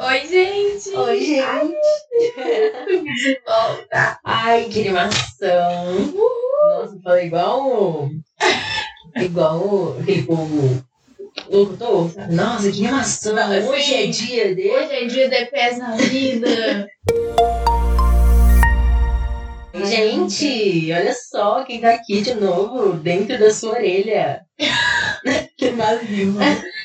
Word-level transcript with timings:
Oi, 0.00 0.26
gente! 0.28 0.96
Oi, 0.96 1.20
gente! 1.24 1.74
De 2.96 3.40
volta! 3.44 4.20
Ai, 4.22 4.66
que 4.66 4.82
animação! 4.82 6.12
Nossa, 6.62 7.00
falei 7.02 7.26
igual. 7.26 8.08
igual 9.16 9.96
aquele 10.00 10.22
povo 10.22 10.84
locutor? 11.50 12.12
Nossa, 12.30 12.70
que 12.70 12.86
animação! 12.86 13.34
Não, 13.34 13.70
Hoje 13.70 13.94
é 13.94 14.06
dia 14.06 14.54
de. 14.54 14.70
Hoje 14.70 14.92
é 14.92 15.04
dia 15.06 15.28
de 15.28 15.46
pés 15.46 15.78
na 15.78 15.96
vida! 15.96 16.88
Gente, 19.84 20.92
olha 20.92 21.14
só 21.14 21.64
quem 21.64 21.80
tá 21.80 21.90
aqui 21.90 22.20
de 22.20 22.34
novo, 22.34 22.92
dentro 22.92 23.36
da 23.36 23.52
sua 23.52 23.72
orelha. 23.72 24.42
que 25.58 25.70
vazio! 25.70 26.36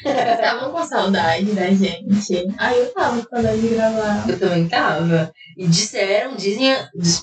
Vocês 0.03 0.33
estavam 0.33 0.71
com 0.71 0.85
saudade 0.85 1.45
da 1.53 1.67
gente? 1.67 2.47
Ai, 2.57 2.79
eu 2.79 2.93
tava 2.93 3.21
com 3.21 3.29
saudade 3.29 3.61
de 3.61 3.67
gravar. 3.69 4.29
Eu 4.29 4.39
também 4.39 4.67
tava. 4.67 5.31
E 5.57 5.67
disseram, 5.67 6.35
dizem, 6.35 6.75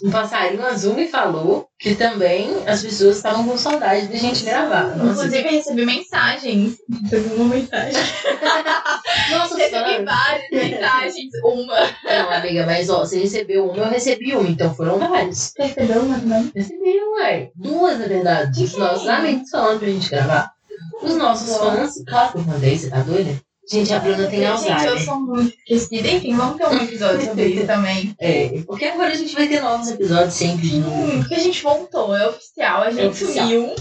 um 0.02 0.11
passarinho 0.11 0.65
azul 0.65 0.95
me 0.95 1.07
falou 1.07 1.69
que 1.79 1.95
também 1.95 2.51
as 2.66 2.83
pessoas 2.83 3.16
estavam 3.16 3.47
com 3.47 3.57
saudade 3.57 4.07
da 4.07 4.16
gente 4.16 4.45
gravar. 4.45 4.97
Nossa, 4.97 5.27
Inclusive, 5.27 5.48
eu 5.48 5.52
recebi 5.52 5.87
mensagens. 5.87 6.77
Recebi 7.02 7.35
uma 7.35 7.55
mensagem. 7.55 8.02
nossa 9.30 9.57
Recebi 9.57 10.05
várias 10.05 10.51
mensagens. 10.51 11.30
Uma. 11.45 11.77
Não, 12.05 12.30
amiga, 12.30 12.66
mas 12.66 12.88
ó, 12.88 13.01
você 13.01 13.21
recebeu 13.21 13.71
uma, 13.71 13.85
eu 13.85 13.91
recebi 13.91 14.35
uma, 14.35 14.49
então 14.49 14.74
foram 14.74 14.99
vários. 14.99 15.52
Você 15.57 15.62
recebeu 15.62 16.02
uma 16.02 16.19
também? 16.19 16.52
Recebi, 16.55 17.01
ué. 17.19 17.51
Duas, 17.55 17.99
na 17.99 18.07
verdade. 18.07 18.65
Os 18.65 18.73
Que 18.73 18.79
nossos 18.79 19.09
amigos 19.09 19.51
falando 19.51 19.80
pra 19.80 19.88
gente 19.88 20.10
gravar. 20.10 20.59
Os 21.02 21.16
nossos 21.16 21.56
fãs. 21.56 21.95
Claro 22.06 22.32
que 22.32 22.38
eu 22.38 22.42
mandei, 22.42 22.78
você 22.78 22.90
tá 22.90 23.00
doida? 23.02 23.40
Gente, 23.70 23.92
a 23.95 24.00
Bruna 24.00 24.27
tem 24.27 24.40
Gente, 24.40 24.42
eu 24.42 24.52
Alzheimer. 24.52 25.04
sou 25.04 25.20
muito 25.20 25.56
esquecida. 25.68 26.09
Enfim, 26.09 26.34
vamos 26.34 26.56
ter 26.56 26.66
um 26.66 26.82
episódio 26.82 27.24
sobre 27.24 27.46
isso 27.46 27.66
também. 27.66 28.14
É, 28.18 28.62
porque 28.66 28.84
agora 28.84 29.12
a 29.12 29.14
gente 29.14 29.32
vai 29.34 29.46
ter 29.46 29.60
novos 29.60 29.88
episódios 29.88 30.34
sempre. 30.34 30.74
Hum, 30.79 31.20
porque 31.20 31.34
a 31.34 31.38
gente 31.38 31.62
voltou, 31.62 32.16
é 32.16 32.29
oficial. 32.29 32.82
A 32.82 32.90
gente 32.90 33.07
oficial. 33.07 33.46
sumiu, 33.46 33.74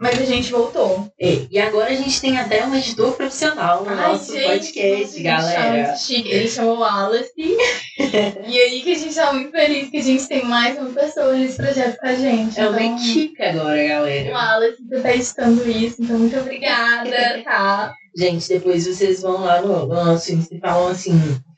mas 0.00 0.18
a 0.20 0.24
gente 0.24 0.50
voltou. 0.52 1.10
É, 1.20 1.46
e 1.50 1.58
agora 1.58 1.90
a 1.90 1.94
gente 1.94 2.20
tem 2.20 2.38
até 2.38 2.64
um 2.64 2.74
editor 2.74 3.12
profissional 3.12 3.82
no 3.84 3.90
Ai, 3.90 4.12
nosso 4.12 4.32
gente, 4.32 4.46
podcast, 4.46 5.22
galera. 5.22 5.84
chama 5.86 5.96
chique. 5.96 6.28
Ele 6.30 6.48
chamou 6.48 6.78
Wallace. 6.78 7.32
e 8.46 8.58
aí 8.60 8.80
que 8.82 8.92
a 8.92 8.98
gente 8.98 9.14
tá 9.14 9.32
muito 9.32 9.50
feliz 9.50 9.90
que 9.90 9.96
a 9.98 10.02
gente 10.02 10.28
tem 10.28 10.44
mais 10.44 10.78
uma 10.78 10.90
pessoa 10.90 11.32
nesse 11.34 11.56
projeto 11.56 11.98
com 11.98 12.06
a 12.06 12.14
gente. 12.14 12.58
É 12.60 12.68
uma 12.68 12.80
Então, 12.82 12.96
equipe 12.98 13.42
agora, 13.42 13.88
galera. 13.88 14.30
Wallace, 14.32 14.76
você 14.88 15.00
tá 15.00 15.14
editando 15.14 15.68
isso, 15.70 16.02
então 16.02 16.18
muito 16.18 16.38
obrigada, 16.38 17.42
tá? 17.44 17.92
Gente, 18.16 18.48
depois 18.48 18.86
vocês 18.86 19.22
vão 19.22 19.40
lá 19.42 19.60
no, 19.60 19.86
no 19.86 19.94
nosso 20.04 20.32
Insta 20.32 20.54
e 20.54 20.60
falam 20.60 20.88
assim, 20.88 21.12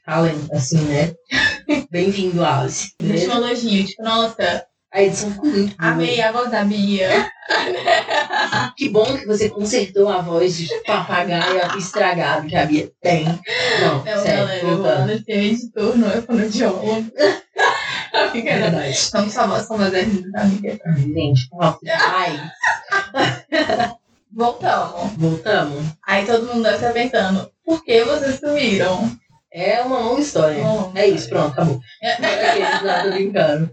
falem 0.05 0.35
assim, 0.53 0.79
né? 0.81 1.13
Bem-vindo, 1.91 2.45
Alice. 2.45 2.93
Deixa 3.01 3.27
Beleza? 3.27 3.41
um 3.41 3.47
elogio, 3.47 3.87
tipo, 3.87 4.03
nossa, 4.03 4.65
A 4.93 5.03
edição 5.03 5.31
ficou 5.31 5.49
muito 5.51 5.77
boa. 5.77 5.93
amei 5.93 6.21
a 6.21 6.33
voz 6.33 6.51
da 6.51 6.65
Bia. 6.65 7.31
Que 8.77 8.89
bom 8.89 9.05
que 9.05 9.27
você 9.27 9.49
consertou 9.51 10.09
a 10.09 10.21
voz 10.23 10.57
de 10.57 10.69
papagaio 10.85 11.77
estragado 11.77 12.47
que 12.47 12.57
a 12.57 12.65
Bia 12.65 12.91
tem. 13.03 13.25
Não, 13.25 14.05
Não, 14.05 14.23
sério, 14.23 14.47
galera, 14.47 14.67
voltando. 14.67 15.25
É 15.29 15.35
editor, 15.37 15.99
não 15.99 16.11
é 16.11 16.23
fonoaudiólogo. 16.23 17.13
É 17.17 18.27
não. 18.27 18.33
verdade. 18.33 18.91
Estamos 18.91 19.33
só 19.33 19.61
somos 19.61 19.93
erros, 19.93 20.35
amiga. 20.35 20.79
Gente, 20.97 21.49
ai, 21.89 22.51
Voltamos. 24.33 25.13
voltamos. 25.17 25.85
Aí 26.07 26.25
todo 26.25 26.47
mundo 26.47 26.63
deve 26.63 26.77
estar 26.77 26.93
pensando, 26.93 27.51
por 27.65 27.85
que 27.85 28.05
vocês 28.05 28.39
sumiram? 28.39 29.11
É 29.53 29.83
uma 29.83 29.99
longa 29.99 30.21
história. 30.21 30.63
Uma 30.63 30.99
É 30.99 31.09
isso, 31.09 31.29
pronto, 31.29 31.53
acabou. 31.53 31.81
Tô 33.03 33.11
brincando. 33.11 33.71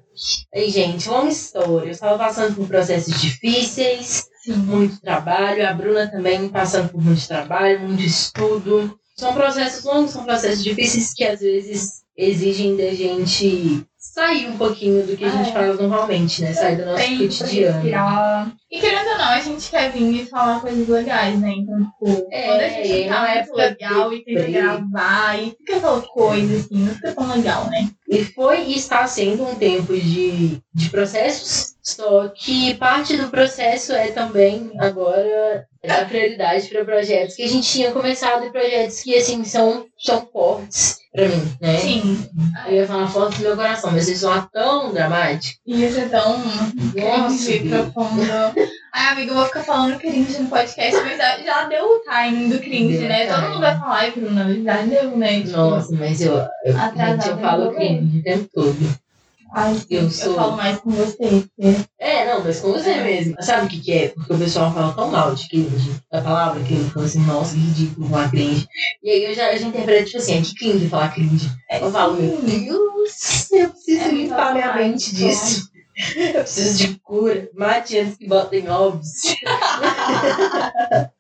Aí, 0.54 0.70
gente, 0.70 1.08
longa 1.08 1.30
história. 1.30 1.88
Eu 1.88 1.92
estava 1.92 2.18
passando 2.18 2.56
por 2.56 2.68
processos 2.68 3.22
difíceis, 3.22 4.28
Sim. 4.44 4.54
muito 4.54 5.00
trabalho. 5.02 5.68
A 5.68 5.74
Bruna 5.74 6.08
também 6.08 6.50
passando 6.50 6.90
por 6.90 7.04
muito 7.04 7.28
trabalho, 7.28 7.82
muito 7.82 8.02
estudo. 8.02 8.98
São 9.16 9.34
processos 9.34 9.84
longos, 9.84 10.12
são 10.12 10.24
processos 10.24 10.64
difíceis 10.64 11.14
que 11.14 11.24
às 11.24 11.40
vezes 11.40 12.04
exigem 12.16 12.76
da 12.76 12.92
gente 12.94 13.86
sair 14.18 14.48
um 14.50 14.58
pouquinho 14.58 15.06
do 15.06 15.16
que 15.16 15.24
a 15.24 15.30
gente 15.30 15.50
É. 15.50 15.54
faz 15.54 15.80
normalmente, 15.80 16.42
né? 16.42 16.52
Sair 16.52 16.78
do 16.78 16.86
nosso 16.86 17.06
pra 17.06 17.18
cotidiano. 17.18 18.54
E 18.72 18.80
querendo 18.80 19.10
ou 19.12 19.18
não, 19.20 19.26
a 19.30 19.40
gente 19.40 19.70
quer 19.70 19.92
vir 19.92 20.24
e 20.24 20.26
falar 20.26 20.60
coisas 20.60 20.88
legais, 20.88 21.40
né? 21.40 21.52
Então, 21.56 21.78
tipo, 21.84 22.28
É, 22.32 22.48
quando 22.48 22.62
a 22.62 22.68
gente 22.68 23.08
tá 23.08 23.36
época 23.36 23.56
legal 23.56 24.14
e 24.14 24.26
tenta 24.26 24.48
gravar 24.52 25.40
e 25.40 25.52
fica 25.52 25.78
aquela 25.78 26.02
coisa 26.02 26.58
assim, 26.58 26.78
não 26.80 26.96
fica 26.96 27.12
tão 27.14 27.28
legal, 27.32 27.70
né? 27.70 27.90
E 28.10 28.24
foi 28.24 28.68
e 28.68 28.78
está 28.78 29.06
sendo 29.06 29.44
um 29.44 29.56
tempo 29.56 29.94
de, 29.94 30.62
de 30.74 30.90
processos, 30.90 31.76
só 31.84 32.30
que 32.30 32.74
parte 32.76 33.18
do 33.18 33.28
processo 33.28 33.92
é 33.92 34.12
também 34.12 34.72
agora 34.80 35.68
dar 35.86 36.08
prioridade 36.08 36.70
para 36.70 36.86
projetos 36.86 37.36
que 37.36 37.44
a 37.44 37.48
gente 37.48 37.70
tinha 37.70 37.92
começado 37.92 38.46
e 38.46 38.52
projetos 38.52 39.02
que 39.02 39.16
assim 39.16 39.44
são, 39.44 39.86
são 39.98 40.26
fortes 40.32 41.00
para 41.18 41.30
mim, 41.30 41.58
né? 41.60 41.78
Sim. 41.80 42.30
Eu 42.68 42.76
ia 42.76 42.88
falar 42.88 43.08
forte 43.08 43.38
do 43.38 43.44
meu 43.44 43.56
coração, 43.56 43.92
mas 43.92 44.08
eles 44.08 44.20
são 44.20 44.48
tão 44.54 44.94
dramáticos. 44.94 45.60
Ia 45.66 45.92
ser 45.92 46.10
tão 46.10 46.38
Nossa, 46.38 46.94
cringe, 46.94 47.60
Bia. 47.60 47.84
profundo. 47.92 48.24
Ai, 49.00 49.12
amiga, 49.14 49.32
eu 49.32 49.36
vou 49.36 49.46
ficar 49.46 49.64
falando 49.64 50.00
cringe 50.00 50.40
no 50.42 50.50
podcast, 50.50 51.02
mas 51.04 51.18
já, 51.18 51.38
já 51.38 51.64
deu 51.66 51.86
o 51.86 52.00
timing 52.00 52.50
do 52.50 52.58
cringe, 52.60 52.98
Deu 52.98 53.08
né? 53.08 53.26
o 53.32 53.36
Todo 53.36 53.50
mundo 53.50 53.60
vai 53.60 53.78
falar, 53.80 53.96
ai, 53.96 54.12
Bruna, 54.12 54.64
já 54.64 54.82
deu, 54.82 55.16
né? 55.18 55.42
Tipo, 55.42 55.56
Nossa, 55.58 55.96
mas 55.96 56.20
eu, 56.22 56.34
eu, 56.66 56.74
gente, 56.74 57.28
eu 57.28 57.36
no 57.36 57.42
falo 57.42 57.72
cringe 57.76 58.18
o 58.20 58.24
tempo 58.24 58.50
todo. 58.52 58.98
Ai, 59.54 59.76
eu 59.92 60.02
eu, 60.02 60.10
sou- 60.10 60.34
falo 60.34 60.58
mais 60.58 60.80
com 60.80 60.90
você. 60.90 61.46
É, 62.00 62.26
não, 62.26 62.44
mas 62.44 62.60
com 62.60 62.74
você 62.74 62.96
mesmo. 62.96 63.36
Sabe 63.40 63.68
o 63.68 63.70
que, 63.70 63.80
que 63.82 63.94
é? 63.94 64.08
Porque 64.10 64.34
o 64.34 64.38
pessoal 64.40 64.74
fala 64.74 64.92
tão 64.94 65.12
mal 65.12 65.36
de 65.36 65.48
cringe, 65.48 65.92
da 66.12 66.20
palavra 66.22 66.64
cringe, 66.64 66.90
fala 66.90 67.06
assim, 67.06 67.20
nossa, 67.20 67.54
que 67.54 67.60
ridículo 67.62 68.10
falar 68.10 68.32
cringe. 68.32 68.68
E 69.04 69.10
aí 69.12 69.24
eu 69.26 69.36
já, 69.36 69.54
eu 69.54 69.60
já 69.60 69.68
interpreto, 69.68 70.06
tipo 70.06 70.18
assim, 70.18 70.40
é 70.40 70.42
que 70.42 70.56
cringe 70.56 70.90
falar 70.90 71.14
cringe. 71.14 71.52
Eu 71.70 71.92
falo, 71.92 72.16
meu 72.20 72.42
Deus, 72.42 73.52
eu 73.52 73.70
preciso 73.70 74.02
É 74.02 74.08
limpar 74.08 74.54
minha 74.54 74.74
mente 74.74 75.14
disso. 75.14 75.70
Eu 76.16 76.34
preciso 76.42 76.78
de 76.78 77.00
cura. 77.00 77.50
Mate 77.56 77.98
antes 77.98 78.18
que 78.18 78.28
botem 78.28 78.70
ovos. 78.70 79.08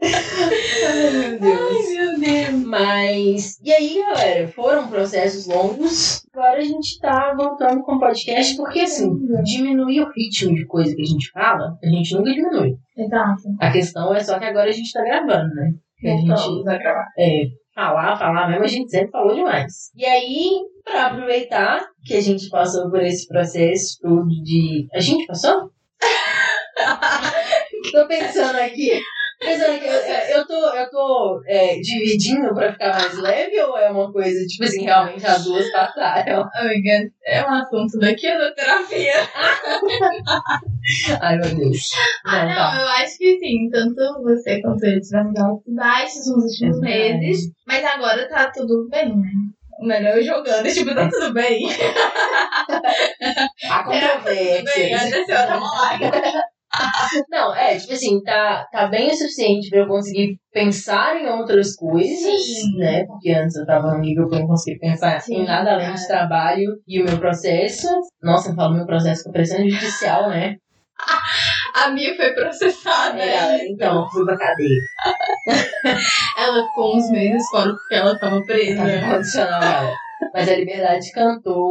Ai, 0.00 1.10
meu 1.10 1.40
Deus. 1.40 1.88
meu 1.88 2.18
Deus. 2.20 2.64
Mas, 2.64 3.58
e 3.62 3.72
aí, 3.72 3.98
galera, 4.00 4.48
foram 4.48 4.88
processos 4.88 5.46
longos. 5.46 6.22
Agora 6.32 6.58
a 6.58 6.64
gente 6.64 6.98
tá 7.00 7.34
voltando 7.36 7.82
com 7.82 7.96
o 7.96 8.00
podcast, 8.00 8.56
porque 8.56 8.80
assim, 8.80 9.10
diminuir 9.44 10.02
o 10.02 10.10
ritmo 10.12 10.54
de 10.54 10.66
coisa 10.66 10.94
que 10.94 11.02
a 11.02 11.06
gente 11.06 11.30
fala, 11.30 11.76
a 11.82 11.86
gente 11.88 12.14
nunca 12.14 12.30
diminui. 12.32 12.76
Exato. 12.96 13.42
A 13.60 13.72
questão 13.72 14.14
é 14.14 14.20
só 14.22 14.38
que 14.38 14.44
agora 14.44 14.68
a 14.68 14.72
gente 14.72 14.92
tá 14.92 15.02
gravando, 15.02 15.54
né? 15.54 15.72
Que 15.98 16.08
a 16.08 16.16
gente 16.16 16.28
Voltamos 16.28 16.66
a 16.68 16.78
gravar. 16.78 17.06
é, 17.18 17.42
falar, 17.78 18.18
falar 18.18 18.48
mesmo, 18.48 18.64
a 18.64 18.68
gente 18.68 18.90
sempre 18.90 19.12
falou 19.12 19.36
demais. 19.36 19.92
E 19.94 20.04
aí, 20.04 20.50
pra 20.82 21.06
aproveitar 21.06 21.86
que 22.04 22.14
a 22.14 22.20
gente 22.20 22.48
passou 22.50 22.90
por 22.90 23.00
esse 23.00 23.28
processo 23.28 23.98
todo 24.02 24.26
de. 24.26 24.88
A 24.92 24.98
gente 24.98 25.24
passou? 25.26 25.70
tô 27.92 28.08
pensando 28.08 28.58
aqui. 28.58 29.00
Pensando 29.40 29.76
aqui, 29.76 29.86
eu, 29.86 30.38
eu 30.38 30.46
tô, 30.46 30.74
eu 30.74 30.90
tô 30.90 31.42
é, 31.46 31.76
dividindo 31.80 32.52
pra 32.54 32.72
ficar 32.72 32.92
mais 32.98 33.16
leve 33.18 33.60
ou 33.60 33.78
é 33.78 33.88
uma 33.90 34.12
coisa, 34.12 34.44
tipo 34.46 34.64
assim, 34.64 34.82
realmente 34.82 35.24
as 35.24 35.44
duas 35.44 35.70
passaram? 35.70 36.48
Amiga, 36.54 37.08
é 37.24 37.44
um 37.44 37.54
assunto 37.54 37.98
daqui 37.98 38.26
da 38.36 38.52
terapia. 38.52 39.14
Ai, 41.20 41.36
meu 41.38 41.54
Deus. 41.54 41.88
Ah, 42.26 42.38
Não, 42.42 42.48
não, 42.48 42.54
tá. 42.56 42.80
eu 42.80 42.88
acho 43.04 43.18
que 43.18 43.38
sim. 43.38 43.70
Tanto 43.70 44.22
você 44.22 44.60
quanto 44.60 44.84
eu 44.84 45.00
tivemos 45.00 45.38
altos 45.38 45.66
e 45.68 45.74
baixos 45.74 46.26
nos 46.26 46.44
últimos 46.44 46.80
meses. 46.80 47.52
Mas 47.66 47.84
agora 47.84 48.28
tá 48.28 48.50
tudo 48.50 48.88
bem, 48.90 49.16
né? 49.16 49.30
O 49.80 49.86
melhor 49.86 50.16
é 50.16 50.18
eu 50.18 50.24
jogando, 50.24 50.66
tipo, 50.72 50.92
tá 50.92 51.08
tudo 51.08 51.32
bem. 51.32 51.68
Há 53.70 53.84
Tudo 53.84 54.24
bem, 54.24 54.58
aconteceu, 54.94 55.46
tamo 55.46 55.64
lá. 55.64 55.98
Não, 57.30 57.54
é, 57.54 57.76
tipo 57.78 57.92
assim, 57.92 58.20
tá, 58.22 58.66
tá 58.70 58.86
bem 58.88 59.08
o 59.08 59.14
suficiente 59.14 59.70
pra 59.70 59.80
eu 59.80 59.86
conseguir 59.86 60.38
pensar 60.52 61.16
em 61.16 61.28
outras 61.28 61.74
coisas, 61.74 62.44
Sim. 62.44 62.78
né? 62.78 63.04
Porque 63.06 63.30
antes 63.30 63.56
eu 63.56 63.66
tava 63.66 63.92
num 63.92 64.00
nível 64.00 64.28
que 64.28 64.34
eu 64.34 64.40
não 64.40 64.46
conseguia 64.46 64.78
pensar 64.78 65.20
Sim, 65.20 65.36
em 65.36 65.46
nada 65.46 65.72
além 65.72 65.94
de 65.94 66.06
trabalho 66.06 66.76
e 66.86 67.00
o 67.00 67.04
meu 67.04 67.18
processo. 67.18 67.88
Nossa, 68.22 68.50
eu 68.50 68.54
falo 68.54 68.74
meu 68.74 68.86
processo 68.86 69.24
com 69.24 69.32
pressão 69.32 69.58
judicial, 69.58 70.28
né? 70.28 70.56
A 71.74 71.90
Mia 71.90 72.16
foi 72.16 72.34
processada. 72.34 73.22
É, 73.22 73.68
então, 73.68 74.08
fui 74.10 74.24
pra 74.24 74.36
cadeia. 74.36 74.80
Ela 76.36 76.66
ficou 76.66 76.96
uns 76.96 77.10
meses 77.10 77.48
fora 77.50 77.72
porque 77.72 77.94
ela 77.94 78.18
tava 78.18 78.42
presa. 78.42 78.82
Tá 78.84 79.14
condicional, 79.14 79.60
galera. 79.60 79.96
Mas 80.34 80.48
a 80.48 80.56
Liberdade 80.56 81.12
cantou. 81.12 81.70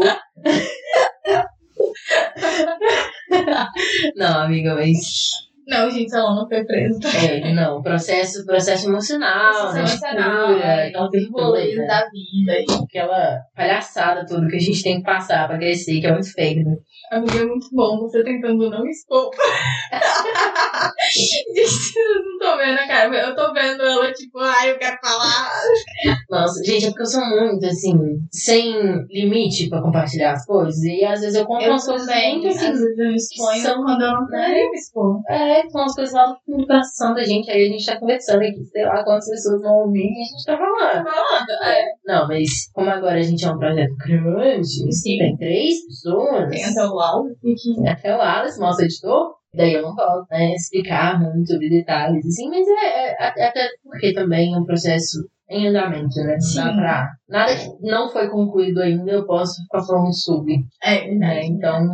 Não, 4.15 4.41
amiga, 4.41 4.75
mas 4.75 4.97
Não, 5.67 5.89
gente, 5.89 6.15
ela 6.15 6.33
não 6.33 6.47
foi 6.47 6.63
presa. 6.63 6.99
É, 7.25 7.53
não, 7.53 7.81
processo, 7.81 8.45
processo 8.45 8.87
emocional, 8.87 9.73
né? 9.73 9.83
de 9.83 9.89
emocional, 9.89 10.51
é, 10.53 10.87
aquela 10.87 11.07
os 11.07 11.29
rolês 11.29 11.75
coisa, 11.75 11.87
da 11.87 12.09
vida. 12.09 12.83
Aquela 12.83 13.39
palhaçada 13.55 14.25
toda 14.25 14.47
que 14.47 14.55
a 14.55 14.59
gente 14.59 14.81
tem 14.81 14.97
que 14.97 15.03
passar 15.03 15.47
pra 15.47 15.57
crescer, 15.57 15.99
que 15.99 16.07
é 16.07 16.13
muito 16.13 16.31
feio, 16.31 16.63
né? 16.63 16.77
amiga, 17.11 17.39
é 17.39 17.45
muito 17.45 17.67
bom 17.71 17.99
você 17.99 18.23
tentando 18.23 18.69
não 18.69 18.85
expor. 18.87 19.29
gente, 21.13 21.67
vocês 21.67 22.05
não 22.25 22.33
estão 22.33 22.57
vendo 22.57 22.79
a 22.79 22.87
cara. 22.87 23.15
Eu 23.15 23.35
tô 23.35 23.53
vendo 23.53 23.81
ela, 23.83 24.11
tipo, 24.11 24.39
ai, 24.39 24.71
eu 24.71 24.77
quero 24.77 24.97
falar. 25.03 25.49
Nossa, 26.29 26.63
gente, 26.63 26.85
é 26.85 26.87
porque 26.89 27.01
eu 27.03 27.05
sou 27.05 27.25
muito, 27.25 27.65
assim, 27.65 27.93
sem 28.31 28.73
limite 29.09 29.69
pra 29.69 29.81
compartilhar 29.81 30.33
as 30.33 30.45
coisas. 30.45 30.81
E 30.83 31.03
às 31.05 31.21
vezes 31.21 31.35
eu 31.35 31.45
conto 31.45 31.63
Eu 31.63 31.71
umas 31.71 31.85
coisas 31.85 32.07
também, 32.07 32.39
muito, 32.39 32.47
assim, 32.49 32.65
às 32.67 32.79
vezes 32.79 32.97
eu 32.97 33.07
me 33.07 33.15
exponho 33.15 33.61
são- 33.61 33.83
quando 33.83 34.01
eu 34.01 34.11
não 34.11 34.27
quero 34.27 34.71
me 34.71 34.77
expor. 34.77 35.21
É, 35.29 35.69
são 35.69 35.83
as 35.83 35.95
coisas 35.95 36.13
lá 36.13 36.25
do 36.47 36.67
coração 36.67 37.13
da 37.13 37.23
gente. 37.23 37.49
Aí 37.51 37.65
a 37.67 37.71
gente 37.71 37.85
tá 37.85 37.99
conversando 37.99 38.41
aqui, 38.41 38.63
sei 38.65 38.85
lá 38.85 39.03
quantas 39.03 39.29
pessoas 39.29 39.61
vão 39.61 39.73
ouvir 39.85 40.07
e 40.07 40.21
a 40.21 40.25
gente 40.25 40.45
tá 40.45 40.57
falando. 40.57 41.05
Falando, 41.05 41.63
é. 41.63 41.85
Não, 42.05 42.27
mas 42.27 42.49
como 42.73 42.89
agora 42.89 43.19
a 43.19 43.21
gente 43.21 43.45
é 43.45 43.51
um 43.51 43.57
projeto 43.57 43.95
grande, 43.97 44.93
Sim. 44.93 45.17
tem 45.17 45.37
três 45.37 45.85
pessoas, 45.85 46.49
Tem 46.49 46.63
até 46.65 46.85
o 46.85 46.97
tem 47.41 47.89
até 47.89 48.15
o 48.15 48.21
Alice, 48.21 48.59
nosso 48.59 48.81
editor, 48.81 49.35
daí 49.57 49.73
eu 49.73 49.81
não 49.81 49.95
posso 49.95 50.25
né, 50.31 50.53
explicar 50.53 51.19
muito 51.19 51.47
sobre 51.51 51.69
detalhes, 51.69 52.25
assim, 52.25 52.49
mas 52.49 52.65
é, 52.67 53.11
é- 53.11 53.15
é 53.37 53.47
até 53.47 53.67
porque 53.83 54.13
também 54.13 54.53
é 54.53 54.57
um 54.57 54.63
processo 54.63 55.27
em 55.49 55.67
andamento, 55.67 56.15
né? 56.21 56.33
Dá 56.33 56.39
Sim. 56.41 56.61
pra, 56.75 57.09
nada 57.29 57.55
que 57.55 57.69
não 57.81 58.09
foi 58.09 58.29
concluído 58.29 58.81
ainda, 58.81 59.11
eu 59.11 59.25
posso 59.25 59.61
ficar 59.63 59.81
falando 59.83 60.13
sobre. 60.13 60.57
É, 60.83 61.09
Né? 61.13 61.45
Então, 61.45 61.89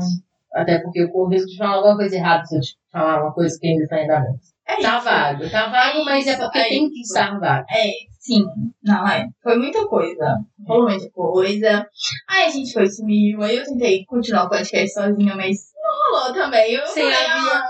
até 0.53 0.79
porque 0.79 1.01
eu 1.01 1.09
corro 1.09 1.25
o 1.25 1.29
risco 1.29 1.47
de 1.49 1.57
falar 1.57 1.75
alguma 1.77 1.95
coisa 1.97 2.15
errada 2.15 2.43
se 2.45 2.55
eu 2.55 2.61
te 2.61 2.75
falar 2.91 3.21
uma 3.23 3.31
coisa 3.33 3.57
que 3.59 3.67
ainda 3.67 3.83
está 3.83 3.99
em 3.99 4.03
andamento. 4.05 4.39
é 4.67 4.81
Tá 4.81 4.95
isso. 4.97 5.05
vago, 5.05 5.49
tá 5.49 5.67
vago, 5.69 6.05
mas 6.05 6.25
é 6.27 6.35
porque 6.37 6.57
É 6.59 6.69
tem 6.69 6.89
que 6.89 7.01
isso. 7.01 7.13
estar 7.13 7.39
vago. 7.39 7.65
É, 7.69 7.91
sim. 8.19 8.43
Não, 8.83 9.07
é. 9.07 9.27
Foi 9.43 9.57
muita 9.57 9.85
coisa. 9.87 10.37
Rolou 10.67 10.89
muita 10.89 11.09
coisa. 11.11 11.87
Aí 12.29 12.45
a 12.45 12.49
gente 12.49 12.71
foi 12.73 12.87
sumiu. 12.87 13.41
Aí 13.43 13.57
eu 13.57 13.63
tentei 13.65 14.03
continuar 14.05 14.45
o 14.45 14.49
podcast 14.49 14.93
sozinha, 14.93 15.35
mas 15.35 15.57
não 15.83 16.19
rolou 16.19 16.33
também. 16.33 16.73
Eu 16.73 16.85
Sem 16.85 17.03
falei, 17.03 17.27
ah, 17.29 17.63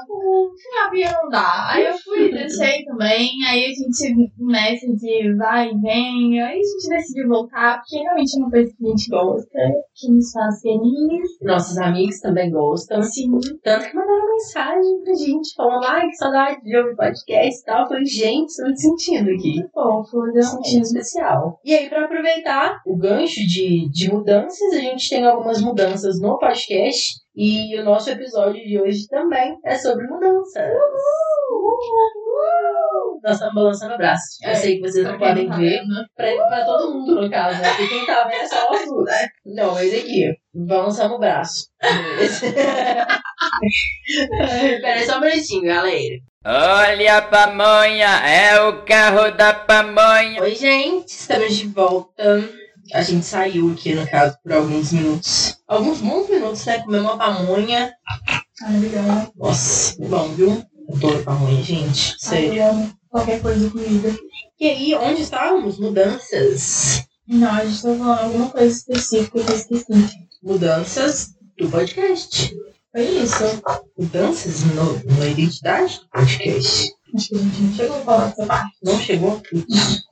sem 0.56 0.80
a 0.80 0.90
Bia 0.90 1.20
não 1.22 1.30
dá. 1.30 1.70
Aí 1.72 1.86
eu 1.86 1.98
fui, 1.98 2.30
deixei 2.32 2.86
também. 2.86 3.32
Aí 3.48 3.66
a 3.66 3.70
gente 3.70 4.32
nessa 4.40 4.88
de 4.96 5.36
vai 5.36 5.70
e 5.70 5.82
vem. 5.82 6.42
Aí 6.42 6.60
a 6.60 6.64
gente 6.64 6.90
decidiu 6.90 7.28
voltar, 7.28 7.80
porque 7.80 7.98
realmente 7.98 8.36
é 8.36 8.40
uma 8.40 8.52
coisa 8.52 8.74
que 8.78 8.86
a 8.86 8.90
gente 8.90 9.10
gosta, 9.10 9.60
que 9.96 10.12
nos 10.12 10.32
faz 10.32 10.62
feliz. 10.62 11.30
Nossos 11.42 11.78
amigos 11.78 12.20
também 12.20 12.52
gostam. 12.52 13.02
Sim. 13.02 13.32
Tanto 13.64 13.90
que 13.90 13.96
mandaram 13.96 14.30
mensagem 14.30 15.02
pra 15.04 15.14
gente, 15.14 15.56
falando, 15.56 15.86
ai, 15.86 16.08
que 16.08 16.16
saudade 16.16 16.62
de 16.62 16.78
ouvir 16.78 16.96
podcast 16.96 17.62
e 17.62 17.66
tal. 17.66 17.82
Eu 17.82 17.88
falei, 17.88 18.06
gente, 18.06 18.50
estou 18.50 18.68
me 18.68 18.78
sentindo 18.78 19.30
aqui. 19.32 19.54
Que 19.54 19.68
fofo, 19.74 20.22
Me 20.34 20.44
sentindo 20.44 20.84
especial. 20.84 21.60
E 21.64 21.74
aí, 21.74 21.90
pra 21.90 22.06
aproveitar 22.06 22.82
o 22.86 22.96
gancho 22.96 23.42
de, 23.48 23.90
de 23.90 24.12
mudanças, 24.12 24.74
a 24.74 24.80
gente 24.80 25.10
tem 25.10 25.26
algumas 25.26 25.62
mudanças 25.62 26.20
no 26.20 26.38
podcast. 26.38 27.23
E 27.36 27.80
o 27.80 27.84
nosso 27.84 28.12
episódio 28.12 28.64
de 28.64 28.80
hoje 28.80 29.08
também 29.08 29.58
é 29.66 29.76
sobre 29.76 30.06
mudanças. 30.06 30.70
Nós 33.24 33.34
estamos 33.34 33.56
balançando 33.56 33.96
o 33.96 33.98
braço. 33.98 34.24
Eu 34.44 34.52
É, 34.52 34.56
sei 34.56 34.76
que 34.76 34.82
vocês 34.82 35.04
não 35.08 35.18
podem 35.18 35.48
tá 35.50 35.56
ver. 35.58 35.82
Pra, 36.16 36.32
pra 36.48 36.64
todo 36.66 36.94
mundo, 36.94 37.22
no 37.22 37.30
caso, 37.32 37.60
né? 37.62 37.70
Porque 37.70 37.88
quem 37.88 38.06
tá 38.06 38.24
vendo 38.26 38.42
é 38.42 38.48
só 38.48 38.70
nós 38.70 38.86
duas. 38.86 39.10
Não, 39.46 39.74
mas 39.74 39.92
aqui, 39.94 40.32
balançando 40.54 41.16
o 41.16 41.20
braço. 41.20 41.68
Peraí 44.82 45.06
só 45.06 45.18
um 45.18 45.22
minutinho, 45.22 45.64
galera. 45.64 46.16
Olha 46.46 47.18
a 47.18 47.22
pamonha, 47.22 48.08
é 48.28 48.62
o 48.62 48.84
carro 48.84 49.32
da 49.32 49.54
pamonha. 49.54 50.42
Oi, 50.42 50.54
gente, 50.56 51.08
estamos 51.08 51.56
de 51.56 51.68
volta. 51.68 52.44
A 52.94 53.02
gente 53.02 53.26
saiu 53.26 53.72
aqui, 53.72 53.96
no 53.96 54.08
caso, 54.08 54.38
por 54.44 54.54
alguns 54.54 54.94
minutos. 54.94 55.58
Alguns 55.68 56.00
bons 56.00 56.30
minutos, 56.30 56.64
né? 56.66 56.80
Comer 56.84 57.00
uma 57.00 57.18
pamonha. 57.18 57.92
Maravilhosa. 58.62 59.32
Nossa, 59.36 59.96
bom, 60.08 60.30
viu? 60.30 60.64
Adoro 60.94 61.24
pamonha, 61.24 61.64
gente. 61.64 62.16
Sério. 62.20 62.94
Qualquer 63.10 63.42
coisa 63.42 63.68
comida. 63.72 64.16
E 64.60 64.70
aí, 64.70 64.94
onde 64.94 65.24
estávamos? 65.24 65.80
Mudanças. 65.80 67.04
Não, 67.28 67.52
a 67.52 67.66
gente 67.66 67.82
tá 67.82 67.96
falando 67.96 68.20
alguma 68.20 68.50
coisa 68.52 68.78
específica 68.78 69.44
que 69.44 69.52
eu 69.52 69.56
esqueci. 69.56 70.28
Mudanças 70.44 71.34
do 71.58 71.70
podcast. 71.70 72.56
Foi 72.92 73.04
isso. 73.04 73.44
Mudanças 73.98 74.64
no, 74.66 75.18
na 75.18 75.26
identidade 75.26 76.00
do 76.00 76.10
podcast. 76.10 76.94
Acho 77.16 77.30
que 77.30 77.36
a 77.36 77.40
gente 77.40 77.62
não 77.62 77.74
chegou 77.74 77.98
a 77.98 78.02
falar 78.02 78.28
dessa 78.28 78.46
parte. 78.46 78.78
Não 78.84 79.00
chegou? 79.00 79.42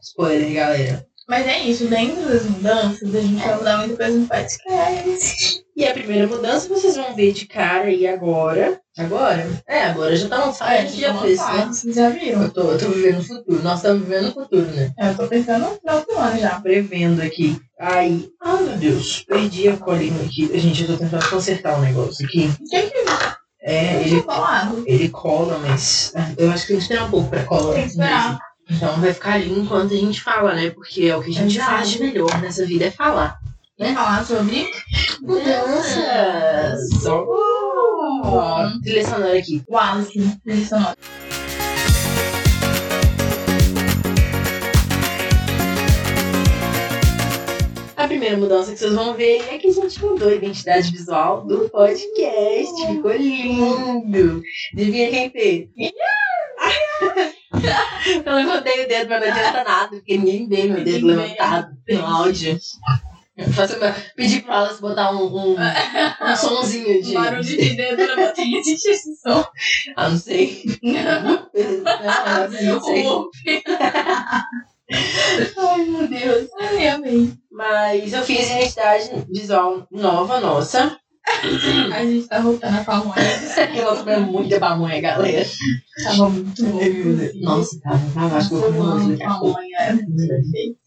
Spoiler, 0.02 0.54
galera. 0.54 1.11
Mas 1.32 1.48
é 1.48 1.60
isso, 1.60 1.86
dentro 1.88 2.28
das 2.28 2.44
mudanças, 2.44 3.16
a 3.16 3.22
gente 3.22 3.42
vai 3.42 3.56
mudar 3.56 3.78
muita 3.78 3.96
coisa 3.96 4.18
no 4.18 4.28
podcast. 4.28 5.64
E 5.78 5.86
a 5.88 5.94
primeira 5.94 6.28
mudança 6.28 6.68
vocês 6.68 6.98
vão 6.98 7.16
ver 7.16 7.32
de 7.32 7.46
cara 7.48 7.86
aí 7.86 8.06
agora. 8.06 8.82
Agora? 8.98 9.48
É, 9.66 9.86
agora 9.86 10.14
já 10.14 10.28
tá 10.28 10.44
lançado. 10.44 10.68
a 10.70 10.82
gente 10.84 11.00
já 11.00 11.14
fez, 11.14 11.40
né? 11.40 11.66
Vocês 11.68 11.96
já 11.96 12.10
viram? 12.10 12.44
Eu 12.44 12.50
tô, 12.52 12.62
eu 12.64 12.78
tô 12.78 12.90
vivendo 12.90 13.20
o 13.20 13.24
futuro. 13.24 13.64
Nós 13.64 13.78
estamos 13.78 14.02
vivendo 14.04 14.28
o 14.28 14.34
futuro, 14.34 14.66
né? 14.72 14.92
É, 15.00 15.10
Eu 15.12 15.16
tô 15.16 15.28
pensando 15.28 15.70
no 15.70 15.76
final 15.78 16.06
do 16.06 16.18
ano 16.18 16.38
já. 16.38 16.60
Prevendo 16.60 17.22
aqui. 17.22 17.58
Aí. 17.80 18.28
Ah, 18.42 18.58
meu 18.58 18.78
Deus. 18.78 19.24
Perdi 19.26 19.70
a 19.70 19.78
colinha 19.78 20.22
aqui. 20.26 20.52
Gente, 20.60 20.82
eu 20.82 20.88
tô 20.90 20.98
tentando 20.98 21.30
consertar 21.30 21.78
um 21.78 21.82
negócio 21.82 22.26
aqui. 22.26 22.50
O 22.60 22.70
que 22.70 22.82
que 22.82 22.98
É, 23.62 23.96
eu 24.04 24.84
ele, 24.86 25.08
cola, 25.08 25.58
mas. 25.60 26.12
ah, 26.14 26.30
Eu 26.38 26.52
acho 26.52 26.64
que 26.64 26.74
tem 26.74 26.78
que 26.78 26.84
esperar 26.84 27.06
um 27.06 27.10
pouco 27.10 27.30
pra 27.30 27.46
colar. 27.46 27.74
Tem 27.76 27.84
que 27.84 27.90
esperar. 27.92 28.51
Então 28.72 29.00
vai 29.02 29.14
ficar 29.14 29.34
ali 29.34 29.52
enquanto 29.52 29.94
a 29.94 29.98
gente 29.98 30.22
fala, 30.22 30.54
né? 30.56 30.70
Porque 30.70 31.06
é 31.06 31.16
o 31.16 31.22
que 31.22 31.32
a 31.32 31.34
gente 31.34 31.58
Exato. 31.58 31.72
faz 31.72 31.90
de 31.90 32.00
melhor 32.00 32.42
nessa 32.42 32.66
vida 32.66 32.86
é 32.86 32.92
falar. 32.92 33.38
Vamos 33.78 33.96
falar 33.96 34.26
sobre 34.26 34.68
Mudanças! 35.22 37.06
Ó, 38.24 38.70
trilha 38.84 39.06
sonora 39.06 39.38
aqui. 39.38 39.62
o 39.68 39.78
Alice. 39.78 40.38
trilha 40.44 40.66
sonora. 40.66 40.96
A 47.98 48.08
primeira 48.08 48.38
mudança 48.38 48.72
que 48.72 48.80
vocês 48.80 48.94
vão 48.94 49.14
ver 49.14 49.44
é 49.52 49.58
que 49.58 49.68
a 49.68 49.72
gente 49.72 50.04
mudou 50.04 50.30
a 50.30 50.34
identidade 50.34 50.92
visual 50.92 51.46
do 51.46 51.70
podcast. 51.70 52.88
Ficou 52.88 53.12
lindo. 53.12 54.42
Adivinha 54.74 55.10
quem 55.10 55.30
fez? 55.30 55.70
Eu 58.26 58.36
levantei 58.36 58.86
o 58.86 58.88
dedo, 58.88 59.10
mas 59.10 59.22
não 59.22 59.28
adianta 59.28 59.64
nada, 59.64 59.90
porque 59.90 60.18
ninguém 60.18 60.48
vê 60.48 60.64
meu 60.64 60.84
dedo 60.84 61.08
Ninguém 61.08 61.16
vê. 61.16 61.22
levantado 61.22 61.78
no 61.90 62.06
áudio. 62.06 62.60
Eu 63.38 63.50
faço 63.54 63.78
uma... 63.78 63.96
Pedi 64.16 64.42
pra 64.42 64.56
elas 64.56 64.80
botar 64.80 65.12
um, 65.12 65.26
um, 65.26 65.56
um 65.56 66.36
sonzinho 66.36 67.02
de. 67.02 67.14
Barulho 67.14 67.44
de 67.44 67.76
dedo 67.76 68.02
existe 68.38 68.90
esse 68.90 69.16
som. 69.16 69.44
Ah, 69.96 70.10
não 70.10 70.18
sei. 70.18 70.64
Não, 70.84 71.50
não 72.64 72.82
sei. 72.82 73.06
Ai, 75.58 75.86
meu 75.86 76.08
Deus. 76.08 76.50
Ai, 76.60 76.88
amei. 76.90 77.34
Mas 77.50 78.14
eu 78.14 78.24
fiz 78.24 78.50
identidade 78.50 79.10
visual 79.30 79.88
nova, 79.90 80.40
nossa. 80.40 80.98
A 81.94 82.04
gente 82.04 82.28
tá 82.28 82.40
voltando 82.40 82.78
a 82.78 82.84
pamonha. 82.84 83.16
Eu 83.76 83.88
tô 83.88 83.96
comendo 83.98 84.32
muita 84.32 84.60
pamonha, 84.60 85.02
galera. 85.02 85.46
Tava 86.04 86.30
muito 86.30 86.64
bom. 86.64 86.80
Nossa, 87.42 87.80
tá, 87.82 87.92
tá, 88.14 88.38
acho 88.38 88.50
que 88.50 88.56
eu 88.56 88.72
vou 88.72 88.74
comer 88.74 89.04
muito 89.04 89.20
pamonha. 89.20 89.78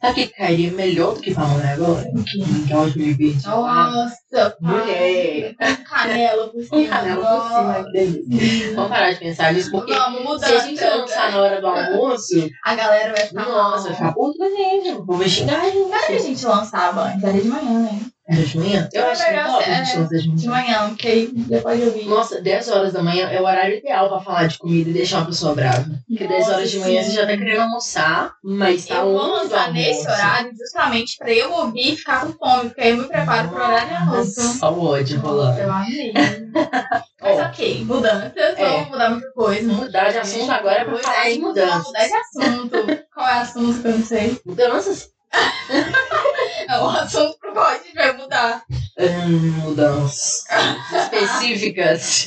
Sabe 0.00 0.11
o 0.11 0.14
que 0.14 0.26
cairia 0.29 0.73
melhor 0.73 1.14
do 1.14 1.21
que 1.21 1.35
pamonha 1.35 1.73
agora? 1.73 2.09
O 2.14 2.25
quê? 2.25 2.38
Um 2.43 2.69
caldo 2.69 2.93
de 2.93 3.12
verde. 3.12 3.47
Nossa, 3.47 4.57
Mulher. 4.61 5.55
Com 5.57 5.85
canela 5.85 6.49
por 6.49 6.62
cima. 6.62 6.76
Um 6.79 6.87
canela 6.87 7.26
por 7.26 7.49
cima, 7.49 7.85
que 7.85 7.93
delícia. 7.93 8.75
Vamos 8.75 8.91
parar 8.91 9.12
de 9.12 9.19
pensar 9.19 9.53
nisso, 9.53 9.71
porque 9.71 9.93
se 9.93 10.53
a 10.53 10.59
gente 10.61 10.85
lançar 10.85 11.33
na 11.33 11.41
hora 11.41 11.61
do 11.61 11.67
almoço, 11.67 12.49
A 12.64 12.75
galera 12.75 13.12
vai 13.12 13.26
ficar 13.26 13.49
nossa, 13.49 13.88
vai 13.88 13.97
ficar 13.97 14.12
puto 14.12 14.38
com 14.38 14.45
a 14.45 14.50
gente. 14.50 14.95
Povo 14.97 15.17
vai 15.19 15.29
xingar 15.29 15.61
a 15.61 15.71
gente. 15.71 15.88
Será 15.88 16.07
que 16.07 16.12
a 16.12 16.19
gente 16.19 16.47
lançava 16.47 17.03
antes? 17.09 17.25
Era 17.25 17.41
de 17.41 17.49
manhã, 17.49 17.81
né? 17.81 18.00
De 18.26 18.57
manhã? 18.59 18.88
Eu 18.90 19.02
É 19.02 19.11
acho 19.12 19.23
que 19.23 19.31
é 19.31 19.45
top 19.45 19.71
lançar 19.71 20.07
de 20.09 20.28
De 20.35 20.49
manhã. 20.49 20.88
porque 20.88 21.09
aí 21.09 21.28
depois 21.35 21.78
eu 21.78 21.93
vi. 21.93 22.04
Nossa, 22.07 22.40
10 22.40 22.69
horas 22.71 22.93
da 22.95 23.02
manhã 23.02 23.28
é 23.28 23.38
o 23.38 23.45
horário 23.45 23.76
ideal 23.76 24.09
pra 24.09 24.21
falar 24.21 24.47
de 24.47 24.57
comida 24.57 24.88
e 24.88 24.93
deixar 24.95 25.19
uma 25.19 25.26
pessoa 25.26 25.54
brava. 25.54 25.85
Porque 26.09 26.26
10 26.26 26.49
horas 26.49 26.71
de 26.71 26.78
manhã 26.78 27.02
você 27.02 27.11
já 27.11 27.26
tá 27.26 27.37
querendo 27.37 27.61
almoçar, 27.61 28.33
mas 28.43 28.87
tá 28.87 28.95
Eu 28.95 29.12
vou 29.12 29.26
lançar 29.26 29.71
nesse 29.75 30.09
horário 30.09 30.52
justamente 30.57 31.19
pra 31.19 31.31
eu 31.33 31.52
ouvir 31.52 31.93
e 31.93 31.97
ficar 31.97 32.25
com 32.26 32.33
fome, 32.33 32.62
porque 32.71 32.81
aí 32.81 32.90
eu 32.90 32.97
me 32.97 33.04
preparo 33.09 33.49
pro 33.50 33.59
horário 33.62 33.88
de 33.88 33.95
almoço. 33.95 34.40
Só 34.59 34.73
o 34.73 34.85
ódio 34.87 35.21
rolando. 35.21 35.61
Eu 35.61 35.71
amei. 35.71 36.12
Mas 37.21 37.40
ok, 37.40 37.85
mudanças, 37.85 38.33
É. 38.37 38.54
vamos 38.54 38.88
mudar 38.88 39.11
muita 39.11 39.31
coisa. 39.33 39.73
Mudar 39.73 40.11
de 40.12 40.19
assunto 40.19 40.50
agora 40.50 40.81
é 40.81 40.85
pra 40.85 40.99
falar 40.99 41.28
de 41.31 41.38
mudanças. 41.40 41.85
mudar 41.87 42.07
de 42.07 42.14
assunto. 42.14 43.04
Qual 43.14 43.26
é 43.28 43.35
o 43.35 43.40
assunto 43.43 43.83
que 43.83 43.88
eu 43.88 43.99
não 43.99 44.04
sei? 44.07 44.40
Mudanças? 44.47 45.11
É 46.68 46.78
o 46.78 46.88
assunto 46.88 47.38
pro 47.38 47.52
qual 47.52 47.66
a 47.66 47.75
gente 47.75 47.94
vai 47.94 48.16
mudar. 48.16 48.64
Hum, 48.99 49.50
mudanças. 49.62 50.44
Específicas. 50.92 52.26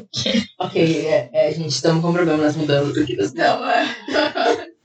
ok, 0.58 1.06
é, 1.06 1.30
é, 1.32 1.52
gente, 1.52 1.70
estamos 1.70 2.02
com 2.02 2.12
problema 2.12 2.44
nas 2.44 2.56
mudanças 2.56 2.98
aqui. 2.98 3.16
Não, 3.34 3.68
é. 3.68 3.96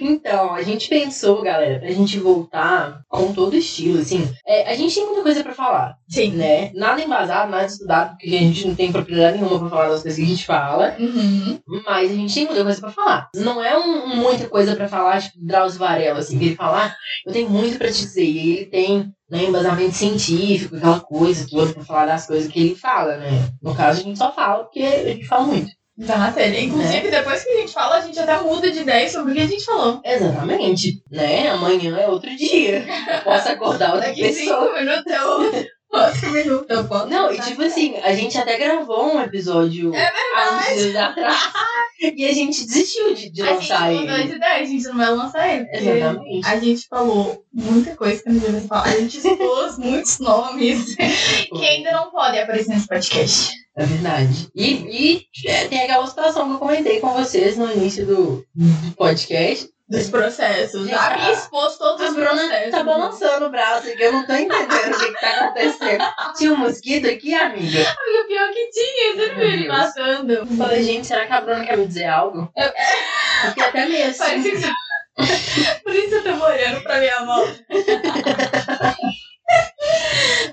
Então, 0.00 0.54
a 0.54 0.62
gente 0.62 0.88
pensou, 0.88 1.42
galera, 1.42 1.78
pra 1.78 1.90
gente 1.90 2.18
voltar 2.18 3.00
com 3.08 3.32
todo 3.32 3.56
estilo, 3.56 4.00
assim. 4.00 4.28
É, 4.46 4.70
a 4.70 4.74
gente 4.74 4.94
tem 4.94 5.06
muita 5.06 5.22
coisa 5.22 5.42
pra 5.42 5.54
falar, 5.54 5.96
Sim. 6.08 6.32
né? 6.32 6.70
Nada 6.74 7.02
embasado, 7.02 7.50
nada 7.50 7.66
estudado, 7.66 8.10
porque 8.10 8.34
a 8.34 8.38
gente 8.38 8.66
não 8.66 8.74
tem 8.74 8.92
propriedade 8.92 9.38
nenhuma 9.38 9.58
pra 9.58 9.68
falar 9.68 9.88
das 9.88 10.02
coisas 10.02 10.18
que 10.18 10.24
a 10.24 10.28
gente 10.28 10.46
fala. 10.46 10.96
Uhum. 10.98 11.58
Mas 11.84 12.10
a 12.10 12.14
gente 12.14 12.34
tem 12.34 12.46
muita 12.46 12.62
coisa 12.62 12.80
pra 12.80 12.90
falar. 12.90 13.28
Não 13.36 13.62
é 13.62 13.76
um, 13.78 14.16
muita 14.16 14.48
coisa 14.48 14.74
pra 14.76 14.88
falar, 14.88 15.20
tipo, 15.20 15.38
Drauzio 15.40 15.78
Varela, 15.78 16.20
assim, 16.20 16.38
que 16.38 16.46
ele 16.46 16.56
fala, 16.56 16.86
ah, 16.86 16.96
eu 17.26 17.32
tenho 17.32 17.50
muito 17.50 17.78
pra 17.78 17.88
te 17.88 18.00
dizer. 18.00 18.24
E 18.24 18.56
ele 18.56 18.66
tem 18.66 19.12
né, 19.28 19.44
embasamento 19.44 19.94
científico, 19.94 20.76
aquela 20.76 21.00
coisa 21.00 21.46
toda 21.48 21.72
pra 21.72 21.84
falar 21.84 22.06
das 22.06 22.26
coisas 22.26 22.50
que 22.50 22.60
ele 22.60 22.74
fala, 22.74 23.16
né? 23.16 23.48
No 23.62 23.74
caso, 23.74 24.00
a 24.00 24.04
gente 24.04 24.18
só 24.18 24.32
fala 24.32 24.64
porque 24.64 24.80
a 24.80 25.12
gente 25.12 25.26
fala 25.26 25.44
muito. 25.44 25.70
Exato. 25.98 26.40
ele- 26.40 26.60
Inclusive, 26.62 27.10
depois 27.10 27.44
que 27.44 27.50
a 27.50 27.56
gente 27.60 27.72
fala, 27.72 27.96
a 27.96 28.00
gente 28.00 28.18
até 28.18 28.38
muda 28.40 28.70
de 28.70 28.80
ideia 28.80 29.08
sobre 29.08 29.32
o 29.32 29.34
que 29.34 29.42
a 29.42 29.46
gente 29.46 29.64
falou. 29.64 30.00
Exatamente, 30.04 31.02
né? 31.10 31.48
Amanhã 31.50 31.96
é 31.98 32.08
outro 32.08 32.34
dia. 32.36 32.84
Eu 33.14 33.20
posso 33.22 33.48
acordar 33.48 33.94
outra 33.94 34.08
Daqui 34.08 34.22
pessoa. 34.22 34.66
cinco 34.66 34.78
minutos. 34.78 35.64
Outro 35.94 36.30
minuto 36.32 36.66
eu 36.70 36.88
posso. 36.88 37.06
Não, 37.06 37.32
e 37.32 37.40
tipo 37.40 37.62
assim, 37.62 37.94
a 38.02 38.12
gente 38.12 38.36
até 38.36 38.58
gravou 38.58 39.14
um 39.14 39.22
episódio 39.22 39.94
É 39.94 40.10
há 40.34 40.56
uns 40.56 40.74
dias 40.82 40.96
atrás. 40.96 41.36
e 42.02 42.26
a 42.26 42.32
gente 42.32 42.66
desistiu 42.66 43.14
de, 43.14 43.30
de 43.30 43.42
A 43.42 43.46
gente 43.46 43.56
lançar 43.70 43.92
mudou 43.92 44.16
ele. 44.16 44.24
de 44.28 44.34
ideia, 44.34 44.60
a 44.60 44.64
gente 44.64 44.84
não 44.88 44.96
vai 44.96 45.10
lançar 45.12 45.54
ele. 45.54 45.68
Exatamente. 45.72 46.48
A 46.48 46.58
gente 46.58 46.88
falou 46.88 47.44
muita 47.52 47.94
coisa 47.94 48.20
que 48.20 48.28
não 48.28 48.38
devia 48.40 48.60
falar. 48.62 48.86
A 48.86 48.98
gente 48.98 49.18
expôs 49.18 49.78
muitos 49.78 50.18
nomes 50.18 50.96
que 50.98 51.64
ainda 51.64 51.92
não 51.92 52.10
podem 52.10 52.40
aparecer 52.40 52.70
nesse 52.74 52.88
podcast. 52.88 53.52
É 53.76 53.84
verdade. 53.84 54.48
E, 54.54 55.26
e 55.44 55.48
é, 55.48 55.66
tem 55.66 55.82
aquela 55.82 56.06
situação 56.06 56.46
que 56.48 56.54
eu 56.54 56.58
comentei 56.58 57.00
com 57.00 57.12
vocês 57.12 57.56
no 57.56 57.70
início 57.72 58.06
do, 58.06 58.46
do 58.54 58.94
podcast. 58.96 59.68
Dos 59.86 60.08
processos. 60.08 60.86
Gente, 60.86 60.94
a- 60.94 61.10
Bia 61.10 61.32
expôs 61.32 61.76
todos 61.76 62.00
A 62.00 62.08
os 62.08 62.14
Bruna 62.14 62.30
processos. 62.30 62.70
tá 62.70 62.82
balançando 62.82 63.44
o 63.44 63.50
braço 63.50 63.86
aqui, 63.86 64.02
eu 64.02 64.12
não 64.12 64.24
tô 64.26 64.32
entendendo 64.32 64.94
o 64.94 64.98
que, 64.98 65.12
que 65.12 65.20
tá 65.20 65.44
acontecendo. 65.44 66.04
Tinha 66.38 66.52
um 66.54 66.56
mosquito 66.56 67.06
aqui, 67.06 67.34
amiga. 67.34 67.80
Amiga, 67.80 68.24
pior 68.26 68.50
que 68.50 68.70
tinha, 68.70 69.12
você 69.14 69.26
não 69.28 69.34
viu 69.34 69.44
ele 69.44 69.66
passando. 69.68 70.30
Eu 70.32 70.46
falei, 70.46 70.82
gente, 70.82 71.06
será 71.06 71.26
que 71.26 71.32
a 71.34 71.40
Bruna 71.42 71.66
quer 71.66 71.76
me 71.76 71.86
dizer 71.86 72.06
algo? 72.06 72.50
Eu 72.56 73.48
fiquei 73.50 73.62
até 73.64 73.82
assim. 74.04 74.18
Parece 74.18 74.50
que. 74.52 75.80
Por 75.84 75.94
isso 75.94 76.14
eu 76.14 76.22
tô 76.38 76.44
olhando 76.46 76.82
pra 76.82 76.98
minha 77.00 77.20
mão. 77.20 77.44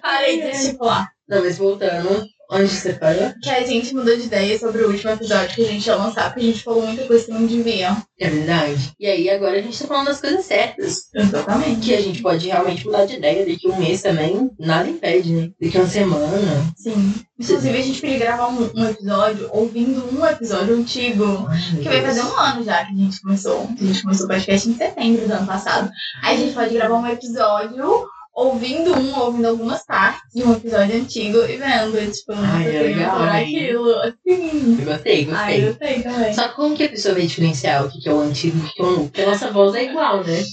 Parei 0.01 0.41
de 0.41 0.49
estipular. 0.49 1.07
Não, 1.27 1.41
mas 1.41 1.57
voltando, 1.57 2.21
onde 2.51 2.67
você 2.67 2.93
parou? 2.93 3.33
Que 3.41 3.49
a 3.49 3.65
gente 3.65 3.95
mudou 3.95 4.15
de 4.15 4.23
ideia 4.23 4.59
sobre 4.59 4.83
o 4.83 4.89
último 4.89 5.11
episódio 5.11 5.55
que 5.55 5.63
a 5.63 5.67
gente 5.67 5.85
ia 5.87 5.95
lançar, 5.95 6.25
porque 6.25 6.41
a 6.41 6.51
gente 6.51 6.63
falou 6.63 6.85
muita 6.85 7.05
coisa 7.05 7.25
que 7.25 7.31
não 7.31 7.45
devia. 7.45 7.97
É 8.19 8.29
verdade. 8.29 8.91
E 8.99 9.07
aí, 9.07 9.29
agora 9.29 9.57
a 9.57 9.61
gente 9.61 9.79
tá 9.79 9.87
falando 9.87 10.07
das 10.07 10.19
coisas 10.19 10.45
certas. 10.45 11.09
Exatamente. 11.15 11.87
Que 11.87 11.95
a 11.95 12.01
gente 12.01 12.21
pode 12.21 12.47
realmente 12.47 12.85
mudar 12.85 13.05
de 13.05 13.15
ideia 13.15 13.45
daqui 13.45 13.67
a 13.67 13.71
um 13.71 13.79
mês 13.79 14.01
também. 14.01 14.51
Nada 14.59 14.89
impede, 14.89 15.31
né? 15.33 15.49
Daqui 15.59 15.77
a 15.77 15.81
uma 15.81 15.89
semana. 15.89 16.73
Sim. 16.75 17.15
Inclusive, 17.39 17.77
a 17.77 17.81
gente 17.81 18.01
podia 18.01 18.19
gravar 18.19 18.49
um, 18.49 18.69
um 18.75 18.85
episódio 18.85 19.49
ouvindo 19.51 20.05
um 20.13 20.25
episódio 20.25 20.75
antigo. 20.75 21.47
Que 21.81 21.89
vai 21.89 22.01
fazer 22.01 22.21
um 22.21 22.37
ano 22.37 22.63
já 22.63 22.85
que 22.85 22.93
a 22.93 22.95
gente 22.95 23.21
começou. 23.21 23.67
A 23.79 23.83
gente 23.83 24.01
começou 24.03 24.25
o 24.25 24.29
podcast 24.29 24.69
em 24.69 24.75
setembro 24.75 25.27
do 25.27 25.33
ano 25.33 25.47
passado. 25.47 25.89
Aí 26.21 26.35
a 26.35 26.39
gente 26.39 26.53
pode 26.53 26.73
gravar 26.73 26.95
um 26.95 27.07
episódio 27.07 28.07
ouvindo 28.33 28.93
um, 28.97 29.19
ouvindo 29.19 29.47
algumas 29.47 29.85
partes 29.85 30.21
de 30.33 30.43
um 30.43 30.53
episódio 30.53 30.95
antigo 30.95 31.39
e 31.39 31.57
vendo, 31.57 32.11
tipo, 32.11 32.33
Ai, 32.33 32.67
é 32.67 32.79
por 32.79 32.85
legal, 32.87 33.21
hein? 33.35 33.43
aquilo. 33.43 33.95
Assim. 33.99 34.77
Eu 34.79 34.85
gostei, 34.85 35.29
Ai, 35.31 35.61
gostei. 35.61 35.67
eu 35.67 35.75
sei 35.75 36.03
também. 36.03 36.33
Só 36.33 36.47
que 36.47 36.55
como 36.55 36.75
que 36.75 36.83
a 36.83 36.89
pessoa 36.89 37.13
vai 37.13 37.23
diferenciar 37.27 37.85
o 37.85 37.91
que 37.91 37.99
que 38.01 38.09
é 38.09 38.13
o 38.13 38.19
antigo 38.19 38.57
e 38.57 38.61
o 38.61 38.73
que 38.73 38.81
é 38.81 38.85
o 38.85 38.91
novo? 38.91 39.03
Porque 39.03 39.21
a 39.21 39.25
nossa 39.27 39.51
voz 39.51 39.75
é 39.75 39.83
igual, 39.83 40.23
né? 40.23 40.43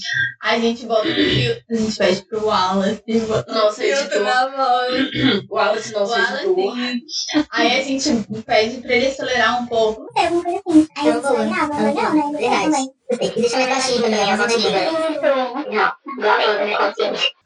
A 0.41 0.59
gente 0.59 0.85
bota 0.85 1.03
filtro, 1.07 1.63
a 1.69 1.75
gente 1.75 1.97
pede 1.97 2.21
pro 2.25 2.45
Wallace, 2.45 3.01
bota 3.27 3.53
no 3.53 3.59
Nossa, 3.59 3.81
filtro 3.81 4.03
editor. 4.05 4.23
na 4.23 4.47
voz. 4.47 5.09
O 5.49 5.55
Wallace, 5.55 5.93
nosso 5.93 6.15
editor. 6.15 6.57
Wallace. 6.57 7.47
Aí 7.51 7.79
a 7.79 7.83
gente 7.83 8.09
pede 8.45 8.77
pra 8.81 8.95
ele 8.95 9.07
acelerar 9.07 9.61
um 9.61 9.65
pouco. 9.67 10.05
É, 10.17 10.27
alguma 10.27 10.43
coisa 10.43 10.79
assim. 10.79 10.87
Aí 10.97 11.07
eu 11.07 11.21
falei, 11.21 11.45
não, 11.45 11.85
legal, 11.85 12.13
né? 12.13 12.39
Legal 12.39 12.63
também. 12.63 12.91
Gostei. 13.09 13.29
E 13.35 13.41
deixa 13.41 13.57
mais 13.57 13.69
baixinho 13.69 14.01
também, 14.03 14.31
as 14.31 14.39
antigas. 14.39 14.71
Não, 14.71 15.21
igual 15.21 15.35
a 15.35 15.51
outra, 15.51 16.65
né? 16.65 16.77
Consciente. 16.77 17.38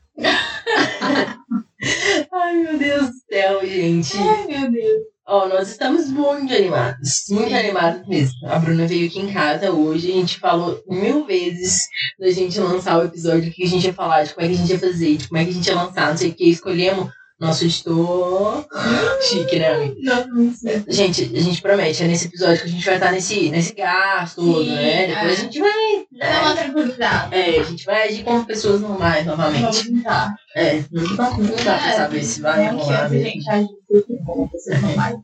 Ai, 2.31 2.55
meu 2.57 2.77
Deus 2.77 3.07
do 3.07 3.13
céu, 3.31 3.65
gente. 3.65 4.17
Ai, 4.17 4.45
meu 4.47 4.71
Deus. 4.71 5.03
Ó, 5.25 5.47
nós 5.47 5.69
estamos 5.71 6.09
muito 6.09 6.53
animados. 6.53 7.23
Muito 7.29 7.47
Sim. 7.47 7.55
animados 7.55 8.07
mesmo. 8.07 8.47
A 8.47 8.59
Bruna 8.59 8.85
veio 8.85 9.07
aqui 9.07 9.19
em 9.19 9.31
casa 9.31 9.71
hoje. 9.71 10.11
A 10.11 10.15
gente 10.15 10.39
falou 10.39 10.83
mil 10.87 11.25
vezes 11.25 11.87
da 12.19 12.29
gente 12.29 12.59
lançar 12.59 12.99
o 12.99 13.05
episódio, 13.05 13.49
o 13.49 13.53
que 13.53 13.63
a 13.63 13.67
gente 13.67 13.87
ia 13.87 13.93
falar, 13.93 14.23
de 14.23 14.33
como 14.33 14.45
é 14.45 14.49
que 14.49 14.55
a 14.55 14.57
gente 14.57 14.71
ia 14.71 14.79
fazer, 14.79 15.17
de 15.17 15.27
como 15.27 15.39
é 15.39 15.45
que 15.45 15.51
a 15.51 15.53
gente 15.53 15.67
ia 15.67 15.75
lançar, 15.75 16.09
não 16.09 16.17
sei 16.17 16.29
o 16.29 16.33
que. 16.33 16.49
Escolhemos 16.49 17.09
nosso 17.39 17.65
editor. 17.65 18.65
Chique, 19.21 19.59
né, 19.59 19.73
amiga? 19.73 19.95
Não, 20.01 20.27
não 20.27 20.53
sei. 20.53 20.83
Gente, 20.87 21.31
a 21.35 21.39
gente 21.41 21.61
promete, 21.61 22.03
é 22.03 22.07
nesse 22.07 22.27
episódio 22.27 22.61
que 22.61 22.67
a 22.67 22.71
gente 22.71 22.85
vai 22.85 22.95
estar 22.95 23.11
nesse, 23.11 23.49
nesse 23.49 23.73
gasto 23.73 24.35
todo, 24.35 24.63
Sim, 24.63 24.75
né? 24.75 25.07
Depois 25.07 25.29
é. 25.29 25.31
a 25.31 25.35
gente 25.35 25.59
vai. 25.59 26.05
Dá 26.11 26.41
uma 26.41 26.55
tranquilidade. 26.55 27.35
É, 27.35 27.59
a 27.59 27.63
gente 27.63 27.85
vai 27.85 28.07
agir 28.07 28.23
como 28.23 28.45
pessoas 28.45 28.81
normais 28.81 29.25
Vamos 29.25 29.39
novamente. 29.39 29.91
tentar. 29.91 30.35
É, 30.55 30.83
não 30.91 31.15
dá, 31.15 31.29
não 31.37 31.55
dá 31.55 31.77
pra 31.77 31.93
saber 31.93 32.23
se 32.23 32.41
vai 32.41 32.71
Não 32.71 32.77
que 32.79 32.83
rolar 32.85 33.05
antes 33.05 33.05
a 33.05 33.09
mesmo. 33.09 33.29
gente 33.29 33.49
agir 33.49 33.67
como 34.25 34.49
pessoas 34.49 34.81
normais. 34.81 35.15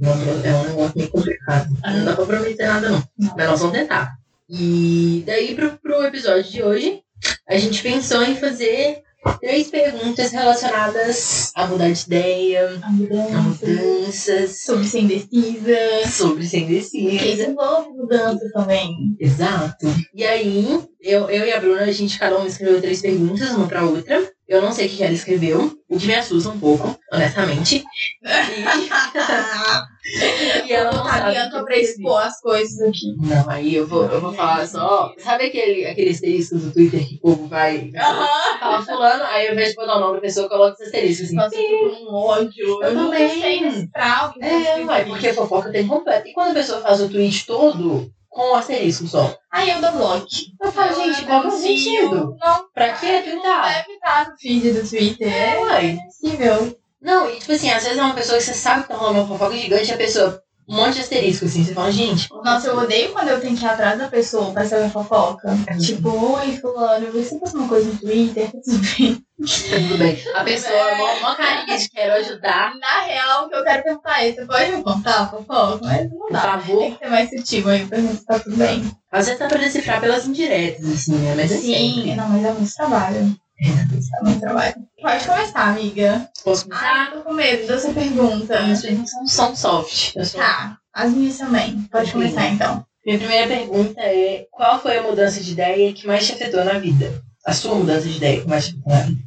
É 0.00 0.08
um 0.08 0.62
negócio 0.64 0.92
meio 0.96 1.10
complicado. 1.10 1.68
Não 1.84 2.04
dá 2.04 2.14
pra 2.14 2.26
prometer 2.26 2.66
nada, 2.68 2.88
não. 2.90 3.02
Não. 3.18 3.34
Mas 3.36 3.48
nós 3.48 3.60
vamos 3.60 3.76
tentar. 3.76 4.18
E 4.48 5.22
daí, 5.26 5.54
pro, 5.54 5.76
pro 5.78 6.04
episódio 6.04 6.44
de 6.50 6.62
hoje, 6.62 7.02
a 7.48 7.56
gente 7.58 7.82
pensou 7.82 8.22
em 8.22 8.36
fazer 8.36 9.02
três 9.40 9.68
perguntas 9.68 10.30
relacionadas 10.32 11.52
a 11.54 11.66
mudar 11.66 11.90
de 11.90 12.02
ideia, 12.06 12.78
A 12.82 12.86
a 12.86 12.90
mudança. 12.90 13.66
mudanças, 13.66 14.58
Sobre 14.64 14.84
ser 14.84 15.00
indecisa. 15.00 15.76
sobre 16.10 16.46
ser 16.46 16.58
indecisa. 16.60 17.24
isso 17.24 17.50
envolve 17.50 17.90
mudança 17.90 18.50
também. 18.52 19.16
Exato. 19.20 19.86
E 20.14 20.24
aí, 20.24 20.80
eu, 21.00 21.30
eu 21.30 21.46
e 21.46 21.52
a 21.52 21.60
Bruna, 21.60 21.82
a 21.82 21.92
gente 21.92 22.18
cada 22.18 22.36
uma 22.36 22.46
escreveu 22.46 22.80
três 22.80 23.00
perguntas, 23.00 23.50
uma 23.50 23.68
pra 23.68 23.84
outra. 23.84 24.28
Eu 24.48 24.62
não 24.62 24.72
sei 24.72 24.86
o 24.86 24.90
que 24.90 25.02
ela 25.04 25.12
escreveu, 25.12 25.78
o 25.88 25.98
que 25.98 26.06
me 26.06 26.14
assusta 26.14 26.48
um 26.48 26.58
pouco, 26.58 26.98
honestamente. 27.12 27.84
E, 28.24 28.24
e 30.68 30.72
ela 30.72 30.92
não 30.92 31.04
sabe. 31.04 31.30
adianta 31.36 31.58
eu 31.58 31.64
pra 31.64 31.76
expor 31.76 32.22
as 32.22 32.40
coisas 32.40 32.80
aqui. 32.88 33.14
Não, 33.18 33.50
aí 33.50 33.74
eu 33.74 33.86
vou, 33.86 34.04
eu 34.06 34.20
vou 34.20 34.32
falar 34.32 34.66
só. 34.66 35.12
Sabe 35.18 35.46
aquele, 35.46 35.86
aquele 35.86 36.10
asterisco 36.10 36.56
do 36.56 36.70
Twitter 36.72 37.06
que 37.06 37.16
o 37.16 37.20
povo 37.20 37.46
vai. 37.46 37.92
Aham. 37.94 38.58
Fala 38.58 38.82
fulano, 38.82 39.24
aí 39.24 39.48
ao 39.48 39.52
invés 39.52 39.70
de 39.70 39.74
botar 39.76 39.96
o 39.96 40.00
nome 40.00 40.14
da 40.14 40.20
pessoa, 40.22 40.48
coloca 40.48 40.72
esse 40.74 40.84
asterisco 40.84 41.24
assim. 41.24 41.36
Nossa, 41.36 41.56
eu 41.56 41.90
tô 41.90 41.96
com 41.96 42.10
um 42.10 42.14
ódio. 42.14 42.66
Eu 42.66 42.82
Eu 42.82 42.94
também. 42.94 43.40
sei 43.40 43.60
nesse 43.60 43.90
trau. 43.92 44.32
que 44.32 44.40
tá 44.40 44.46
É, 44.46 44.60
escrito 44.62 44.88
ué, 44.88 45.04
porque 45.04 45.32
fofoca 45.34 45.70
tem 45.70 45.86
completo. 45.86 46.26
E 46.28 46.32
quando 46.32 46.50
a 46.52 46.54
pessoa 46.54 46.80
faz 46.80 47.00
o 47.02 47.08
tweet 47.10 47.44
todo 47.46 48.10
com 48.28 48.52
o 48.52 48.54
asterisco 48.54 49.06
só? 49.06 49.36
Aí 49.50 49.70
eu 49.70 49.80
dou 49.80 49.92
bloco. 49.92 50.26
Eu 50.62 50.72
falo, 50.72 50.94
gente, 50.94 51.24
qual 51.26 51.40
que 51.42 51.46
é 51.46 51.50
o 51.50 51.52
sentido? 51.52 52.36
Não, 52.44 52.64
Pra 52.74 52.92
que 52.92 53.06
não 53.12 53.22
twittar? 53.22 53.74
deve 53.74 53.92
estar 53.94 54.28
no 54.30 54.36
feed 54.38 54.72
do 54.72 54.88
Twitter. 54.88 55.32
É, 55.32 55.56
É 55.78 55.84
impossível. 55.84 56.78
Não, 57.00 57.30
e 57.30 57.38
tipo 57.38 57.52
assim, 57.52 57.70
às 57.70 57.84
vezes 57.84 57.98
é 57.98 58.02
uma 58.02 58.14
pessoa 58.14 58.38
que 58.38 58.44
você 58.44 58.54
sabe 58.54 58.82
que 58.82 58.88
tá 58.88 58.96
rolando 58.96 59.20
uma 59.20 59.28
fofoca 59.28 59.56
gigante 59.56 59.90
e 59.90 59.94
a 59.94 59.96
pessoa. 59.96 60.42
Um 60.68 60.76
monte 60.76 60.94
de 60.96 61.00
asterisco, 61.00 61.46
assim. 61.46 61.64
Você 61.64 61.72
fala, 61.72 61.90
gente. 61.90 62.28
Nossa, 62.44 62.68
eu 62.68 62.76
odeio 62.76 63.10
quando 63.12 63.28
eu 63.28 63.40
tenho 63.40 63.56
que 63.56 63.64
ir 63.64 63.68
atrás 63.68 63.98
da 63.98 64.06
pessoa 64.08 64.52
pra 64.52 64.66
saber 64.66 64.90
fofoca. 64.90 65.48
Tipo, 65.80 66.10
oi, 66.36 66.56
fulano, 66.58 67.06
eu 67.06 67.12
vi 67.12 67.20
que 67.20 67.24
você 67.24 67.38
postou 67.38 67.60
uma 67.60 67.68
coisa 67.68 67.88
no 67.90 67.96
Twitter, 67.98 68.50
tá 68.52 68.58
tudo 68.62 68.78
bem. 68.98 69.14
Tá 69.14 69.76
tudo 69.78 69.98
bem. 69.98 70.18
A 70.34 70.44
pessoa, 70.44 70.94
mó, 70.96 71.06
mó 71.22 71.34
carinha 71.34 71.78
de 71.78 71.88
quero 71.88 72.12
ajudar. 72.14 72.74
Na 72.78 73.00
real, 73.06 73.46
o 73.46 73.48
que 73.48 73.54
eu 73.56 73.64
quero 73.64 73.82
perguntar 73.82 74.22
é, 74.26 74.32
você 74.32 74.44
pode 74.44 74.72
me 74.72 74.82
contar 74.82 75.20
a 75.22 75.28
fofoca? 75.28 75.78
Mas 75.86 76.10
não 76.10 76.18
Por 76.18 76.32
dá. 76.32 76.40
Tem 76.42 76.50
favor. 76.50 76.92
que 76.92 76.98
ser 76.98 77.10
mais 77.10 77.30
sutil 77.30 77.68
aí, 77.68 77.86
pergunta 77.86 78.14
se 78.14 78.26
tá 78.26 78.38
tudo 78.38 78.56
bem. 78.56 78.90
Às 79.10 79.24
vezes 79.26 79.38
dá 79.40 79.46
pra 79.48 79.58
decifrar 79.58 80.00
pelas 80.00 80.26
indiretas, 80.26 80.86
assim, 80.86 81.14
né? 81.16 81.34
Mas 81.34 81.50
é 81.50 81.56
Sim, 81.56 81.94
sempre. 81.94 82.14
não, 82.14 82.28
mas 82.28 82.44
é 82.44 82.52
muito 82.52 82.74
trabalho. 82.74 83.36
Muito 83.60 84.40
trabalho. 84.40 84.74
Pode 85.00 85.26
começar, 85.26 85.68
amiga. 85.68 86.30
Posso 86.44 86.64
começar? 86.64 87.06
Ah, 87.08 87.10
tô 87.12 87.20
com 87.22 87.32
medo 87.32 87.66
dessa 87.66 87.92
pergunta. 87.92 88.62
Minhas 88.62 88.82
perguntas 88.82 89.10
são, 89.10 89.26
são 89.26 89.56
soft. 89.56 90.12
Sou- 90.24 90.40
Tá, 90.40 90.78
as 90.92 91.12
minhas 91.12 91.38
também. 91.38 91.82
Pode 91.90 92.12
começar 92.12 92.46
então. 92.48 92.84
Minha 93.04 93.18
primeira 93.18 93.46
pergunta 93.48 94.00
é: 94.00 94.46
qual 94.50 94.80
foi 94.80 94.98
a 94.98 95.02
mudança 95.02 95.40
de 95.40 95.52
ideia 95.52 95.92
que 95.92 96.06
mais 96.06 96.26
te 96.26 96.32
afetou 96.32 96.64
na 96.64 96.78
vida? 96.78 97.22
A 97.46 97.52
sua 97.52 97.74
mudança 97.74 98.06
de 98.08 98.16
ideia 98.16 98.40
que 98.42 98.48
mais 98.48 98.66
te 98.68 98.70
afetou 98.74 98.92
na 98.92 99.00
vida? 99.02 99.22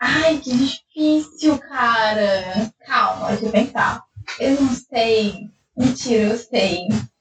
Ai, 0.00 0.38
que 0.38 0.50
difícil, 0.56 1.58
cara. 1.58 2.70
Calma, 2.86 3.28
deixa 3.28 3.44
eu 3.46 3.50
pensar. 3.52 4.02
Eu 4.40 4.60
não 4.60 4.74
sei. 4.74 5.34
Mentira, 5.76 6.24
eu 6.24 6.38
sei. 6.38 6.78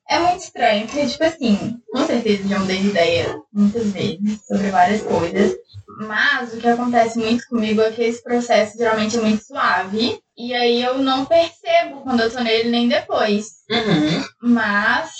É 0.09 0.19
muito 0.19 0.43
estranho, 0.43 0.85
porque, 0.87 1.07
tipo 1.07 1.23
assim, 1.23 1.77
com 1.91 2.05
certeza 2.05 2.47
já 2.47 2.59
mudei 2.59 2.77
de 2.79 2.87
ideia 2.89 3.35
muitas 3.51 3.87
vezes 3.91 4.39
sobre 4.47 4.69
várias 4.69 5.01
coisas. 5.01 5.55
Mas 5.99 6.53
o 6.53 6.57
que 6.57 6.67
acontece 6.67 7.17
muito 7.17 7.47
comigo 7.47 7.81
é 7.81 7.91
que 7.91 8.03
esse 8.03 8.21
processo 8.23 8.77
geralmente 8.77 9.17
é 9.17 9.21
muito 9.21 9.43
suave. 9.43 10.19
E 10.37 10.53
aí 10.53 10.83
eu 10.83 10.97
não 10.99 11.25
percebo 11.25 12.01
quando 12.03 12.19
eu 12.21 12.31
tô 12.31 12.39
nele 12.41 12.69
nem 12.69 12.87
depois. 12.89 13.47
Uhum. 13.71 14.23
Mas, 14.41 15.11